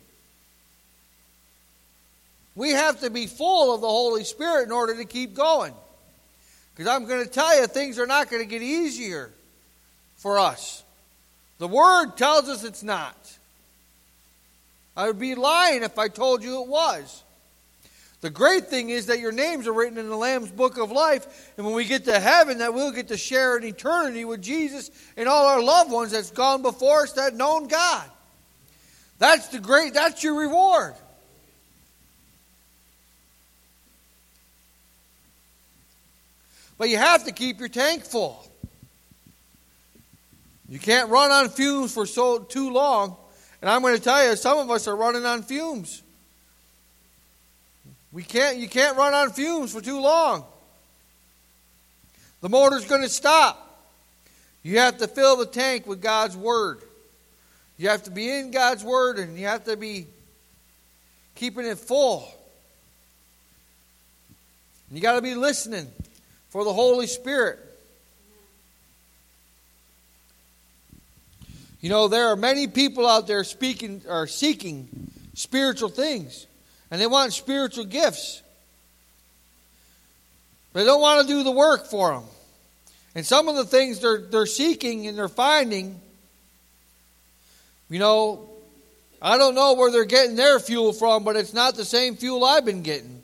We 2.55 2.69
have 2.69 3.01
to 3.01 3.09
be 3.09 3.27
full 3.27 3.75
of 3.75 3.81
the 3.81 3.89
Holy 3.89 4.23
Spirit 4.23 4.63
in 4.63 4.71
order 4.71 4.95
to 4.95 5.03
keep 5.03 5.33
going. 5.33 5.73
Because 6.73 6.87
I'm 6.87 7.05
going 7.05 7.25
to 7.25 7.29
tell 7.29 7.59
you, 7.59 7.67
things 7.67 7.99
are 7.99 8.07
not 8.07 8.29
going 8.29 8.41
to 8.41 8.47
get 8.47 8.61
easier 8.61 9.29
for 10.15 10.39
us. 10.39 10.83
The 11.57 11.67
Word 11.67 12.17
tells 12.17 12.49
us 12.49 12.63
it's 12.63 12.83
not. 12.83 13.15
I 14.97 15.07
would 15.07 15.19
be 15.19 15.35
lying 15.35 15.83
if 15.83 15.97
I 15.97 16.07
told 16.07 16.43
you 16.43 16.61
it 16.61 16.67
was. 16.67 17.23
The 18.21 18.29
great 18.29 18.67
thing 18.67 18.89
is 18.89 19.07
that 19.07 19.19
your 19.19 19.31
names 19.31 19.67
are 19.67 19.73
written 19.73 19.97
in 19.97 20.09
the 20.09 20.15
Lamb's 20.15 20.49
book 20.49 20.77
of 20.77 20.91
life, 20.91 21.53
and 21.57 21.65
when 21.65 21.75
we 21.75 21.85
get 21.85 22.05
to 22.05 22.19
heaven, 22.19 22.57
that 22.57 22.73
we'll 22.73 22.91
get 22.91 23.09
to 23.09 23.17
share 23.17 23.55
an 23.55 23.63
eternity 23.63 24.25
with 24.25 24.41
Jesus 24.41 24.89
and 25.15 25.29
all 25.29 25.45
our 25.45 25.61
loved 25.61 25.91
ones 25.91 26.11
that's 26.11 26.31
gone 26.31 26.61
before 26.61 27.03
us 27.03 27.11
that 27.13 27.35
known 27.35 27.67
God. 27.67 28.09
That's 29.19 29.49
the 29.49 29.59
great, 29.59 29.93
that's 29.93 30.23
your 30.23 30.39
reward. 30.39 30.95
But 36.77 36.89
you 36.89 36.97
have 36.97 37.25
to 37.25 37.31
keep 37.31 37.59
your 37.59 37.69
tank 37.69 38.03
full. 38.03 38.45
You 40.75 40.81
can't 40.81 41.09
run 41.09 41.31
on 41.31 41.47
fumes 41.47 41.93
for 41.93 42.05
so 42.05 42.39
too 42.39 42.69
long. 42.69 43.15
And 43.61 43.69
I'm 43.69 43.81
going 43.81 43.95
to 43.95 44.03
tell 44.03 44.27
you, 44.27 44.35
some 44.35 44.57
of 44.57 44.69
us 44.69 44.89
are 44.89 44.95
running 44.97 45.25
on 45.25 45.41
fumes. 45.41 46.03
We 48.11 48.23
can't, 48.23 48.57
you 48.57 48.67
can't 48.67 48.97
run 48.97 49.13
on 49.13 49.31
fumes 49.31 49.71
for 49.71 49.79
too 49.79 50.01
long. 50.01 50.43
The 52.41 52.49
motor's 52.49 52.83
going 52.83 53.03
to 53.03 53.07
stop. 53.09 53.87
You 54.63 54.79
have 54.79 54.97
to 54.97 55.07
fill 55.07 55.37
the 55.37 55.45
tank 55.45 55.87
with 55.87 56.01
God's 56.01 56.35
Word. 56.35 56.81
You 57.77 57.87
have 57.87 58.03
to 58.03 58.11
be 58.11 58.29
in 58.29 58.51
God's 58.51 58.83
Word 58.83 59.17
and 59.17 59.39
you 59.39 59.45
have 59.45 59.63
to 59.63 59.77
be 59.77 60.07
keeping 61.35 61.65
it 61.65 61.77
full. 61.77 62.29
You 64.91 64.99
got 64.99 65.13
to 65.13 65.21
be 65.21 65.35
listening 65.35 65.87
for 66.49 66.65
the 66.65 66.73
Holy 66.73 67.07
Spirit. 67.07 67.59
You 71.85 71.91
know, 71.91 72.07
there 72.07 72.29
are 72.29 72.35
many 72.35 72.65
people 72.65 73.05
out 73.05 73.27
there 73.27 73.43
speaking 73.43 74.01
or 74.09 74.25
seeking 74.25 74.87
spiritual 75.35 75.89
things, 75.89 76.47
and 76.89 76.99
they 76.99 77.05
want 77.05 77.31
spiritual 77.31 77.85
gifts. 77.85 78.41
They 80.73 80.83
don't 80.83 80.99
want 80.99 81.27
to 81.27 81.31
do 81.31 81.43
the 81.43 81.51
work 81.51 81.85
for 81.85 82.13
them. 82.13 82.23
And 83.13 83.23
some 83.23 83.47
of 83.47 83.55
the 83.55 83.65
things 83.65 83.99
they're, 83.99 84.17
they're 84.17 84.47
seeking 84.47 85.05
and 85.05 85.15
they're 85.15 85.27
finding, 85.29 86.01
you 87.91 87.99
know, 87.99 88.49
I 89.21 89.37
don't 89.37 89.53
know 89.53 89.75
where 89.75 89.91
they're 89.91 90.05
getting 90.05 90.35
their 90.35 90.59
fuel 90.59 90.91
from, 90.91 91.23
but 91.23 91.35
it's 91.35 91.53
not 91.53 91.75
the 91.75 91.85
same 91.85 92.15
fuel 92.15 92.43
I've 92.43 92.65
been 92.65 92.81
getting. 92.81 93.21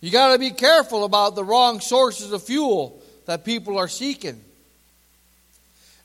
You 0.00 0.10
got 0.10 0.32
to 0.32 0.38
be 0.38 0.52
careful 0.52 1.04
about 1.04 1.34
the 1.34 1.44
wrong 1.44 1.80
sources 1.80 2.32
of 2.32 2.42
fuel 2.42 2.98
that 3.26 3.44
people 3.44 3.76
are 3.76 3.88
seeking. 3.88 4.42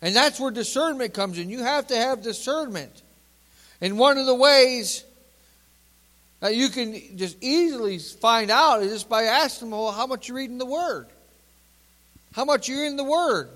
And 0.05 0.15
that's 0.15 0.39
where 0.39 0.51
discernment 0.51 1.15
comes 1.15 1.39
in. 1.39 1.49
You 1.49 1.63
have 1.63 1.87
to 1.87 1.97
have 1.97 2.21
discernment. 2.21 3.01
And 3.81 3.97
one 3.97 4.19
of 4.19 4.27
the 4.27 4.35
ways 4.35 5.03
that 6.41 6.53
you 6.53 6.69
can 6.69 7.17
just 7.17 7.37
easily 7.41 7.97
find 7.97 8.51
out 8.51 8.83
is 8.83 8.91
just 8.91 9.09
by 9.09 9.23
asking 9.23 9.71
them, 9.71 9.79
well, 9.79 9.91
how 9.91 10.05
much 10.05 10.27
you're 10.27 10.37
reading 10.37 10.59
the 10.59 10.65
Word? 10.65 11.07
How 12.33 12.45
much 12.45 12.69
you're 12.69 12.85
in 12.85 12.97
the 12.97 13.03
Word? 13.03 13.49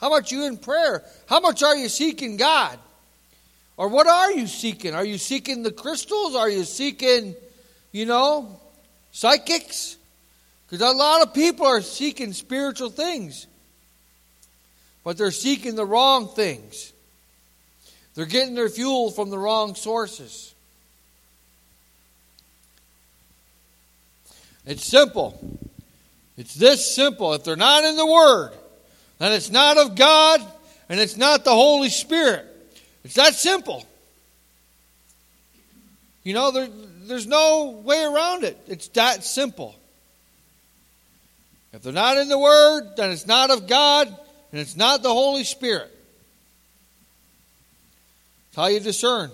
How 0.00 0.08
much 0.08 0.30
you 0.30 0.46
in 0.46 0.56
prayer? 0.56 1.02
How 1.26 1.40
much 1.40 1.64
are 1.64 1.74
you 1.74 1.88
seeking 1.88 2.36
God? 2.36 2.78
Or 3.76 3.88
what 3.88 4.06
are 4.06 4.30
you 4.30 4.46
seeking? 4.46 4.94
Are 4.94 5.04
you 5.04 5.18
seeking 5.18 5.64
the 5.64 5.72
crystals? 5.72 6.36
Are 6.36 6.48
you 6.48 6.62
seeking, 6.62 7.34
you 7.90 8.06
know, 8.06 8.60
psychics? 9.10 9.96
Because 10.70 10.80
a 10.80 10.96
lot 10.96 11.26
of 11.26 11.34
people 11.34 11.66
are 11.66 11.82
seeking 11.82 12.32
spiritual 12.34 12.90
things, 12.90 13.48
but 15.08 15.16
they're 15.16 15.30
seeking 15.30 15.74
the 15.74 15.86
wrong 15.86 16.28
things. 16.28 16.92
They're 18.14 18.26
getting 18.26 18.54
their 18.54 18.68
fuel 18.68 19.10
from 19.10 19.30
the 19.30 19.38
wrong 19.38 19.74
sources. 19.74 20.52
It's 24.66 24.84
simple. 24.84 25.40
It's 26.36 26.52
this 26.52 26.94
simple. 26.94 27.32
If 27.32 27.42
they're 27.42 27.56
not 27.56 27.84
in 27.84 27.96
the 27.96 28.04
Word, 28.04 28.52
then 29.18 29.32
it's 29.32 29.50
not 29.50 29.78
of 29.78 29.94
God 29.94 30.42
and 30.90 31.00
it's 31.00 31.16
not 31.16 31.42
the 31.42 31.54
Holy 31.54 31.88
Spirit. 31.88 32.44
It's 33.02 33.14
that 33.14 33.32
simple. 33.32 33.86
You 36.22 36.34
know, 36.34 36.50
there, 36.50 36.68
there's 37.04 37.26
no 37.26 37.80
way 37.82 38.04
around 38.04 38.44
it. 38.44 38.58
It's 38.68 38.88
that 38.88 39.24
simple. 39.24 39.74
If 41.72 41.82
they're 41.82 41.94
not 41.94 42.18
in 42.18 42.28
the 42.28 42.38
Word, 42.38 42.90
then 42.98 43.10
it's 43.10 43.26
not 43.26 43.50
of 43.50 43.66
God 43.66 44.14
and 44.50 44.60
it's 44.60 44.76
not 44.76 45.02
the 45.02 45.12
Holy 45.12 45.44
Spirit. 45.44 45.94
It's 48.48 48.56
how 48.56 48.66
you 48.66 48.80
discern. 48.80 49.30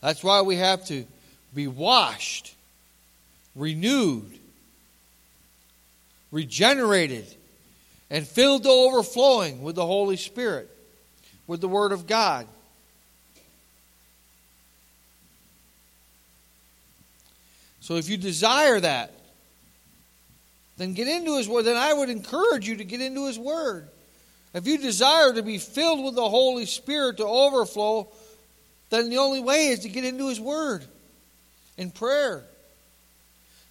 That's 0.00 0.22
why 0.22 0.42
we 0.42 0.56
have 0.56 0.84
to 0.86 1.04
be 1.54 1.66
washed, 1.66 2.54
renewed, 3.56 4.38
regenerated, 6.30 7.26
and 8.10 8.26
filled 8.26 8.64
to 8.64 8.70
overflowing 8.70 9.62
with 9.62 9.74
the 9.74 9.86
Holy 9.86 10.16
Spirit, 10.16 10.70
with 11.46 11.60
the 11.60 11.68
Word 11.68 11.92
of 11.92 12.06
God. 12.06 12.46
So 17.80 17.96
if 17.96 18.08
you 18.08 18.16
desire 18.16 18.78
that, 18.80 19.17
then 20.78 20.94
get 20.94 21.08
into 21.08 21.36
His 21.36 21.48
Word. 21.48 21.64
Then 21.64 21.76
I 21.76 21.92
would 21.92 22.08
encourage 22.08 22.66
you 22.66 22.76
to 22.76 22.84
get 22.84 23.00
into 23.00 23.26
His 23.26 23.38
Word. 23.38 23.88
If 24.54 24.66
you 24.66 24.78
desire 24.78 25.34
to 25.34 25.42
be 25.42 25.58
filled 25.58 26.04
with 26.04 26.14
the 26.14 26.28
Holy 26.28 26.64
Spirit 26.64 27.18
to 27.18 27.26
overflow, 27.26 28.08
then 28.90 29.10
the 29.10 29.18
only 29.18 29.40
way 29.40 29.68
is 29.68 29.80
to 29.80 29.88
get 29.88 30.04
into 30.04 30.28
His 30.28 30.40
Word 30.40 30.84
in 31.76 31.90
prayer. 31.90 32.44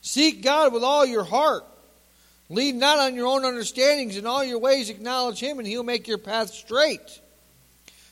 Seek 0.01 0.43
God 0.43 0.71
with 0.73 0.83
all 0.83 1.05
your 1.05 1.23
heart. 1.23 1.63
Lean 2.49 2.79
not 2.79 2.99
on 2.99 3.15
your 3.15 3.27
own 3.27 3.43
understandings. 3.43 4.15
In 4.15 4.25
all 4.25 4.43
your 4.43 4.59
ways, 4.59 4.89
acknowledge 4.89 5.39
Him, 5.39 5.59
and 5.59 5.67
He'll 5.67 5.83
make 5.83 6.07
your 6.07 6.17
path 6.17 6.49
straight. 6.49 7.19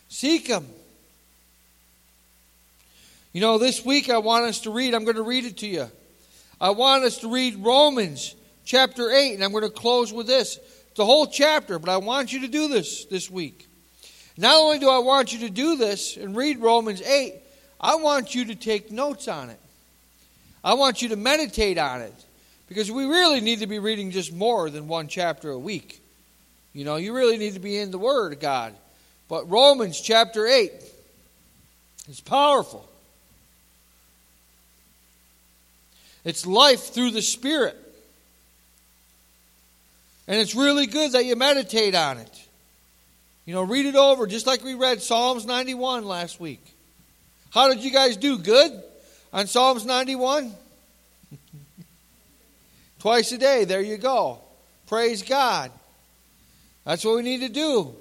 Seek 0.10 0.48
Him. 0.48 0.66
You 3.34 3.42
know, 3.42 3.58
this 3.58 3.84
week 3.86 4.10
I 4.10 4.18
want 4.20 4.46
us 4.46 4.62
to 4.62 4.72
read, 4.72 4.94
I'm 4.94 5.04
going 5.04 5.18
to 5.18 5.24
read 5.24 5.46
it 5.46 5.58
to 5.58 5.68
you. 5.68 5.90
I 6.60 6.70
want 6.70 7.04
us 7.04 7.18
to 7.20 7.30
read 7.30 7.58
Romans 7.58 8.34
chapter 8.66 9.12
8, 9.12 9.36
and 9.36 9.44
I'm 9.44 9.52
going 9.52 9.64
to 9.64 9.70
close 9.70 10.12
with 10.12 10.28
this. 10.28 10.60
It's 10.90 11.00
a 11.00 11.06
whole 11.06 11.28
chapter, 11.28 11.80
but 11.80 11.90
I 11.90 11.98
want 11.98 12.34
you 12.34 12.42
to 12.42 12.48
do 12.48 12.68
this 12.68 13.06
this 13.06 13.30
week. 13.30 13.68
Not 14.38 14.58
only 14.58 14.80
do 14.80 14.90
I 14.90 15.00
want 15.00 15.32
you 15.32 15.40
to 15.40 15.50
do 15.50 15.78
this 15.78 16.18
and 16.18 16.36
read 16.36 16.60
Romans 16.60 17.02
8, 17.02 17.36
I 17.80 17.96
want 17.96 18.36
you 18.36 18.46
to 18.46 18.56
take 18.56 18.92
notes 18.92 19.28
on 19.28 19.50
it. 19.50 19.60
I 20.64 20.74
want 20.74 21.02
you 21.02 21.10
to 21.10 21.16
meditate 21.16 21.78
on 21.78 22.02
it. 22.02 22.14
Because 22.68 22.92
we 22.92 23.06
really 23.06 23.42
need 23.42 23.60
to 23.60 23.68
be 23.68 23.78
reading 23.78 24.10
just 24.10 24.34
more 24.34 24.70
than 24.70 24.88
one 24.88 25.08
chapter 25.08 25.52
a 25.52 25.60
week. 25.60 26.02
You 26.74 26.84
know, 26.84 26.96
you 26.96 27.14
really 27.14 27.38
need 27.38 27.54
to 27.54 27.60
be 27.60 27.78
in 27.78 27.92
the 27.92 28.00
Word 28.00 28.34
of 28.34 28.40
God. 28.40 28.74
But 29.30 29.50
Romans 29.50 30.02
chapter 30.02 30.48
8 30.48 30.72
is 32.10 32.20
powerful. 32.22 32.90
It's 36.24 36.46
life 36.48 36.92
through 36.94 37.12
the 37.12 37.22
Spirit. 37.22 37.78
And 40.28 40.40
it's 40.40 40.56
really 40.56 40.88
good 40.88 41.12
that 41.12 41.26
you 41.26 41.36
meditate 41.36 41.96
on 41.96 42.18
it. 42.18 42.48
You 43.46 43.54
know, 43.54 43.62
read 43.62 43.86
it 43.86 43.96
over 43.96 44.26
just 44.26 44.48
like 44.48 44.64
we 44.64 44.74
read 44.74 45.02
Psalms 45.02 45.46
91 45.46 46.06
last 46.06 46.40
week. 46.40 46.64
How 47.52 47.70
did 47.70 47.84
you 47.84 47.92
guys 47.92 48.18
do? 48.18 48.38
Good 48.38 48.72
on 49.32 49.48
Psalms 49.48 49.86
91? 49.86 50.52
Twice 53.00 53.32
a 53.32 53.38
day, 53.38 53.66
there 53.66 53.82
you 53.82 53.98
go. 53.98 54.40
Praise 54.88 55.22
God. 55.22 55.72
That's 56.86 57.06
what 57.06 57.18
we 57.18 57.22
need 57.22 57.42
to 57.42 57.50
do. 57.50 57.96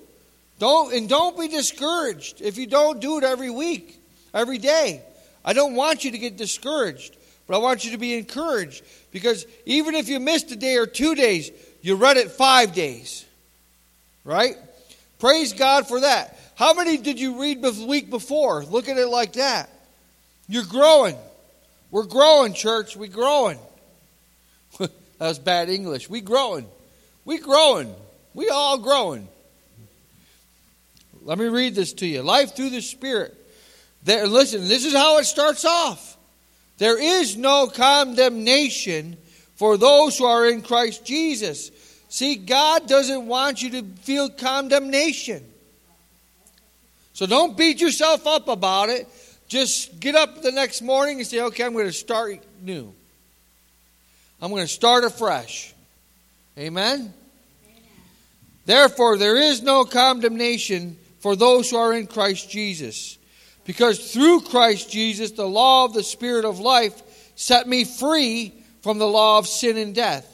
Don't 0.58 0.94
and 0.94 1.08
don't 1.08 1.38
be 1.38 1.48
discouraged 1.48 2.40
if 2.40 2.56
you 2.56 2.66
don't 2.66 3.00
do 3.00 3.18
it 3.18 3.24
every 3.24 3.50
week, 3.50 4.00
every 4.32 4.58
day. 4.58 5.02
I 5.44 5.52
don't 5.52 5.74
want 5.74 6.04
you 6.04 6.12
to 6.12 6.18
get 6.18 6.36
discouraged, 6.36 7.16
but 7.46 7.56
I 7.56 7.58
want 7.58 7.84
you 7.84 7.90
to 7.90 7.98
be 7.98 8.14
encouraged 8.14 8.82
because 9.10 9.46
even 9.66 9.94
if 9.94 10.08
you 10.08 10.20
missed 10.20 10.50
a 10.52 10.56
day 10.56 10.76
or 10.76 10.86
two 10.86 11.14
days, 11.14 11.50
you 11.84 11.96
read 11.96 12.16
it 12.16 12.30
5 12.30 12.72
days. 12.72 13.24
Right? 14.24 14.56
Praise 15.18 15.52
God 15.52 15.86
for 15.86 16.00
that. 16.00 16.38
How 16.54 16.72
many 16.72 16.96
did 16.96 17.20
you 17.20 17.40
read 17.40 17.60
the 17.60 17.84
week 17.86 18.10
before? 18.10 18.64
Look 18.64 18.88
at 18.88 18.96
it 18.96 19.08
like 19.08 19.34
that. 19.34 19.68
You're 20.48 20.64
growing. 20.64 21.16
We're 21.90 22.06
growing, 22.06 22.54
church. 22.54 22.96
We're 22.96 23.08
growing. 23.08 23.58
that 24.78 24.90
was 25.18 25.38
bad 25.38 25.68
English. 25.68 26.08
We 26.08 26.20
growing. 26.20 26.66
We 27.24 27.38
growing. 27.38 27.94
We 28.32 28.48
all 28.48 28.78
growing. 28.78 29.28
Let 31.22 31.38
me 31.38 31.46
read 31.46 31.74
this 31.74 31.92
to 31.94 32.06
you. 32.06 32.22
Life 32.22 32.54
through 32.56 32.70
the 32.70 32.80
Spirit. 32.80 33.34
There, 34.04 34.26
listen, 34.26 34.68
this 34.68 34.84
is 34.84 34.92
how 34.92 35.18
it 35.18 35.24
starts 35.24 35.64
off. 35.64 36.16
There 36.78 37.00
is 37.00 37.36
no 37.36 37.66
condemnation 37.66 39.16
for 39.54 39.76
those 39.76 40.18
who 40.18 40.24
are 40.24 40.48
in 40.48 40.62
Christ 40.62 41.04
Jesus. 41.04 41.70
See, 42.14 42.36
God 42.36 42.86
doesn't 42.86 43.26
want 43.26 43.60
you 43.60 43.70
to 43.70 43.82
feel 44.02 44.30
condemnation. 44.30 45.44
So 47.12 47.26
don't 47.26 47.56
beat 47.56 47.80
yourself 47.80 48.24
up 48.24 48.46
about 48.46 48.88
it. 48.88 49.08
Just 49.48 49.98
get 49.98 50.14
up 50.14 50.40
the 50.40 50.52
next 50.52 50.80
morning 50.80 51.18
and 51.18 51.26
say, 51.26 51.40
okay, 51.40 51.64
I'm 51.64 51.72
going 51.72 51.86
to 51.86 51.92
start 51.92 52.38
new. 52.62 52.94
I'm 54.40 54.50
going 54.50 54.62
to 54.62 54.68
start 54.68 55.02
afresh. 55.02 55.74
Amen? 56.56 57.00
Amen? 57.00 57.14
Therefore, 58.64 59.18
there 59.18 59.36
is 59.36 59.62
no 59.62 59.84
condemnation 59.84 60.96
for 61.18 61.34
those 61.34 61.68
who 61.68 61.78
are 61.78 61.94
in 61.94 62.06
Christ 62.06 62.48
Jesus. 62.48 63.18
Because 63.64 64.12
through 64.12 64.42
Christ 64.42 64.88
Jesus, 64.88 65.32
the 65.32 65.48
law 65.48 65.84
of 65.84 65.94
the 65.94 66.04
Spirit 66.04 66.44
of 66.44 66.60
life 66.60 66.94
set 67.34 67.66
me 67.66 67.82
free 67.82 68.52
from 68.82 68.98
the 68.98 69.08
law 69.08 69.38
of 69.38 69.48
sin 69.48 69.76
and 69.76 69.96
death. 69.96 70.30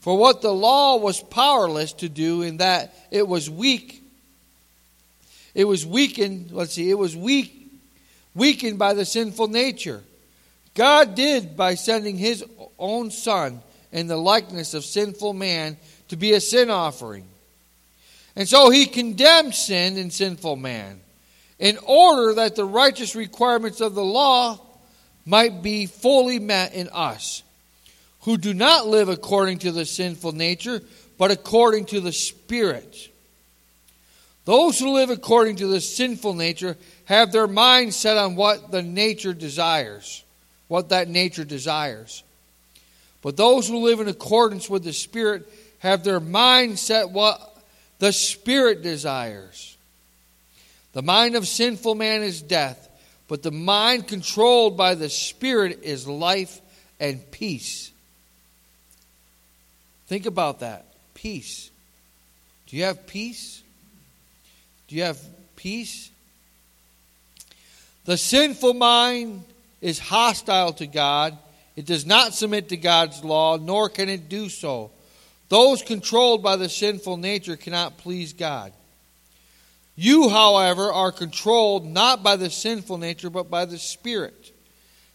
For 0.00 0.16
what 0.16 0.42
the 0.42 0.52
law 0.52 0.96
was 0.96 1.20
powerless 1.20 1.92
to 1.94 2.08
do, 2.08 2.42
in 2.42 2.58
that 2.58 2.94
it 3.10 3.26
was 3.26 3.50
weak, 3.50 4.02
it 5.54 5.64
was 5.64 5.84
weakened, 5.84 6.52
let's 6.52 6.74
see, 6.74 6.90
it 6.90 6.98
was 6.98 7.16
weak, 7.16 7.70
weakened 8.34 8.78
by 8.78 8.94
the 8.94 9.04
sinful 9.04 9.48
nature. 9.48 10.02
God 10.74 11.16
did 11.16 11.56
by 11.56 11.74
sending 11.74 12.16
his 12.16 12.44
own 12.78 13.10
Son 13.10 13.60
in 13.90 14.06
the 14.06 14.16
likeness 14.16 14.74
of 14.74 14.84
sinful 14.84 15.32
man 15.32 15.76
to 16.08 16.16
be 16.16 16.32
a 16.32 16.40
sin 16.40 16.70
offering. 16.70 17.24
And 18.36 18.48
so 18.48 18.70
he 18.70 18.86
condemned 18.86 19.54
sin 19.54 19.96
and 19.96 20.12
sinful 20.12 20.54
man 20.54 21.00
in 21.58 21.76
order 21.78 22.34
that 22.34 22.54
the 22.54 22.64
righteous 22.64 23.16
requirements 23.16 23.80
of 23.80 23.96
the 23.96 24.04
law 24.04 24.60
might 25.26 25.62
be 25.62 25.86
fully 25.86 26.38
met 26.38 26.72
in 26.74 26.88
us 26.92 27.42
who 28.28 28.36
do 28.36 28.52
not 28.52 28.86
live 28.86 29.08
according 29.08 29.56
to 29.56 29.72
the 29.72 29.86
sinful 29.86 30.32
nature, 30.32 30.82
but 31.16 31.30
according 31.30 31.86
to 31.86 31.98
the 31.98 32.12
Spirit. 32.12 33.08
Those 34.44 34.78
who 34.78 34.92
live 34.92 35.08
according 35.08 35.56
to 35.56 35.66
the 35.66 35.80
sinful 35.80 36.34
nature 36.34 36.76
have 37.06 37.32
their 37.32 37.46
mind 37.46 37.94
set 37.94 38.18
on 38.18 38.36
what 38.36 38.70
the 38.70 38.82
nature 38.82 39.32
desires, 39.32 40.22
what 40.66 40.90
that 40.90 41.08
nature 41.08 41.46
desires. 41.46 42.22
But 43.22 43.38
those 43.38 43.66
who 43.66 43.78
live 43.78 43.98
in 43.98 44.08
accordance 44.08 44.68
with 44.68 44.84
the 44.84 44.92
Spirit 44.92 45.50
have 45.78 46.04
their 46.04 46.20
mind 46.20 46.78
set 46.78 47.08
what 47.08 47.40
the 47.98 48.12
Spirit 48.12 48.82
desires. 48.82 49.74
The 50.92 51.00
mind 51.00 51.34
of 51.34 51.48
sinful 51.48 51.94
man 51.94 52.22
is 52.22 52.42
death, 52.42 52.90
but 53.26 53.42
the 53.42 53.52
mind 53.52 54.06
controlled 54.06 54.76
by 54.76 54.96
the 54.96 55.08
Spirit 55.08 55.78
is 55.82 56.06
life 56.06 56.60
and 57.00 57.30
peace. 57.30 57.90
Think 60.08 60.26
about 60.26 60.60
that. 60.60 60.86
Peace. 61.14 61.70
Do 62.66 62.76
you 62.76 62.84
have 62.84 63.06
peace? 63.06 63.62
Do 64.88 64.96
you 64.96 65.02
have 65.02 65.20
peace? 65.56 66.10
The 68.06 68.16
sinful 68.16 68.74
mind 68.74 69.44
is 69.82 69.98
hostile 69.98 70.72
to 70.74 70.86
God. 70.86 71.36
It 71.76 71.84
does 71.84 72.06
not 72.06 72.34
submit 72.34 72.70
to 72.70 72.76
God's 72.76 73.22
law, 73.22 73.58
nor 73.58 73.88
can 73.90 74.08
it 74.08 74.28
do 74.28 74.48
so. 74.48 74.90
Those 75.50 75.82
controlled 75.82 76.42
by 76.42 76.56
the 76.56 76.68
sinful 76.68 77.18
nature 77.18 77.56
cannot 77.56 77.98
please 77.98 78.32
God. 78.32 78.72
You, 79.94 80.28
however, 80.28 80.92
are 80.92 81.12
controlled 81.12 81.86
not 81.86 82.22
by 82.22 82.36
the 82.36 82.50
sinful 82.50 82.98
nature, 82.98 83.30
but 83.30 83.50
by 83.50 83.64
the 83.64 83.78
Spirit. 83.78 84.52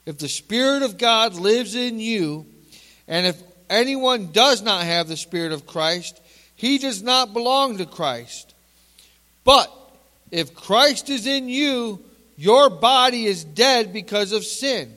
If 0.05 0.19
the 0.19 0.29
Spirit 0.29 0.83
of 0.83 0.97
God 0.97 1.35
lives 1.35 1.73
in 1.73 1.99
you, 1.99 2.45
and 3.07 3.25
if 3.25 3.41
anyone 3.73 4.31
does 4.31 4.61
not 4.61 4.83
have 4.83 5.07
the 5.07 5.17
Spirit 5.17 5.51
of 5.51 5.67
Christ, 5.67 6.21
he 6.55 6.77
does 6.77 7.01
not 7.01 7.33
belong 7.33 7.77
to 7.77 7.85
Christ. 7.85 8.53
But 9.43 9.71
if 10.31 10.55
Christ 10.55 11.09
is 11.09 11.27
in 11.27 11.49
you, 11.49 12.03
your 12.37 12.69
body 12.69 13.25
is 13.25 13.43
dead 13.43 13.93
because 13.93 14.31
of 14.31 14.43
sin. 14.43 14.93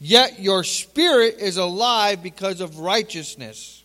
Yet 0.00 0.40
your 0.40 0.64
spirit 0.64 1.36
is 1.38 1.56
alive 1.56 2.22
because 2.22 2.60
of 2.60 2.80
righteousness. 2.80 3.82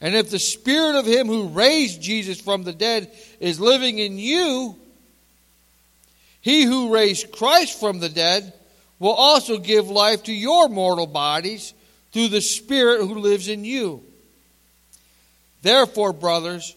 And 0.00 0.14
if 0.14 0.30
the 0.30 0.38
spirit 0.38 0.96
of 0.96 1.06
him 1.06 1.26
who 1.26 1.48
raised 1.48 2.00
Jesus 2.00 2.40
from 2.40 2.62
the 2.62 2.72
dead 2.72 3.10
is 3.40 3.60
living 3.60 3.98
in 3.98 4.18
you, 4.18 4.76
he 6.40 6.62
who 6.62 6.94
raised 6.94 7.32
Christ 7.32 7.78
from 7.78 7.98
the 7.98 8.08
dead 8.08 8.52
will 8.98 9.12
also 9.12 9.58
give 9.58 9.90
life 9.90 10.24
to 10.24 10.32
your 10.32 10.68
mortal 10.68 11.06
bodies 11.06 11.74
through 12.12 12.28
the 12.28 12.40
spirit 12.40 13.00
who 13.00 13.14
lives 13.16 13.48
in 13.48 13.64
you. 13.64 14.02
Therefore, 15.62 16.12
brothers, 16.12 16.76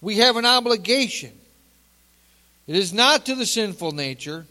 we 0.00 0.18
have 0.18 0.36
an 0.36 0.46
obligation. 0.46 1.32
It 2.66 2.76
is 2.76 2.92
not 2.92 3.26
to 3.26 3.34
the 3.34 3.46
sinful 3.46 3.92
nature, 3.92 4.46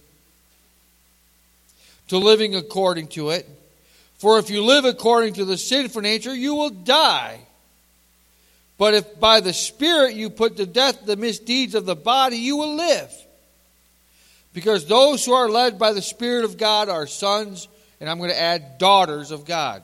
to 2.10 2.18
living 2.18 2.56
according 2.56 3.08
to 3.10 3.30
it. 3.30 3.48
For 4.18 4.38
if 4.38 4.50
you 4.50 4.64
live 4.64 4.86
according 4.86 5.34
to 5.36 5.46
the 5.46 5.58
sinful 5.58 6.02
nature, 6.02 6.36
you 6.36 6.56
will 6.56 6.70
die. 6.70 7.40
But 8.78 8.94
if 8.94 9.20
by 9.20 9.40
the 9.42 9.54
Spirit 9.54 10.16
you 10.16 10.30
put 10.30 10.58
to 10.58 10.66
death 10.66 11.06
the 11.06 11.16
misdeeds 11.16 11.76
of 11.76 11.86
the 11.86 11.96
body, 11.96 12.38
you 12.38 12.58
will 12.58 12.76
live. 12.76 13.12
Because 14.54 14.86
those 14.86 15.24
who 15.26 15.34
are 15.34 15.50
led 15.50 15.80
by 15.80 15.94
the 15.94 16.02
Spirit 16.02 16.46
of 16.46 16.58
God 16.58 16.90
are 16.90 17.08
sons, 17.08 17.68
and 18.00 18.10
I'm 18.10 18.18
going 18.18 18.32
to 18.32 18.40
add 18.40 18.78
daughters 18.78 19.32
of 19.32 19.46
God. 19.46 19.84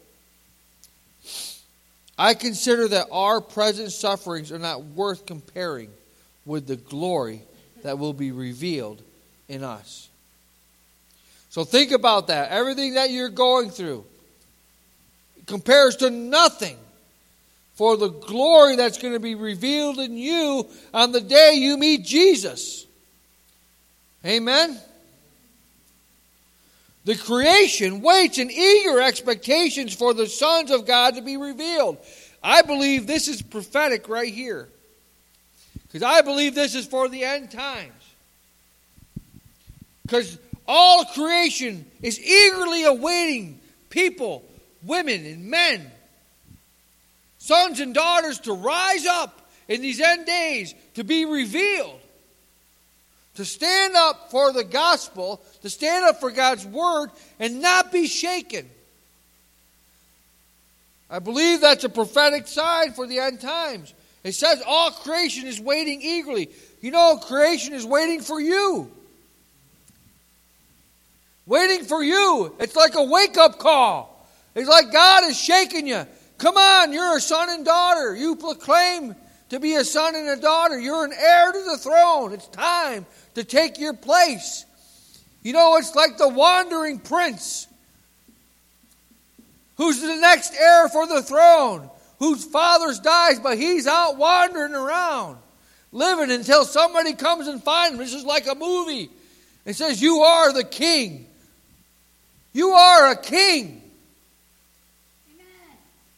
I 2.21 2.35
consider 2.35 2.87
that 2.89 3.07
our 3.11 3.41
present 3.41 3.91
sufferings 3.91 4.51
are 4.51 4.59
not 4.59 4.83
worth 4.83 5.25
comparing 5.25 5.89
with 6.45 6.67
the 6.67 6.75
glory 6.75 7.41
that 7.81 7.97
will 7.97 8.13
be 8.13 8.31
revealed 8.31 9.01
in 9.49 9.63
us. 9.63 10.07
So 11.49 11.63
think 11.63 11.91
about 11.91 12.27
that. 12.27 12.51
Everything 12.51 12.93
that 12.93 13.09
you're 13.09 13.29
going 13.29 13.71
through 13.71 14.05
compares 15.47 15.95
to 15.95 16.11
nothing 16.11 16.77
for 17.73 17.97
the 17.97 18.09
glory 18.09 18.75
that's 18.75 18.99
going 18.99 19.15
to 19.15 19.19
be 19.19 19.33
revealed 19.33 19.97
in 19.97 20.15
you 20.15 20.67
on 20.93 21.13
the 21.13 21.21
day 21.21 21.53
you 21.55 21.75
meet 21.75 22.05
Jesus. 22.05 22.85
Amen? 24.23 24.79
The 27.05 27.15
creation 27.15 28.01
waits 28.01 28.37
in 28.37 28.51
eager 28.51 29.01
expectations 29.01 29.93
for 29.93 30.13
the 30.13 30.27
sons 30.27 30.69
of 30.71 30.85
God 30.85 31.15
to 31.15 31.21
be 31.21 31.37
revealed. 31.37 31.97
I 32.43 32.61
believe 32.61 33.07
this 33.07 33.27
is 33.27 33.41
prophetic 33.41 34.07
right 34.07 34.31
here. 34.31 34.69
Because 35.87 36.03
I 36.03 36.21
believe 36.21 36.55
this 36.55 36.75
is 36.75 36.85
for 36.85 37.09
the 37.09 37.23
end 37.23 37.51
times. 37.51 37.91
Because 40.03 40.37
all 40.67 41.05
creation 41.05 41.85
is 42.01 42.19
eagerly 42.19 42.83
awaiting 42.83 43.59
people, 43.89 44.43
women, 44.83 45.25
and 45.25 45.45
men 45.45 45.91
sons 47.41 47.79
and 47.79 47.95
daughters 47.95 48.39
to 48.39 48.53
rise 48.53 49.05
up 49.07 49.49
in 49.67 49.81
these 49.81 49.99
end 49.99 50.27
days 50.27 50.75
to 50.93 51.03
be 51.03 51.25
revealed, 51.25 51.99
to 53.35 53.45
stand 53.45 53.95
up 53.95 54.29
for 54.31 54.51
the 54.51 54.63
gospel, 54.63 55.41
to 55.61 55.69
stand 55.69 56.05
up 56.05 56.19
for 56.19 56.31
God's 56.31 56.65
word, 56.65 57.09
and 57.39 57.61
not 57.61 57.91
be 57.91 58.07
shaken. 58.07 58.69
I 61.09 61.19
believe 61.19 61.61
that's 61.61 61.83
a 61.83 61.89
prophetic 61.89 62.47
sign 62.47 62.93
for 62.93 63.05
the 63.05 63.19
end 63.19 63.41
times. 63.41 63.93
It 64.23 64.33
says 64.33 64.61
all 64.65 64.91
creation 64.91 65.47
is 65.47 65.59
waiting 65.59 66.01
eagerly. 66.01 66.49
You 66.79 66.91
know, 66.91 67.17
creation 67.17 67.73
is 67.73 67.85
waiting 67.85 68.21
for 68.21 68.39
you. 68.39 68.89
Waiting 71.45 71.85
for 71.85 72.03
you. 72.03 72.55
It's 72.59 72.75
like 72.75 72.95
a 72.95 73.03
wake 73.03 73.37
up 73.37 73.59
call. 73.59 74.25
It's 74.55 74.69
like 74.69 74.91
God 74.91 75.25
is 75.25 75.39
shaking 75.39 75.87
you. 75.87 76.05
Come 76.37 76.57
on, 76.57 76.93
you're 76.93 77.17
a 77.17 77.21
son 77.21 77.49
and 77.49 77.65
daughter. 77.65 78.15
You 78.15 78.35
proclaim 78.35 79.15
to 79.51 79.59
be 79.59 79.75
a 79.75 79.83
son 79.83 80.15
and 80.15 80.29
a 80.29 80.37
daughter. 80.37 80.79
You're 80.79 81.03
an 81.03 81.11
heir 81.11 81.51
to 81.51 81.63
the 81.63 81.77
throne. 81.77 82.31
It's 82.31 82.47
time 82.47 83.05
to 83.35 83.43
take 83.43 83.77
your 83.79 83.93
place. 83.93 84.65
You 85.43 85.51
know, 85.51 85.75
it's 85.75 85.93
like 85.93 86.17
the 86.17 86.29
wandering 86.29 86.99
prince 86.99 87.67
who's 89.75 89.99
the 89.99 90.15
next 90.15 90.53
heir 90.57 90.87
for 90.87 91.05
the 91.05 91.21
throne, 91.21 91.89
whose 92.19 92.45
father's 92.45 93.01
dies, 93.01 93.39
but 93.39 93.57
he's 93.57 93.87
out 93.87 94.15
wandering 94.15 94.73
around, 94.73 95.37
living 95.91 96.31
until 96.31 96.63
somebody 96.63 97.11
comes 97.11 97.49
and 97.49 97.61
finds 97.61 97.95
him. 97.95 97.99
This 97.99 98.13
is 98.13 98.23
like 98.23 98.47
a 98.47 98.55
movie. 98.55 99.09
It 99.65 99.73
says, 99.73 100.01
You 100.01 100.19
are 100.21 100.53
the 100.53 100.63
king. 100.63 101.27
You 102.53 102.69
are 102.69 103.11
a 103.11 103.17
king. 103.17 103.81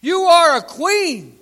You 0.02 0.20
are 0.20 0.58
a 0.58 0.62
queen. 0.62 1.40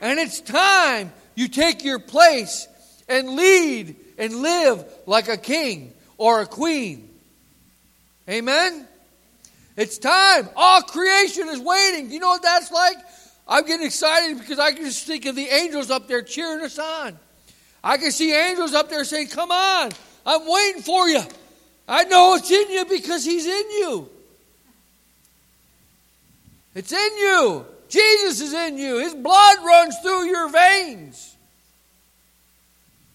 And 0.00 0.18
it's 0.18 0.40
time 0.40 1.12
you 1.34 1.48
take 1.48 1.84
your 1.84 1.98
place 1.98 2.68
and 3.08 3.30
lead 3.30 3.96
and 4.18 4.36
live 4.36 4.84
like 5.06 5.28
a 5.28 5.36
king 5.36 5.92
or 6.18 6.40
a 6.40 6.46
queen. 6.46 7.08
Amen? 8.28 8.86
It's 9.76 9.98
time. 9.98 10.48
All 10.56 10.82
creation 10.82 11.48
is 11.48 11.60
waiting. 11.60 12.10
You 12.10 12.20
know 12.20 12.28
what 12.28 12.42
that's 12.42 12.70
like? 12.70 12.96
I'm 13.48 13.66
getting 13.66 13.86
excited 13.86 14.38
because 14.38 14.58
I 14.58 14.72
can 14.72 14.84
just 14.84 15.06
think 15.06 15.26
of 15.26 15.34
the 15.34 15.46
angels 15.46 15.90
up 15.90 16.06
there 16.06 16.22
cheering 16.22 16.64
us 16.64 16.78
on. 16.78 17.18
I 17.82 17.96
can 17.96 18.12
see 18.12 18.32
angels 18.32 18.74
up 18.74 18.88
there 18.88 19.04
saying, 19.04 19.28
Come 19.28 19.50
on, 19.50 19.90
I'm 20.24 20.46
waiting 20.46 20.82
for 20.82 21.08
you. 21.08 21.22
I 21.88 22.04
know 22.04 22.34
it's 22.34 22.50
in 22.50 22.70
you 22.70 22.84
because 22.84 23.24
He's 23.24 23.46
in 23.46 23.70
you. 23.70 24.08
It's 26.74 26.92
in 26.92 27.16
you. 27.18 27.66
Jesus 27.90 28.40
is 28.40 28.54
in 28.54 28.78
you. 28.78 28.98
His 28.98 29.14
blood 29.14 29.58
runs 29.64 29.98
through 29.98 30.24
your 30.26 30.48
veins. 30.48 31.36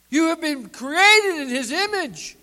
You 0.10 0.28
have 0.28 0.42
been 0.42 0.70
created 0.70 1.42
in 1.42 1.50
His 1.50 1.72
image. 1.72 2.36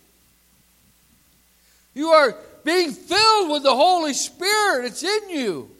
You 1.95 2.09
are 2.09 2.37
being 2.65 2.93
filled 2.93 3.51
with 3.51 3.63
the 3.63 3.75
Holy 3.75 4.15
Spirit. 4.15 4.87
It's 4.87 5.03
in 5.03 5.31
you. 5.31 5.71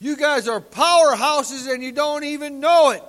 You 0.00 0.16
guys 0.16 0.46
are 0.48 0.60
powerhouses 0.60 1.72
and 1.72 1.82
you 1.82 1.92
don't 1.92 2.24
even 2.24 2.60
know 2.60 2.90
it. 2.90 3.02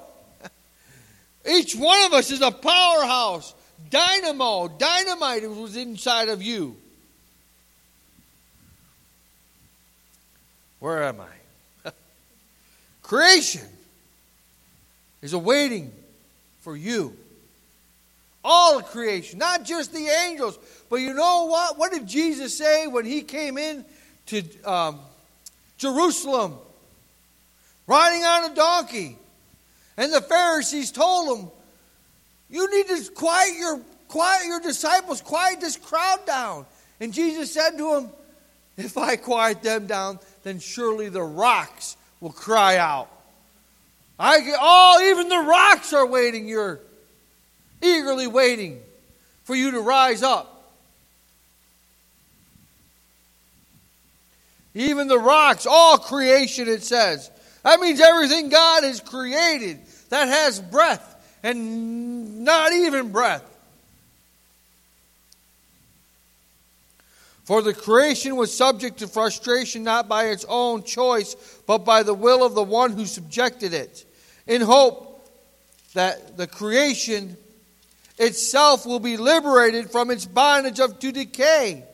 Each 1.50 1.76
one 1.76 2.06
of 2.06 2.14
us 2.14 2.32
is 2.32 2.42
a 2.42 2.52
powerhouse. 2.52 3.54
Dynamo, 3.90 4.70
dynamite 4.70 5.50
was 5.50 5.76
inside 5.76 6.30
of 6.30 6.42
you. 6.42 6.78
Where 10.80 11.04
am 11.04 11.22
I? 11.22 11.92
Creation 13.02 13.66
is 15.22 15.34
awaiting 15.34 15.92
for 16.62 16.76
you. 16.76 17.16
All 18.44 18.82
creation, 18.82 19.40
not 19.40 19.66
just 19.66 19.92
the 19.92 20.08
angels. 20.08 20.58
But 20.90 20.98
you 20.98 21.14
know 21.14 21.48
what? 21.48 21.78
What 21.78 21.92
did 21.92 22.08
Jesus 22.08 22.58
say 22.58 22.88
when 22.88 23.06
he 23.06 23.22
came 23.22 23.58
in 23.58 23.84
to 24.28 24.44
um, 24.64 25.00
Jerusalem? 25.78 26.56
Riding 27.88 28.24
on 28.24 28.52
a 28.52 28.56
donkey. 28.56 29.18
And 29.98 30.14
the 30.14 30.22
Pharisees 30.22 30.92
told 30.92 31.40
him, 31.40 31.52
You 32.50 32.74
need 32.74 32.88
to 32.88 33.12
quiet 33.12 33.58
your 33.58 33.82
quiet 34.08 34.46
your 34.46 34.60
disciples, 34.60 35.22
quiet 35.22 35.60
this 35.60 35.76
crowd 35.76 36.26
down. 36.26 36.66
And 37.00 37.14
Jesus 37.14 37.54
said 37.54 37.78
to 37.78 37.96
him, 37.96 38.10
If 38.78 38.98
I 38.98 39.16
quiet 39.16 39.62
them 39.62 39.88
down, 39.88 40.20
then 40.48 40.60
surely 40.60 41.10
the 41.10 41.22
rocks 41.22 41.98
will 42.22 42.32
cry 42.32 42.78
out. 42.78 43.10
I 44.20 44.40
get, 44.40 44.58
oh, 44.60 45.10
even 45.12 45.30
the 45.30 45.40
rocks 45.40 45.94
are 45.94 46.06
waiting. 46.06 46.48
You're 46.48 46.80
eagerly 47.82 48.28
waiting 48.28 48.82
for 49.44 49.56
you 49.56 49.72
to 49.72 49.82
rise 49.82 50.24
up. 50.24 50.54
Even 54.74 55.08
the 55.08 55.20
rocks, 55.20 55.66
all 55.66 55.98
creation, 55.98 56.68
it 56.68 56.84
says. 56.84 57.30
That 57.64 57.80
means 57.80 58.00
everything 58.00 58.50
God 58.50 58.84
has 58.84 59.02
created 59.02 59.80
that 60.10 60.28
has 60.28 60.60
breath 60.60 61.16
and 61.44 62.44
not 62.44 62.72
even 62.74 63.12
breath. 63.12 63.44
For 67.48 67.62
the 67.62 67.74
creation 67.74 68.36
was 68.36 68.54
subject 68.54 68.98
to 68.98 69.08
frustration 69.08 69.84
not 69.84 70.10
by 70.10 70.26
its 70.26 70.46
own 70.50 70.84
choice, 70.84 71.34
but 71.66 71.86
by 71.86 72.04
the 72.04 72.14
will 72.14 72.46
of 72.46 72.56
the 72.56 72.62
one 72.62 72.92
who 72.92 73.06
subjected 73.06 73.74
it, 73.74 74.04
in 74.48 74.60
hope 74.60 75.26
that 75.94 76.36
the 76.36 76.46
creation 76.46 77.38
itself 78.18 78.86
will 78.86 79.00
be 79.00 79.16
liberated 79.16 79.90
from 79.90 80.12
its 80.12 80.26
bondage 80.26 80.82
of 80.82 81.00
to 81.00 81.14
decay 81.14 81.86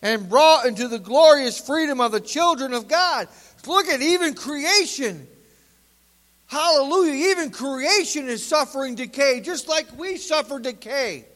and 0.00 0.30
brought 0.30 0.64
into 0.64 0.88
the 0.88 0.98
glorious 0.98 1.60
freedom 1.60 2.00
of 2.00 2.10
the 2.12 2.18
children 2.18 2.72
of 2.72 2.88
God. 2.88 3.28
Look 3.66 3.88
at 3.88 4.00
even 4.00 4.32
creation. 4.32 5.26
Hallelujah. 6.46 7.32
Even 7.32 7.50
creation 7.50 8.30
is 8.30 8.42
suffering 8.46 8.94
decay, 8.94 9.42
just 9.42 9.68
like 9.68 9.94
we 9.98 10.16
suffer 10.16 10.58
decay. 10.58 11.26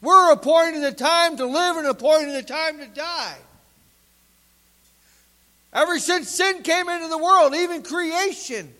We're 0.00 0.32
appointed 0.32 0.84
a 0.84 0.92
time 0.92 1.36
to 1.38 1.46
live 1.46 1.76
and 1.76 1.86
appointed 1.86 2.34
a 2.34 2.42
time 2.42 2.78
to 2.78 2.86
die. 2.86 3.36
Ever 5.72 5.98
since 5.98 6.30
sin 6.30 6.62
came 6.62 6.88
into 6.88 7.08
the 7.08 7.18
world, 7.18 7.54
even 7.54 7.82
creation 7.82 8.72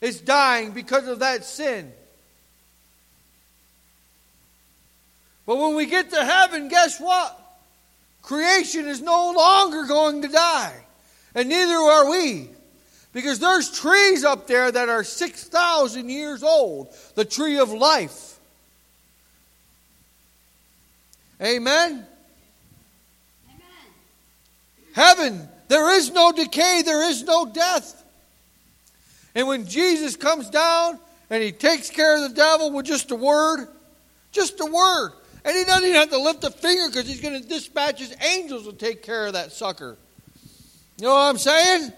is 0.00 0.20
dying 0.20 0.72
because 0.72 1.06
of 1.06 1.20
that 1.20 1.44
sin. 1.44 1.92
But 5.46 5.58
when 5.58 5.74
we 5.74 5.86
get 5.86 6.10
to 6.10 6.24
heaven, 6.24 6.68
guess 6.68 6.98
what? 6.98 7.38
Creation 8.22 8.86
is 8.86 9.02
no 9.02 9.32
longer 9.32 9.84
going 9.84 10.22
to 10.22 10.28
die. 10.28 10.74
And 11.34 11.48
neither 11.48 11.74
are 11.74 12.10
we. 12.10 12.48
Because 13.12 13.38
there's 13.38 13.70
trees 13.70 14.24
up 14.24 14.46
there 14.46 14.72
that 14.72 14.88
are 14.88 15.04
6,000 15.04 16.08
years 16.08 16.42
old. 16.42 16.94
The 17.14 17.24
tree 17.24 17.58
of 17.58 17.70
life. 17.70 18.33
Amen? 21.40 21.90
Amen? 21.92 22.06
Heaven, 24.92 25.48
there 25.68 25.96
is 25.96 26.10
no 26.10 26.32
decay, 26.32 26.82
there 26.84 27.08
is 27.08 27.22
no 27.22 27.46
death. 27.46 28.02
And 29.34 29.48
when 29.48 29.66
Jesus 29.66 30.16
comes 30.16 30.48
down 30.48 30.98
and 31.30 31.42
he 31.42 31.52
takes 31.52 31.90
care 31.90 32.16
of 32.16 32.30
the 32.30 32.36
devil 32.36 32.70
with 32.70 32.86
just 32.86 33.10
a 33.10 33.16
word, 33.16 33.66
just 34.30 34.60
a 34.60 34.66
word, 34.66 35.12
and 35.44 35.56
he 35.56 35.64
doesn't 35.64 35.82
even 35.82 35.94
have 35.94 36.10
to 36.10 36.18
lift 36.18 36.44
a 36.44 36.50
finger 36.50 36.88
because 36.88 37.06
he's 37.06 37.20
going 37.20 37.40
to 37.40 37.46
dispatch 37.46 37.98
his 37.98 38.14
angels 38.22 38.66
to 38.66 38.72
take 38.72 39.02
care 39.02 39.26
of 39.26 39.34
that 39.34 39.52
sucker. 39.52 39.96
You 40.98 41.04
know 41.04 41.14
what 41.14 41.28
I'm 41.28 41.38
saying? 41.38 41.92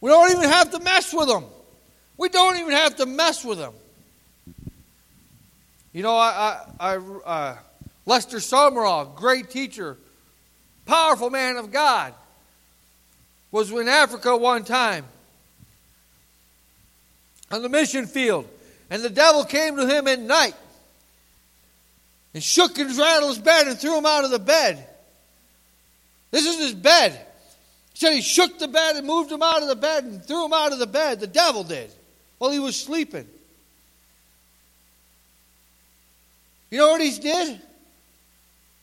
We 0.00 0.10
don't 0.10 0.30
even 0.32 0.48
have 0.50 0.72
to 0.72 0.80
mess 0.80 1.14
with 1.14 1.28
them. 1.28 1.44
We 2.16 2.28
don't 2.28 2.56
even 2.56 2.72
have 2.72 2.96
to 2.96 3.06
mess 3.06 3.44
with 3.44 3.58
them. 3.58 3.72
You 5.92 6.02
know, 6.02 6.16
I, 6.16 6.60
I, 6.78 6.96
I 6.96 6.96
uh, 7.24 7.56
Lester 8.06 8.38
Sumrall, 8.38 9.14
great 9.16 9.50
teacher, 9.50 9.98
powerful 10.86 11.28
man 11.28 11.56
of 11.56 11.72
God, 11.72 12.14
was 13.50 13.70
in 13.72 13.88
Africa 13.88 14.36
one 14.36 14.64
time 14.64 15.04
on 17.50 17.62
the 17.62 17.68
mission 17.68 18.06
field, 18.06 18.48
and 18.90 19.02
the 19.02 19.10
devil 19.10 19.44
came 19.44 19.76
to 19.76 19.86
him 19.86 20.06
at 20.06 20.20
night 20.20 20.54
and 22.32 22.42
shook 22.42 22.78
and 22.78 22.96
rattled 22.96 23.34
his 23.34 23.38
bed 23.38 23.66
and 23.66 23.78
threw 23.78 23.98
him 23.98 24.06
out 24.06 24.24
of 24.24 24.30
the 24.30 24.38
bed. 24.38 24.86
This 26.30 26.46
is 26.46 26.58
his 26.58 26.74
bed. 26.74 27.12
He 27.92 27.98
said 27.98 28.12
he 28.12 28.20
shook 28.20 28.58
the 28.58 28.68
bed 28.68 28.96
and 28.96 29.06
moved 29.06 29.32
him 29.32 29.42
out 29.42 29.62
of 29.62 29.68
the 29.68 29.76
bed 29.76 30.04
and 30.04 30.24
threw 30.24 30.44
him 30.44 30.52
out 30.52 30.72
of 30.72 30.78
the 30.78 30.86
bed. 30.86 31.18
The 31.18 31.26
devil 31.26 31.64
did 31.64 31.90
while 32.38 32.50
he 32.50 32.58
was 32.58 32.78
sleeping. 32.78 33.26
You 36.70 36.78
know 36.78 36.90
what 36.90 37.00
he 37.00 37.10
did? 37.18 37.60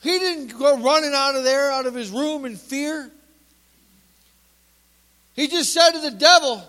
He 0.03 0.19
didn't 0.19 0.59
go 0.59 0.77
running 0.79 1.13
out 1.13 1.35
of 1.35 1.45
there, 1.45 1.71
out 1.71 1.85
of 1.85 1.95
his 1.95 2.11
room 2.11 2.43
in 2.43 2.57
fear. 2.57 3.09
He 5.33 5.47
just 5.47 5.73
said 5.73 5.91
to 5.91 5.99
the 5.99 6.11
devil, 6.11 6.61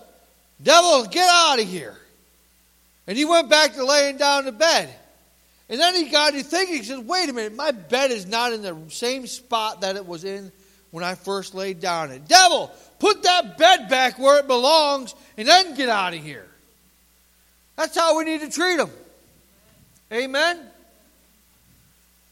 Devil, 0.63 1.05
get 1.07 1.27
out 1.29 1.59
of 1.59 1.67
here. 1.67 1.97
And 3.07 3.17
he 3.17 3.25
went 3.25 3.49
back 3.49 3.73
to 3.73 3.83
laying 3.83 4.15
down 4.15 4.47
in 4.47 4.57
bed. 4.57 4.89
And 5.67 5.79
then 5.79 5.95
he 5.95 6.09
got 6.09 6.33
to 6.33 6.43
thinking, 6.43 6.77
he 6.77 6.83
said, 6.83 7.05
Wait 7.05 7.27
a 7.27 7.33
minute, 7.33 7.53
my 7.55 7.71
bed 7.71 8.11
is 8.11 8.25
not 8.25 8.53
in 8.53 8.61
the 8.61 8.77
same 8.87 9.27
spot 9.27 9.81
that 9.81 9.97
it 9.97 10.07
was 10.07 10.23
in 10.23 10.49
when 10.91 11.03
I 11.03 11.15
first 11.15 11.53
laid 11.53 11.81
down 11.81 12.11
it. 12.11 12.29
Devil, 12.29 12.71
put 12.99 13.21
that 13.23 13.57
bed 13.57 13.89
back 13.89 14.17
where 14.17 14.39
it 14.39 14.47
belongs 14.47 15.13
and 15.35 15.45
then 15.45 15.75
get 15.75 15.89
out 15.89 16.13
of 16.13 16.23
here. 16.23 16.47
That's 17.75 17.97
how 17.97 18.17
we 18.17 18.23
need 18.23 18.39
to 18.41 18.49
treat 18.49 18.77
them. 18.77 18.91
Amen? 20.13 20.59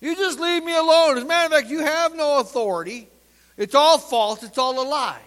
You 0.03 0.17
just 0.17 0.37
leave 0.37 0.65
me 0.65 0.75
alone. 0.75 1.15
As 1.17 1.23
a 1.23 1.25
matter 1.25 1.45
of 1.45 1.61
fact, 1.61 1.71
you 1.71 1.79
have 1.79 2.13
no 2.13 2.41
authority. 2.41 3.07
It's 3.55 3.73
all 3.73 3.97
false, 3.97 4.43
it's 4.43 4.57
all 4.57 4.77
a 4.77 4.83
lie. 4.85 5.21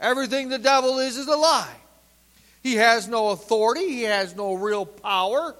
Everything 0.00 0.48
the 0.48 0.58
devil 0.58 1.00
is 1.00 1.16
is 1.16 1.26
a 1.26 1.36
lie. 1.36 1.74
He 2.62 2.76
has 2.76 3.08
no 3.08 3.30
authority, 3.30 3.88
he 3.88 4.02
has 4.02 4.36
no 4.36 4.54
real 4.54 4.86
power. 4.86 5.56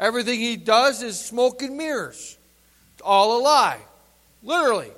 Everything 0.00 0.40
he 0.40 0.56
does 0.56 1.02
is 1.02 1.20
smoke 1.20 1.60
and 1.60 1.76
mirrors. 1.76 2.38
It's 2.94 3.02
all 3.04 3.38
a 3.38 3.40
lie. 3.42 3.80
Literally. 4.42 4.90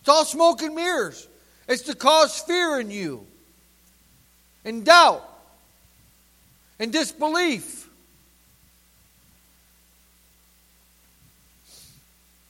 It's 0.00 0.08
all 0.08 0.24
smoke 0.24 0.62
and 0.62 0.74
mirrors. 0.74 1.28
It's 1.68 1.82
to 1.82 1.94
cause 1.94 2.40
fear 2.40 2.80
in 2.80 2.90
you, 2.90 3.26
and 4.64 4.86
doubt, 4.86 5.22
and 6.78 6.90
disbelief. 6.90 7.83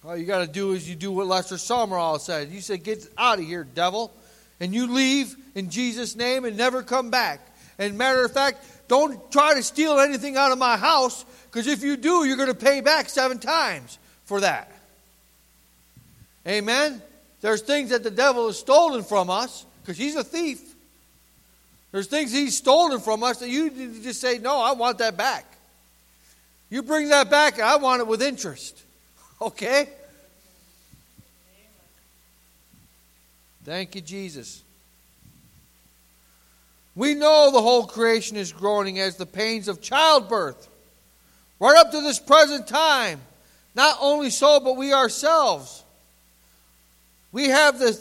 All 0.07 0.15
you 0.15 0.27
got 0.27 0.41
to 0.41 0.47
do 0.47 0.73
is 0.73 0.89
you 0.89 0.95
do 0.95 1.11
what 1.11 1.27
Lester 1.27 1.55
Sumrall 1.55 2.21
said. 2.21 2.51
You 2.51 2.61
said, 2.61 2.85
Get 2.85 3.07
out 3.17 3.39
of 3.39 3.47
here, 3.47 3.65
devil. 3.65 4.13
And 4.61 4.75
you 4.75 4.93
leave 4.93 5.35
in 5.55 5.71
Jesus' 5.71 6.15
name 6.15 6.45
and 6.45 6.57
never 6.57 6.83
come 6.83 7.11
back. 7.11 7.41
And 7.79 7.97
matter 7.97 8.25
of 8.25 8.33
fact, 8.33 8.65
don't 8.87 9.33
try 9.33 9.55
to 9.55 9.63
steal 9.63 9.99
anything 9.99 10.37
out 10.37 10.53
of 10.53 10.59
my 10.59 10.77
house, 10.77 11.25
because 11.51 11.67
if 11.67 11.83
you 11.83 11.97
do, 11.97 12.25
you're 12.25 12.37
going 12.37 12.49
to 12.49 12.55
pay 12.55 12.81
back 12.83 13.09
seven 13.09 13.39
times 13.39 13.99
for 14.27 14.41
that. 14.41 14.71
Amen? 16.47 17.03
There's 17.41 17.63
things 17.63 17.91
that 17.91 18.03
the 18.03 18.11
devil 18.11 18.47
has 18.47 18.59
stolen 18.59 19.03
from 19.03 19.31
us, 19.31 19.65
because 19.83 19.97
he's 19.97 20.17
a 20.17 20.25
thief. 20.25 20.61
There's 21.93 22.07
things 22.07 22.31
he's 22.31 22.57
stolen 22.57 23.01
from 23.01 23.23
us 23.23 23.39
that 23.39 23.49
you 23.49 23.71
just 24.03 24.21
say, 24.21 24.39
No, 24.39 24.61
I 24.61 24.73
want 24.73 24.99
that 24.99 25.17
back. 25.17 25.47
You 26.69 26.83
bring 26.83 27.09
that 27.09 27.31
back, 27.31 27.59
I 27.59 27.77
want 27.77 28.01
it 28.01 28.07
with 28.07 28.23
interest. 28.23 28.84
Okay? 29.41 29.89
Thank 33.65 33.95
you, 33.95 34.01
Jesus. 34.01 34.63
We 36.95 37.15
know 37.15 37.51
the 37.51 37.63
whole 37.63 37.87
creation 37.87 38.37
is 38.37 38.53
groaning 38.53 39.01
as 39.01 39.17
the 39.17 39.27
pains 39.27 39.69
of 39.69 39.81
childbirth. 39.81 40.69
Right 41.59 41.77
up 41.77 41.91
to 41.91 42.01
this 42.01 42.19
present 42.19 42.67
time. 42.67 43.21
Not 43.75 43.99
only 44.01 44.31
so, 44.31 44.61
but 44.61 44.77
we 44.77 44.93
ourselves. 44.93 45.83
We 47.33 47.49
have 47.49 47.79
the 47.79 47.99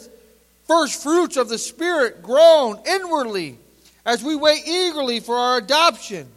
first 0.68 1.02
fruits 1.02 1.36
of 1.36 1.48
the 1.48 1.58
Spirit 1.58 2.22
grown 2.22 2.78
inwardly 2.86 3.58
as 4.06 4.22
we 4.22 4.36
wait 4.36 4.62
eagerly 4.66 5.20
for 5.20 5.36
our 5.36 5.58
adoption 5.58 6.28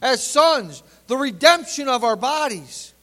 as 0.00 0.24
sons, 0.24 0.82
the 1.08 1.16
redemption 1.16 1.88
of 1.88 2.04
our 2.04 2.16
bodies. 2.16 2.93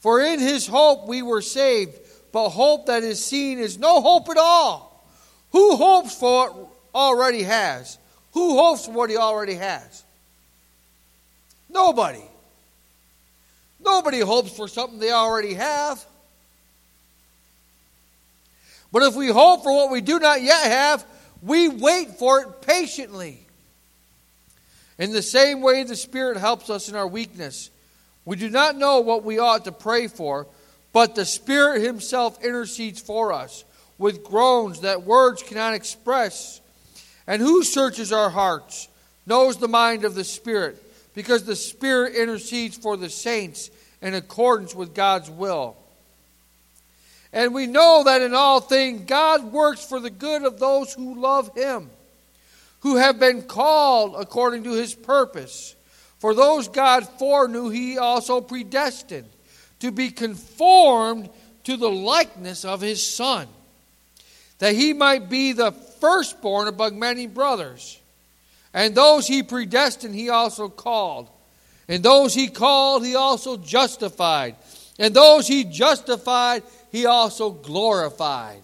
For 0.00 0.20
in 0.20 0.40
his 0.40 0.66
hope 0.66 1.06
we 1.06 1.22
were 1.22 1.42
saved, 1.42 1.98
but 2.32 2.50
hope 2.50 2.86
that 2.86 3.02
is 3.02 3.24
seen 3.24 3.58
is 3.58 3.78
no 3.78 4.00
hope 4.00 4.28
at 4.28 4.36
all. 4.36 5.04
Who 5.52 5.76
hopes 5.76 6.14
for 6.14 6.50
what 6.50 6.68
already 6.94 7.42
has? 7.42 7.98
Who 8.32 8.56
hopes 8.56 8.86
for 8.86 8.92
what 8.92 9.10
he 9.10 9.16
already 9.16 9.54
has? 9.54 10.04
Nobody. 11.68 12.22
Nobody 13.84 14.20
hopes 14.20 14.56
for 14.56 14.68
something 14.68 14.98
they 14.98 15.12
already 15.12 15.54
have. 15.54 16.04
But 18.92 19.02
if 19.04 19.14
we 19.14 19.28
hope 19.28 19.62
for 19.62 19.72
what 19.72 19.90
we 19.90 20.00
do 20.00 20.18
not 20.18 20.42
yet 20.42 20.64
have, 20.66 21.04
we 21.42 21.68
wait 21.68 22.10
for 22.18 22.40
it 22.40 22.62
patiently. 22.62 23.46
In 24.98 25.12
the 25.12 25.22
same 25.22 25.62
way, 25.62 25.84
the 25.84 25.96
Spirit 25.96 26.36
helps 26.36 26.68
us 26.68 26.88
in 26.88 26.96
our 26.96 27.06
weakness. 27.06 27.70
We 28.30 28.36
do 28.36 28.48
not 28.48 28.76
know 28.76 29.00
what 29.00 29.24
we 29.24 29.40
ought 29.40 29.64
to 29.64 29.72
pray 29.72 30.06
for, 30.06 30.46
but 30.92 31.16
the 31.16 31.24
Spirit 31.24 31.82
Himself 31.82 32.44
intercedes 32.44 33.00
for 33.00 33.32
us 33.32 33.64
with 33.98 34.22
groans 34.22 34.82
that 34.82 35.02
words 35.02 35.42
cannot 35.42 35.74
express. 35.74 36.60
And 37.26 37.42
who 37.42 37.64
searches 37.64 38.12
our 38.12 38.30
hearts 38.30 38.86
knows 39.26 39.56
the 39.56 39.66
mind 39.66 40.04
of 40.04 40.14
the 40.14 40.22
Spirit, 40.22 40.80
because 41.12 41.42
the 41.42 41.56
Spirit 41.56 42.14
intercedes 42.14 42.76
for 42.76 42.96
the 42.96 43.10
saints 43.10 43.68
in 44.00 44.14
accordance 44.14 44.76
with 44.76 44.94
God's 44.94 45.28
will. 45.28 45.76
And 47.32 47.52
we 47.52 47.66
know 47.66 48.04
that 48.04 48.22
in 48.22 48.32
all 48.32 48.60
things 48.60 49.06
God 49.06 49.52
works 49.52 49.84
for 49.84 49.98
the 49.98 50.08
good 50.08 50.44
of 50.44 50.60
those 50.60 50.94
who 50.94 51.20
love 51.20 51.52
Him, 51.56 51.90
who 52.82 52.94
have 52.94 53.18
been 53.18 53.42
called 53.42 54.14
according 54.16 54.62
to 54.62 54.74
His 54.74 54.94
purpose. 54.94 55.74
For 56.20 56.34
those 56.34 56.68
God 56.68 57.08
foreknew, 57.18 57.70
He 57.70 57.98
also 57.98 58.40
predestined 58.40 59.28
to 59.80 59.90
be 59.90 60.10
conformed 60.10 61.28
to 61.64 61.76
the 61.76 61.90
likeness 61.90 62.64
of 62.64 62.80
His 62.80 63.04
Son, 63.06 63.48
that 64.58 64.74
He 64.74 64.92
might 64.92 65.28
be 65.28 65.52
the 65.52 65.72
firstborn 65.72 66.68
among 66.68 66.98
many 66.98 67.26
brothers. 67.26 67.98
And 68.72 68.94
those 68.94 69.26
He 69.26 69.42
predestined, 69.42 70.14
He 70.14 70.28
also 70.28 70.68
called. 70.68 71.28
And 71.88 72.02
those 72.02 72.34
He 72.34 72.48
called, 72.48 73.04
He 73.04 73.16
also 73.16 73.56
justified. 73.56 74.54
And 74.98 75.12
those 75.14 75.48
He 75.48 75.64
justified, 75.64 76.62
he 76.90 77.06
also 77.06 77.50
glorified. 77.50 78.60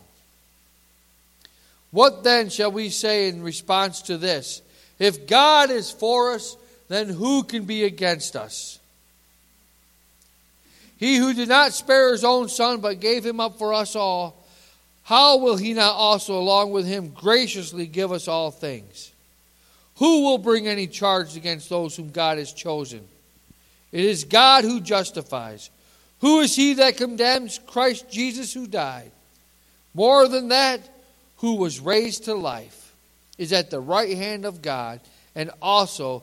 What 1.90 2.24
then 2.24 2.50
shall 2.50 2.72
we 2.72 2.90
say 2.90 3.28
in 3.28 3.42
response 3.42 4.02
to 4.02 4.18
this? 4.18 4.60
If 4.98 5.26
God 5.26 5.70
is 5.70 5.90
for 5.90 6.32
us, 6.32 6.56
then 6.88 7.08
who 7.08 7.42
can 7.42 7.64
be 7.64 7.84
against 7.84 8.36
us? 8.36 8.78
He 10.98 11.16
who 11.16 11.34
did 11.34 11.48
not 11.48 11.72
spare 11.72 12.12
his 12.12 12.24
own 12.24 12.48
son, 12.48 12.80
but 12.80 13.00
gave 13.00 13.24
him 13.24 13.40
up 13.40 13.58
for 13.58 13.74
us 13.74 13.94
all, 13.94 14.42
how 15.02 15.36
will 15.36 15.56
he 15.56 15.72
not 15.72 15.94
also, 15.94 16.38
along 16.38 16.72
with 16.72 16.86
him, 16.86 17.10
graciously 17.10 17.86
give 17.86 18.10
us 18.10 18.26
all 18.26 18.50
things? 18.50 19.12
Who 19.98 20.24
will 20.24 20.38
bring 20.38 20.66
any 20.66 20.86
charge 20.86 21.36
against 21.36 21.68
those 21.68 21.96
whom 21.96 22.10
God 22.10 22.38
has 22.38 22.52
chosen? 22.52 23.06
It 23.92 24.04
is 24.04 24.24
God 24.24 24.64
who 24.64 24.80
justifies. 24.80 25.70
Who 26.20 26.40
is 26.40 26.56
he 26.56 26.74
that 26.74 26.96
condemns? 26.96 27.60
Christ 27.66 28.10
Jesus 28.10 28.52
who 28.52 28.66
died. 28.66 29.12
More 29.94 30.28
than 30.28 30.48
that, 30.48 30.80
who 31.36 31.54
was 31.54 31.78
raised 31.78 32.24
to 32.24 32.34
life, 32.34 32.92
is 33.38 33.52
at 33.52 33.70
the 33.70 33.80
right 33.80 34.16
hand 34.16 34.44
of 34.44 34.60
God 34.60 35.00
and 35.34 35.50
also 35.62 36.22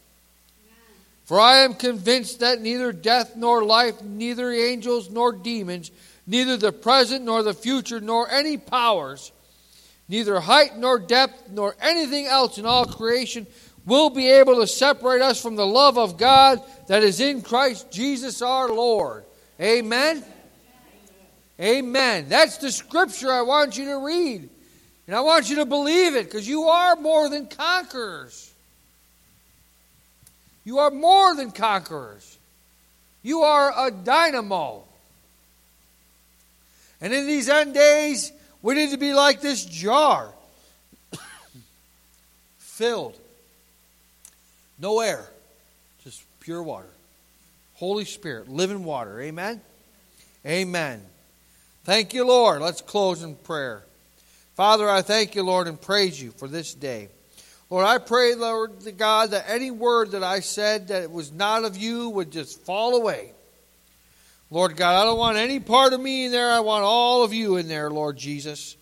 For 1.31 1.39
I 1.39 1.59
am 1.59 1.75
convinced 1.75 2.41
that 2.41 2.59
neither 2.59 2.91
death 2.91 3.37
nor 3.37 3.63
life, 3.63 4.03
neither 4.03 4.51
angels 4.51 5.09
nor 5.09 5.31
demons, 5.31 5.89
neither 6.27 6.57
the 6.57 6.73
present 6.73 7.23
nor 7.23 7.41
the 7.41 7.53
future, 7.53 8.01
nor 8.01 8.29
any 8.29 8.57
powers, 8.57 9.31
neither 10.09 10.41
height 10.41 10.77
nor 10.77 10.99
depth, 10.99 11.49
nor 11.49 11.73
anything 11.79 12.25
else 12.25 12.57
in 12.57 12.65
all 12.65 12.83
creation 12.83 13.47
will 13.85 14.09
be 14.09 14.27
able 14.27 14.57
to 14.57 14.67
separate 14.67 15.21
us 15.21 15.41
from 15.41 15.55
the 15.55 15.65
love 15.65 15.97
of 15.97 16.17
God 16.17 16.61
that 16.89 17.01
is 17.01 17.21
in 17.21 17.41
Christ 17.41 17.89
Jesus 17.89 18.41
our 18.41 18.67
Lord. 18.67 19.23
Amen. 19.57 20.25
Amen. 21.61 22.25
That's 22.27 22.57
the 22.57 22.73
scripture 22.73 23.31
I 23.31 23.43
want 23.43 23.77
you 23.77 23.85
to 23.85 23.99
read. 23.99 24.49
And 25.07 25.15
I 25.15 25.21
want 25.21 25.49
you 25.49 25.55
to 25.55 25.65
believe 25.65 26.13
it 26.13 26.25
because 26.25 26.45
you 26.45 26.63
are 26.63 26.97
more 26.97 27.29
than 27.29 27.47
conquerors. 27.47 28.50
You 30.63 30.79
are 30.79 30.91
more 30.91 31.35
than 31.35 31.51
conquerors. 31.51 32.37
You 33.23 33.41
are 33.41 33.87
a 33.87 33.91
dynamo. 33.91 34.83
And 36.99 37.13
in 37.13 37.25
these 37.25 37.49
end 37.49 37.73
days, 37.73 38.31
we 38.61 38.75
need 38.75 38.91
to 38.91 38.97
be 38.97 39.13
like 39.13 39.41
this 39.41 39.65
jar 39.65 40.31
filled. 42.57 43.17
No 44.79 44.99
air, 44.99 45.27
just 46.03 46.23
pure 46.39 46.61
water. 46.61 46.89
Holy 47.75 48.05
Spirit, 48.05 48.49
living 48.49 48.83
water. 48.83 49.19
Amen? 49.21 49.61
Amen. 50.45 51.01
Thank 51.83 52.13
you, 52.13 52.25
Lord. 52.25 52.61
Let's 52.61 52.81
close 52.81 53.23
in 53.23 53.35
prayer. 53.35 53.83
Father, 54.55 54.87
I 54.87 55.01
thank 55.01 55.33
you, 55.33 55.41
Lord, 55.41 55.67
and 55.67 55.81
praise 55.81 56.21
you 56.21 56.31
for 56.31 56.47
this 56.47 56.73
day. 56.75 57.09
Lord, 57.71 57.85
I 57.85 57.99
pray, 57.99 58.35
Lord 58.35 58.97
God, 58.97 59.31
that 59.31 59.45
any 59.47 59.71
word 59.71 60.11
that 60.11 60.25
I 60.25 60.41
said 60.41 60.89
that 60.89 61.09
was 61.09 61.31
not 61.31 61.63
of 61.63 61.77
you 61.77 62.09
would 62.09 62.29
just 62.29 62.59
fall 62.65 62.95
away. 62.95 63.31
Lord 64.49 64.75
God, 64.75 65.01
I 65.01 65.05
don't 65.05 65.17
want 65.17 65.37
any 65.37 65.61
part 65.61 65.93
of 65.93 66.01
me 66.01 66.25
in 66.25 66.33
there. 66.33 66.51
I 66.51 66.59
want 66.59 66.83
all 66.83 67.23
of 67.23 67.33
you 67.33 67.55
in 67.55 67.69
there, 67.69 67.89
Lord 67.89 68.17
Jesus. 68.17 68.75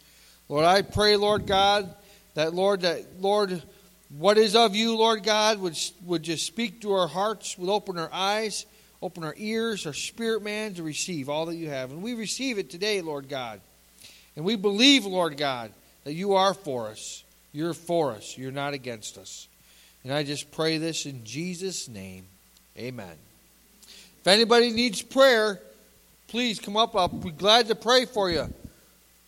Lord, 0.48 0.66
I 0.66 0.82
pray, 0.82 1.18
Lord 1.18 1.46
God, 1.46 1.94
that 2.34 2.56
Lord, 2.56 2.82
that 2.82 3.22
Lord, 3.22 3.62
what 4.18 4.40
is 4.40 4.56
of 4.56 4.76
you, 4.76 4.98
Lord 4.98 5.22
God, 5.22 5.60
would 5.60 5.78
would 6.04 6.24
just 6.24 6.48
speak 6.48 6.82
to 6.82 6.94
our 6.94 7.08
hearts, 7.08 7.60
would 7.60 7.70
open 7.70 8.00
our 8.00 8.10
eyes, 8.12 8.66
open 9.04 9.24
our 9.24 9.36
ears, 9.38 9.86
our 9.86 9.94
spirit 9.94 10.42
man 10.42 10.74
to 10.74 10.82
receive 10.82 11.30
all 11.30 11.46
that 11.46 11.58
you 11.58 11.70
have. 11.70 11.92
And 11.92 12.02
we 12.02 12.16
receive 12.16 12.58
it 12.58 12.72
today, 12.72 13.02
Lord 13.02 13.30
God. 13.30 13.62
And 14.36 14.44
we 14.44 14.56
believe, 14.56 15.06
Lord 15.06 15.38
God, 15.38 15.72
that 16.06 16.14
you 16.14 16.34
are 16.34 16.56
for 16.56 16.88
us. 16.88 17.24
You're 17.52 17.74
for 17.74 18.12
us. 18.12 18.38
You're 18.38 18.52
not 18.52 18.74
against 18.74 19.18
us. 19.18 19.48
And 20.04 20.14
I 20.14 20.24
just 20.24 20.52
pray 20.52 20.78
this 20.78 21.06
in 21.06 21.24
Jesus' 21.24 21.88
name. 21.88 22.26
Amen. 22.78 23.16
If 24.22 24.28
anybody 24.28 24.72
needs 24.72 25.02
prayer, 25.02 25.60
please 26.28 26.60
come 26.60 26.78
up. 26.78 26.96
I'll 26.96 27.08
be 27.08 27.32
glad 27.32 27.68
to 27.68 27.76
pray 27.76 28.06
for 28.06 28.30
you 28.30 28.54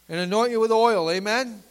and 0.07 0.19
anoint 0.19 0.51
you 0.51 0.59
with 0.59 0.71
oil. 0.71 1.09
Amen. 1.09 1.63